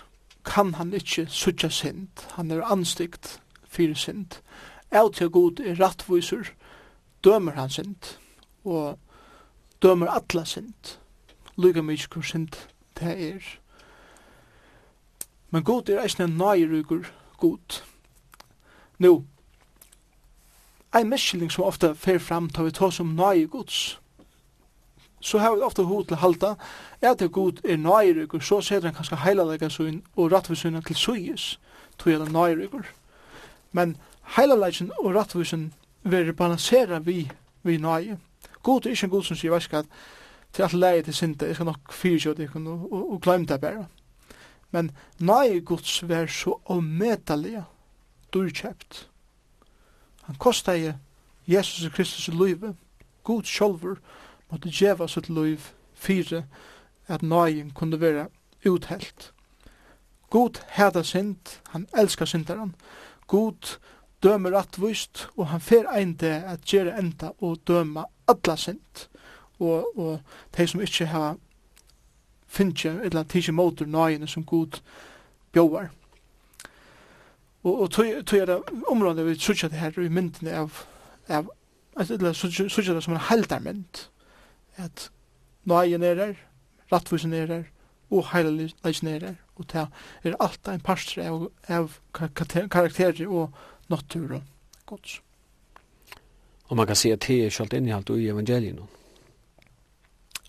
kan 0.45 0.73
han 0.79 0.93
ikkje 0.95 1.27
sutja 1.29 1.69
synd, 1.69 2.23
han 2.37 2.51
er 2.51 2.63
anstikt 2.65 3.35
fyrir 3.67 3.97
synd. 3.99 4.39
Av 4.91 5.11
til 5.13 5.29
god 5.29 5.59
er 5.59 5.77
rettviser, 5.77 6.53
dømer 7.23 7.59
han 7.59 7.69
synd, 7.69 8.15
og 8.63 8.97
dømer 9.83 10.09
atla 10.15 10.45
synd 10.47 10.95
lukka 11.59 11.81
mykje 11.81 12.07
hvor 12.13 12.23
synd 12.23 12.55
det 12.99 13.11
er. 13.33 13.43
Men 15.51 15.63
god 15.63 15.89
er 15.89 16.03
eisne 16.03 16.27
nøyrugur 16.27 17.11
god. 17.37 17.81
Nå, 18.99 19.23
ein 20.95 21.09
miskylling 21.09 21.51
som 21.51 21.63
ofta 21.63 21.93
fer 21.93 22.19
fram 22.19 22.49
tar 22.49 22.63
vi 22.63 22.71
tås 22.71 22.99
om 22.99 23.15
nøy 23.15 23.47
gods, 23.47 23.99
så 25.21 25.37
har 25.37 25.55
vi 25.55 25.61
ofta 25.61 25.83
hod 25.83 26.05
til 26.05 26.17
halda, 26.17 26.55
er 27.01 27.11
at 27.11 27.31
god 27.31 27.59
er 27.63 27.77
nøyrugur, 27.77 28.39
så 28.39 28.61
ser 28.61 28.81
han 28.81 28.93
kanskje 28.93 29.17
heilalega 29.23 29.69
søyn 29.69 30.01
og 30.15 30.31
rattvisøyna 30.31 30.81
til 30.81 30.95
suyis, 30.95 31.59
tog 31.97 32.13
er 32.13 32.29
nøyrugur. 32.31 32.85
Men 33.71 33.97
heilalegin 34.35 34.91
og 34.99 35.15
rattvisøyn 35.15 35.73
verir 36.03 36.31
balansera 36.31 36.99
vi, 36.99 37.31
vi 37.63 37.77
nøy. 37.77 38.15
God 38.63 38.85
er 38.85 38.89
ikke 38.89 39.03
en 39.03 39.09
god 39.09 39.23
som 39.23 39.37
sier, 39.37 39.51
veist 39.51 39.71
til 40.53 40.63
at 40.63 40.73
leie 40.73 41.01
til 41.03 41.13
synda, 41.13 41.45
jeg 41.45 41.55
skal 41.55 41.65
nok 41.69 41.93
fyrkjøy 41.93 42.33
det 42.37 42.49
ikon 42.49 42.67
og, 42.67 42.87
og, 42.93 43.11
og 43.13 43.21
glem 43.21 43.45
det 43.47 43.61
bare. 43.61 43.87
Men 44.71 44.91
nei 45.19 45.59
Guds 45.65 46.01
vær 46.09 46.29
så 46.29 46.55
avmedelig 46.69 47.63
durkjøpt. 48.33 49.09
Han 50.29 50.35
kostar 50.35 50.73
i 50.73 50.91
Jesus 51.47 51.93
Kristus 51.93 52.27
i 52.27 52.31
livet, 52.31 52.75
god 53.23 53.43
sjolver, 53.43 53.95
måtte 54.51 54.69
djeva 54.69 55.07
sitt 55.07 55.29
liv 55.29 55.71
fire, 55.93 56.43
at 57.07 57.23
nøyen 57.23 57.71
kunne 57.71 58.01
være 58.01 58.27
uthelt. 58.69 59.33
God 60.29 60.61
hæda 60.69 61.03
synd, 61.03 61.59
han 61.69 61.87
elskar 61.97 62.25
syndaren. 62.25 62.75
God 63.27 63.79
dømer 64.23 64.57
atvist, 64.57 65.27
og 65.37 65.47
han 65.47 65.61
fer 65.61 65.89
ein 65.89 66.13
det 66.13 66.43
at 66.45 66.61
gjere 66.61 66.99
enda 66.99 67.31
og 67.41 67.57
døma 67.67 68.03
alla 68.27 68.55
synd 68.55 69.09
og, 69.59 69.97
og 69.97 70.19
de 70.57 70.67
som 70.67 70.81
ikke 70.81 71.05
har 71.05 71.37
finnje, 72.47 72.99
eller 73.03 73.23
tidsi 73.23 73.51
motor 73.51 73.85
nøyene 73.85 74.27
som 74.27 74.45
god 74.45 74.81
bjóvar. 75.53 75.89
Og, 77.63 77.81
og 77.81 77.91
tog 77.91 78.37
er 78.39 78.45
det 78.45 78.59
området 78.87 79.25
vi 79.25 79.39
sutja 79.39 79.67
det 79.67 79.77
her 79.77 79.99
i 79.99 80.09
myndene 80.09 80.55
av, 80.55 80.83
av 81.27 81.51
eller 81.99 82.33
sutja 82.33 82.93
det 82.93 83.03
som 83.03 83.13
en 83.13 83.27
heldarmynd, 83.29 84.07
at 84.75 85.09
nøyen 85.67 86.03
er 86.03 86.15
der, 86.15 86.33
rattvisen 86.91 87.33
er 87.33 87.45
der 87.45 87.63
og 88.09 88.31
heilallegin 88.31 89.07
er 89.07 89.19
der 89.19 89.35
og 89.59 89.65
det 89.73 89.87
er 90.23 90.35
alt 90.39 90.67
ein 90.67 90.79
parster 90.79 91.25
av, 91.27 91.49
av 91.67 91.97
karakterer 92.13 93.27
og 93.27 93.51
natur 93.91 94.37
og 94.37 94.41
gods. 94.85 95.19
Og 96.69 96.77
man 96.77 96.87
kan 96.87 96.95
se 96.95 97.11
at 97.11 97.25
det 97.27 97.45
er 97.45 97.51
sjalt 97.53 97.73
innihalt 97.73 98.09
i 98.15 98.29
evangeliet 98.29 98.98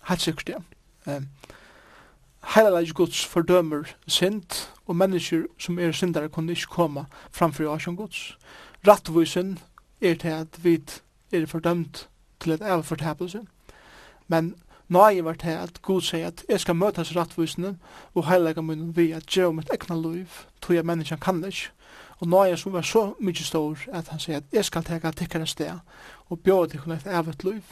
helt 0.09 0.21
sikkert, 0.21 0.49
ja. 0.49 0.59
Um, 1.15 1.27
Heilalag 2.55 2.93
gods 2.93 3.25
fordømer 3.25 3.83
synd, 4.07 4.67
og 4.87 4.95
mennesker 4.95 5.43
som 5.59 5.79
er 5.79 5.91
syndare 5.91 6.29
kunne 6.29 6.51
ikke 6.51 6.73
komme 6.73 7.05
framfor 7.31 7.73
Asjon 7.73 7.95
gods. 7.95 8.37
Rattvisen 8.87 9.59
er 10.01 10.15
til 10.15 10.27
at 10.27 10.63
vi 10.63 10.81
er 11.31 11.45
fordømt 11.45 12.09
til 12.39 12.51
et 12.51 12.61
avfortapelse, 12.61 13.41
men 14.27 14.55
nøye 14.89 15.23
var 15.23 15.33
til 15.33 15.49
at 15.49 15.81
Gud 15.81 16.01
sier 16.01 16.27
at 16.27 16.43
jeg 16.49 16.59
skal 16.59 16.75
møtes 16.75 17.15
rattvisene 17.15 17.77
og 18.13 18.27
heilaga 18.27 18.61
munnen 18.61 18.97
vi 18.97 19.11
at 19.11 19.25
gjør 19.25 19.51
mitt 19.51 19.69
egna 19.73 19.95
liv, 19.95 20.27
tog 20.61 20.75
jeg 20.75 20.85
menneskene 20.85 21.21
kan 21.21 21.43
ikke, 21.45 21.69
og 22.19 22.27
nøye 22.27 22.57
som 22.57 22.73
var 22.73 22.81
så 22.81 23.13
mykje 23.19 23.45
stor 23.45 23.77
at 23.93 24.07
han 24.07 24.19
sier 24.19 24.41
at 24.41 24.53
jeg 24.53 24.65
skal 24.65 24.83
teka 24.83 25.11
tikkere 25.11 25.47
sted 25.47 25.79
og 26.29 26.39
bjóða 26.39 26.73
tikkere 26.73 26.95
et 26.95 27.07
avut 27.07 27.43
liv, 27.43 27.63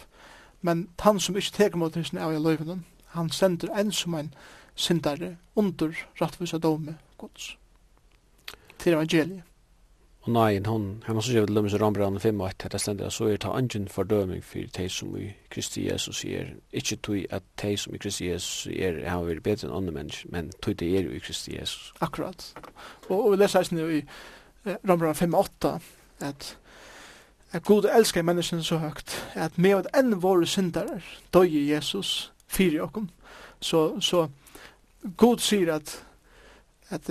men 0.61 0.87
han 0.99 1.19
som 1.19 1.37
ikke 1.37 1.55
teker 1.55 1.77
mot 1.77 1.95
hysen 1.95 2.17
av 2.17 2.33
i 2.33 2.79
han 3.09 3.29
sender 3.29 3.69
en 3.73 3.91
som 3.91 4.13
en 4.13 4.33
syndare 4.75 5.37
under 5.55 5.93
rattvisa 6.21 6.57
dome 6.57 6.97
gods 7.17 7.57
til 8.79 8.93
evangeliet. 8.93 9.43
Og 10.21 10.33
nei, 10.35 10.59
han, 10.65 11.03
han 11.05 11.15
har 11.15 11.23
så 11.23 11.31
gjørt 11.31 11.49
lømmes 11.49 11.73
i 11.73 11.77
Rambran 11.79 12.19
5 12.19 12.41
og 12.41 12.49
1, 12.49 12.65
at 12.65 12.71
det 12.71 12.81
stender 12.81 13.09
så 13.09 13.29
er 13.31 13.37
ta 13.39 13.53
angen 13.55 13.87
fordøming 13.87 14.43
for 14.43 14.67
de 14.77 14.89
som 14.91 15.15
i 15.17 15.29
Kristi 15.49 15.85
Jesus 15.87 16.25
er, 16.25 16.51
ikke 16.71 16.95
tog 16.95 17.23
at 17.29 17.43
de 17.61 17.77
som 17.77 17.95
i 17.95 17.97
Kristi 17.97 18.27
Jesus 18.27 18.67
er, 18.67 18.99
har 19.09 19.23
vært 19.23 19.43
bedre 19.43 19.69
enn 19.69 19.75
andre 19.75 19.95
mennesker, 19.95 20.29
men 20.31 20.51
tog 20.61 20.75
det 20.79 20.91
er 20.97 21.07
jo 21.07 21.15
i 21.15 21.23
Kristi 21.23 21.55
Jesus. 21.55 21.93
Akkurat. 22.01 22.53
Og, 23.07 23.15
og 23.15 23.31
vi 23.31 23.39
leser 23.39 23.63
her 23.71 23.95
i 23.95 24.01
eh, 24.65 24.75
Rambran 24.89 25.15
5 25.15 25.33
og 25.33 25.47
8, 25.63 25.73
at 26.19 26.57
at 27.51 27.63
Gud 27.65 27.85
elskar 27.85 28.21
menneskene 28.21 28.63
så 28.63 28.77
høgt, 28.77 29.15
at 29.33 29.57
med 29.57 29.69
at 29.79 29.87
enn 29.97 30.21
våre 30.21 30.45
syndere 30.47 31.01
døye 31.33 31.65
Jesus 31.69 32.31
fyrir 32.47 32.83
okkom, 32.85 33.09
så, 33.61 33.99
så 34.01 34.27
Gud 35.17 35.41
sier 35.41 35.73
at, 35.75 35.95
at 36.89 37.09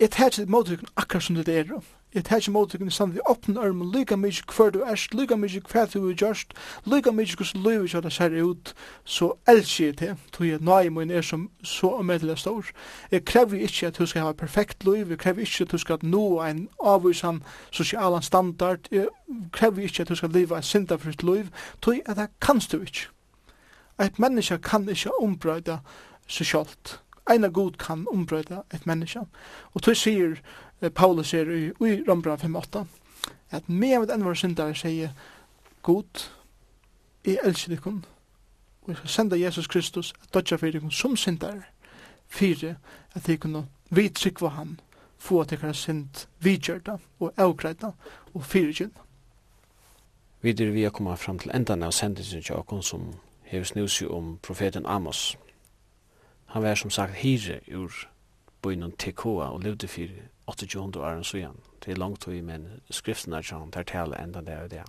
et 0.00 0.14
her 0.14 0.28
til 0.28 0.48
mottrykken 0.50 0.88
akkurat 0.96 1.22
som 1.22 1.36
det 1.36 1.48
er 1.48 1.80
Jeg 2.14 2.24
tar 2.24 2.36
ikke 2.36 2.50
måte 2.50 2.78
i 2.78 2.90
stande 2.90 3.14
vi 3.14 3.20
åpne 3.30 3.60
armen 3.60 3.92
lykka 3.94 4.16
mykje 4.18 4.42
hver 4.50 4.70
du 4.74 4.80
erst, 4.82 5.12
lykka 5.14 5.36
mykje 5.38 5.60
hver 5.70 5.86
du 5.92 6.08
er 6.08 6.14
gjørst, 6.18 6.54
lykka 6.86 7.12
mykje 7.14 7.36
hos 7.38 7.52
livet 7.54 7.90
kjørt 7.92 8.08
det 8.08 8.12
ser 8.12 8.34
ut, 8.42 8.72
så 9.04 9.28
elsker 9.46 9.84
jeg 9.84 9.98
det, 10.00 10.16
tog 10.32 10.46
jeg 10.48 10.58
nøye 10.60 10.90
min 10.90 11.10
er 11.10 11.22
som 11.22 11.44
så 11.62 11.92
omedelig 12.00 12.38
stor. 12.42 12.66
Jeg 13.12 13.24
krever 13.24 13.62
ikke 13.62 13.86
at 13.86 13.98
du 13.98 14.06
skal 14.06 14.26
ha 14.26 14.32
perfekt 14.32 14.84
liv, 14.84 15.10
jeg 15.10 15.18
krever 15.18 15.46
ikke 15.46 15.68
at 15.68 15.70
du 15.70 15.78
skal 15.78 16.02
nå 16.02 16.24
en 16.42 16.64
avvisan 16.82 17.42
sosial 17.70 18.18
standard, 18.22 18.90
jeg 18.90 19.06
krever 19.52 19.86
ikke 19.86 20.02
at 20.02 20.08
du 20.08 20.18
skal 20.18 20.34
leva 20.34 20.56
en 20.56 20.66
syndafritt 20.66 21.22
liv, 21.22 21.46
tog 21.80 21.94
jeg 21.94 22.02
at 22.06 22.16
det 22.16 22.26
kanst 22.40 22.72
du 22.72 22.80
ikke. 22.80 23.06
Et 24.02 24.18
menneske 24.18 24.58
kan 24.58 24.88
ikke 24.88 25.14
ombrøyda 25.22 25.78
seg 26.26 26.46
sjalt. 26.46 26.96
Eina 27.30 27.48
god 27.48 27.76
kan 27.78 28.06
ombrøyda 28.10 28.64
et 28.74 28.86
menneske. 28.86 29.20
Og 29.74 29.82
tog 29.82 29.96
sier, 29.96 30.40
Paulus 30.88 31.28
sier 31.28 31.50
i, 31.50 31.66
i 31.68 32.02
Rombra 32.08 32.34
5.8 32.34 32.84
at 33.50 33.68
med 33.68 33.96
av 33.98 34.06
den 34.06 34.24
var 34.24 34.34
syndare 34.34 34.74
sier 34.74 35.10
God, 35.82 36.30
i 37.24 37.36
elsker 37.44 37.74
dere 37.76 38.00
og 38.80 38.88
jeg 38.88 38.96
skal 38.96 39.08
senda 39.08 39.36
Jesus 39.36 39.66
Kristus 39.66 40.14
at 40.22 40.34
dodja 40.34 40.56
for 40.56 40.70
dere 40.70 40.90
som 40.90 41.16
syndare 41.16 41.62
fire 42.28 42.76
at 43.14 43.26
de 43.26 43.36
kunne 43.36 43.66
vidtrykva 43.90 44.48
han 44.48 44.80
få 45.18 45.40
at 45.40 45.50
dere 45.50 45.74
synd 45.74 46.26
vidgjørta 46.40 46.96
og 47.20 47.32
avgreita 47.36 47.92
og 48.34 48.44
fyrirgjørta 48.44 49.08
Vi 50.42 50.50
er 50.50 50.70
vi 50.72 50.86
å 50.88 50.90
komme 50.90 51.16
fram 51.20 51.38
til 51.38 51.50
endan 51.52 51.82
av 51.84 51.92
sendelsen 51.92 52.42
til 52.42 52.56
åkken 52.56 52.80
som 52.82 53.10
hever 53.44 53.64
snusi 53.68 54.06
om 54.06 54.38
profeten 54.42 54.86
Amos. 54.86 55.36
Han 56.46 56.62
var 56.62 56.74
som 56.74 56.90
sagt 56.90 57.14
hire 57.14 57.60
ur 57.68 57.92
bøynen 58.62 58.92
Tekoa 58.92 59.50
og 59.50 59.60
levde 59.60 59.88
fyrir 59.88 60.30
800 60.50 61.04
år 61.04 61.22
siden. 61.22 61.56
Det 61.84 61.92
er 61.92 61.96
langt 61.98 62.20
tog, 62.20 62.34
men 62.44 62.66
skriften 62.90 63.32
er 63.32 63.46
sånn, 63.46 63.70
det 63.70 63.84
er 63.84 63.88
tale 63.88 64.18
enda 64.20 64.42
det 64.44 64.58
og 64.64 64.70
det. 64.70 64.84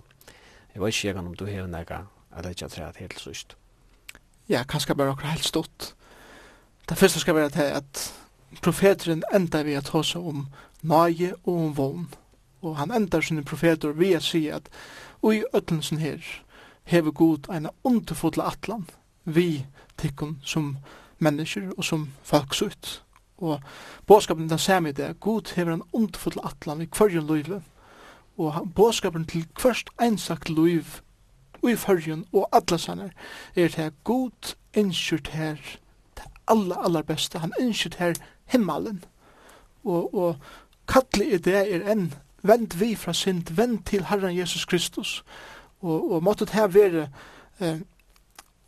Jeg 0.74 0.82
vet 0.82 1.04
ikke 1.04 1.18
om 1.20 1.34
du 1.36 1.46
har 1.46 1.68
noe 1.68 1.98
at 2.32 2.44
det 2.44 2.56
tror 2.70 2.98
helt 2.98 3.20
sørst. 3.20 3.56
Ja, 4.48 4.64
kanskje 4.64 4.94
bare 4.94 5.10
akkurat 5.10 5.36
helt 5.36 5.44
stort. 5.44 5.94
Det 6.88 6.98
første 6.98 7.20
skal 7.20 7.34
være 7.34 7.50
til 7.50 7.62
at 7.62 8.14
profeteren 8.62 9.22
enda 9.34 9.62
vi 9.62 9.74
at 9.74 9.88
hos 9.88 10.14
om 10.16 10.46
nage 10.82 11.34
og 11.44 11.54
om 11.54 11.76
vogn. 11.76 12.08
Og 12.62 12.76
han 12.76 12.90
enda 12.90 13.20
sine 13.20 13.44
profeter 13.44 13.92
vi 13.92 14.12
at 14.12 14.22
si 14.22 14.48
at 14.48 14.68
ui 15.22 15.44
øtlensen 15.54 15.98
her 15.98 16.18
hever 16.84 17.10
god 17.10 17.48
en 17.54 17.68
underfotla 17.84 18.44
atlan 18.50 18.88
vi 19.24 19.66
tikkun 19.98 20.38
som 20.42 20.76
mennesker 21.18 21.70
og 21.76 21.84
som 21.84 22.12
folksutt. 22.22 23.02
Og 23.42 23.60
båskapen 24.06 24.48
den 24.48 24.58
samme 24.58 24.92
i 24.92 24.92
det, 24.92 25.20
Gud 25.20 25.54
hever 25.56 25.74
en 25.74 25.86
ondfull 25.92 26.38
atlan 26.46 26.82
i 26.82 26.86
hverjen 26.86 27.26
løyve, 27.26 27.62
og 28.38 28.68
båskapen 28.74 29.26
til 29.26 29.46
hverst 29.60 29.90
einsagt 30.00 30.50
løyv 30.50 31.00
i 31.62 31.74
hverjen 31.74 32.24
og 32.32 32.48
atlasaner, 32.52 33.10
er 33.56 33.68
det 33.68 33.74
her 33.74 33.90
Gud 34.04 34.54
her 34.74 35.56
det 36.16 36.24
aller, 36.48 36.76
aller 36.76 37.02
beste, 37.02 37.38
han 37.38 37.52
innskjurt 37.60 37.94
her 37.94 38.14
himmelen, 38.46 39.04
og, 39.84 40.14
og 40.14 40.36
kattelig 40.88 41.32
i 41.32 41.38
det 41.38 41.58
er 41.74 41.90
enn, 41.92 42.12
vend 42.42 42.78
vi 42.78 42.94
fra 42.94 43.12
synd, 43.12 43.50
vend 43.50 43.84
til 43.86 44.06
Herren 44.06 44.36
Jesus 44.38 44.64
Kristus, 44.64 45.24
og, 45.80 46.12
og 46.12 46.22
måttet 46.22 46.50
her 46.50 46.66
være 46.66 47.08
eh, 47.60 47.82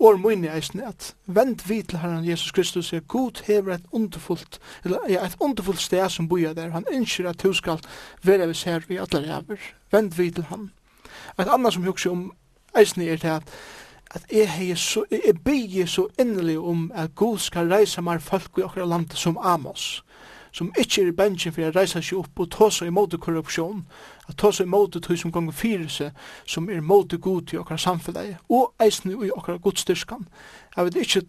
år 0.05 0.19
mine 0.21 0.53
eisne 0.53 0.85
at 0.89 1.15
vend 1.27 1.65
vi 1.69 1.81
til 1.83 1.99
Herren 1.99 2.27
Jesus 2.29 2.53
Kristus 2.53 2.93
er 2.93 3.01
god 3.01 3.45
hever 3.47 3.75
et 3.75 3.87
underfullt 3.93 4.59
eller 4.85 4.99
ja, 5.09 5.25
et 5.25 5.37
underfullt 5.41 5.81
sted 5.81 6.09
som 6.09 6.29
boja 6.29 6.53
der. 6.55 6.71
Han 6.71 6.85
ønsker 6.93 7.29
at 7.29 7.43
du 7.43 7.53
skal 7.53 7.81
være 8.23 8.49
vi 8.49 8.55
ser 8.55 8.85
vi 8.89 9.01
alle 9.01 9.25
hever 9.27 9.71
vend 9.93 10.13
vi 10.13 10.31
til 10.31 10.45
han 10.51 10.71
et 11.39 11.49
annet 11.49 11.73
som 11.73 11.87
hukse 11.89 12.11
om 12.11 12.29
eisne 12.79 13.09
er 13.09 13.17
til 13.17 13.37
at 13.39 13.57
at 14.15 14.23
jeg, 14.31 14.47
hei 14.51 14.75
så, 14.79 15.05
jeg 15.11 15.35
bygge 15.45 15.87
så 15.87 16.07
innelig 16.21 16.59
om 16.59 16.93
at 16.95 17.15
god 17.15 17.39
skal 17.39 17.73
reise 17.73 18.03
mer 18.03 18.19
folk 18.23 18.59
i 18.59 18.63
okra 18.63 18.87
land 18.87 19.11
som 19.19 19.39
Amos 19.43 20.04
som 20.55 20.71
ikkje 20.79 21.09
er 21.09 21.17
bensjen 21.19 21.53
for 21.55 21.67
å 21.67 21.73
reisa 21.75 22.03
seg 22.03 22.21
opp 22.21 22.41
og 22.41 22.51
ta 22.55 22.69
seg 22.71 22.91
imot 22.91 23.17
korrupsjon, 23.21 23.83
at 24.29 24.37
ta 24.39 24.53
seg 24.55 24.69
imot 24.69 24.95
det 24.95 25.19
som 25.19 25.33
gong 25.35 25.51
seg, 25.53 26.13
som 26.47 26.69
er 26.71 26.79
imot 26.79 27.15
god 27.21 27.53
i 27.53 27.59
okkar 27.59 27.77
samfunnet, 27.77 28.39
og 28.49 28.75
eisen 28.79 29.11
i 29.11 29.31
okkar 29.31 29.59
godstyrskan. 29.59 30.29
Jeg 30.77 30.85
vet 30.85 31.01
ikkje, 31.03 31.23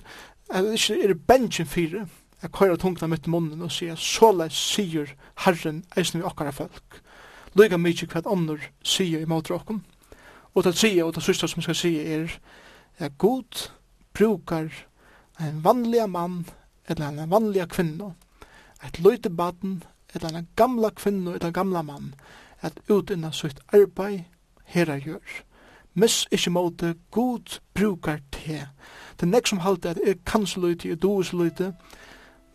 jeg 0.54 0.64
vet 0.64 0.78
ikkje 0.78 1.04
er 1.04 1.14
bensjen 1.28 1.66
for 1.66 1.98
jeg 2.46 2.52
køyra 2.54 2.78
tungna 2.78 3.08
mitt 3.08 3.28
munnen 3.28 3.64
og 3.66 3.72
sier, 3.72 3.96
såleis 3.98 4.54
sier 4.54 5.16
Herren 5.42 5.84
eisen 5.98 6.22
i 6.22 6.26
okkar 6.28 6.52
folk. 6.54 7.00
Lyga 7.58 7.80
mykje 7.82 8.12
hva 8.12 8.22
andre 8.30 8.60
sier 8.84 9.24
imot 9.24 9.50
okkar. 9.50 9.80
Og 10.54 10.64
det 10.64 10.76
sier, 10.78 11.04
og 11.04 11.16
det 11.16 11.24
sista 11.24 11.48
som 11.48 11.60
jeg 11.60 11.72
skal 11.72 11.80
si 11.80 11.94
er, 11.98 12.36
at 13.00 13.18
god 13.18 13.72
brukar 14.14 14.70
en 15.42 15.64
vanlig 15.64 16.06
mann 16.10 16.46
eller 16.88 17.08
en 17.24 17.32
vanlig 17.32 17.66
kvinne 17.74 18.14
et 18.86 19.00
løyte 19.00 19.30
baden, 19.30 19.84
eller 20.14 20.38
en 20.38 20.48
gamla 20.56 20.90
kvinne, 20.90 21.34
eller 21.34 21.48
en 21.48 21.54
gamla 21.54 21.82
mann, 21.82 22.14
at 22.62 22.80
utinna 22.90 23.32
sitt 23.32 23.60
arbeid 23.74 24.24
herra 24.66 24.98
gjør. 24.98 25.42
Miss 25.96 26.26
ikkje 26.32 26.52
måte, 26.52 26.96
god 27.12 27.60
brukar 27.74 28.20
te. 28.32 28.66
Det 29.16 29.24
er 29.24 29.32
nek 29.32 29.48
som 29.48 29.64
halte 29.64 29.94
at 29.94 30.00
jeg 30.06 30.20
kan 30.28 30.46
sløyte, 30.48 30.90
jeg 30.90 31.02
doer 31.02 31.24
så 31.24 31.38
løyte, 31.40 31.72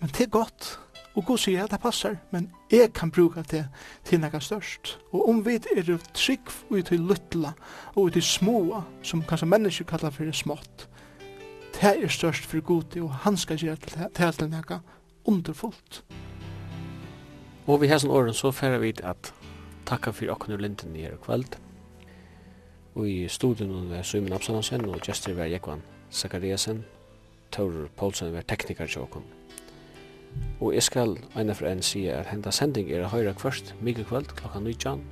men 0.01 0.11
det 0.13 0.27
er 0.27 0.33
godt. 0.35 0.79
Og 1.17 1.25
god 1.27 1.41
sier 1.43 1.65
at 1.65 1.73
det 1.73 1.81
passar, 1.83 2.15
men 2.31 2.53
jeg 2.71 2.93
kan 2.95 3.11
bruka 3.11 3.43
det 3.43 3.65
til 4.07 4.21
nekka 4.21 4.39
størst. 4.41 4.99
Og 5.11 5.29
om 5.29 5.41
vi 5.47 5.57
er 5.57 5.99
trygg 6.15 6.53
ut 6.71 6.87
til 6.87 7.01
luttla 7.01 7.53
og 7.95 8.05
ut 8.05 8.13
til 8.13 8.23
små, 8.23 8.83
som 9.03 9.23
kanskje 9.23 9.49
mennesker 9.49 9.85
kallar 9.85 10.15
for 10.15 10.33
smått, 10.33 10.87
det 11.75 11.97
er 12.05 12.09
størst 12.09 12.47
for 12.47 12.61
god, 12.61 12.97
og 13.01 13.11
han 13.25 13.37
skal 13.37 13.59
gjøre 13.59 13.77
det 14.17 14.35
til 14.39 14.51
nekka 14.51 14.79
underfullt. 15.25 16.05
Og 17.71 17.77
vi 17.79 17.87
hesen 17.87 18.11
åren 18.11 18.35
så 18.35 18.51
færre 18.51 18.81
vi 18.83 18.89
at 19.07 19.29
takka 19.87 20.11
fyrir 20.11 20.33
okkur 20.35 20.59
linden 20.59 20.97
i 20.97 21.05
her 21.05 21.21
kvöld. 21.23 21.55
Og 22.95 23.07
i 23.07 23.29
studien 23.29 23.91
var 23.91 24.03
Suimen 24.03 24.33
Absalonsen 24.33 24.89
og 24.89 24.99
gestur 25.07 25.37
var 25.39 25.47
Jekvan 25.47 25.85
Zakariasen, 26.11 26.85
Taurur 27.53 27.87
Poulsen 27.97 28.35
var 28.35 28.43
teknikar 28.43 28.91
tjokon. 28.91 29.23
Og 30.61 30.75
jeg 30.75 30.83
skal 30.83 31.15
eina 31.37 31.55
for 31.55 31.71
enn 31.71 31.83
sige 31.83 32.11
at 32.11 32.27
henda 32.27 32.51
sending 32.51 32.91
er 32.91 33.07
høyra 33.07 33.33
kvørst, 33.39 33.75
mykje 33.81 34.05
kvöld, 34.11 34.35
klokka 34.35 34.59
19. 34.59 35.07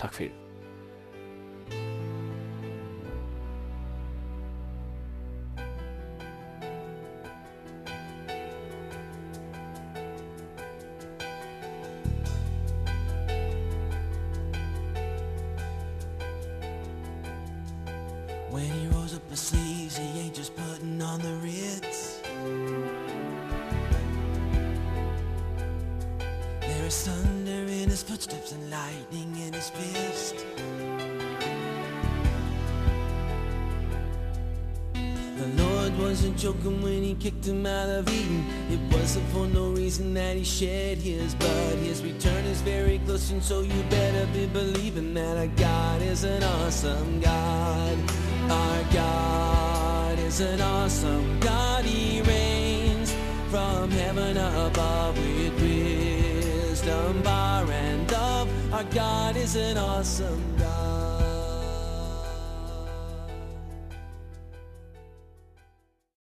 Takk 0.00 0.14
fyrir. 0.14 0.45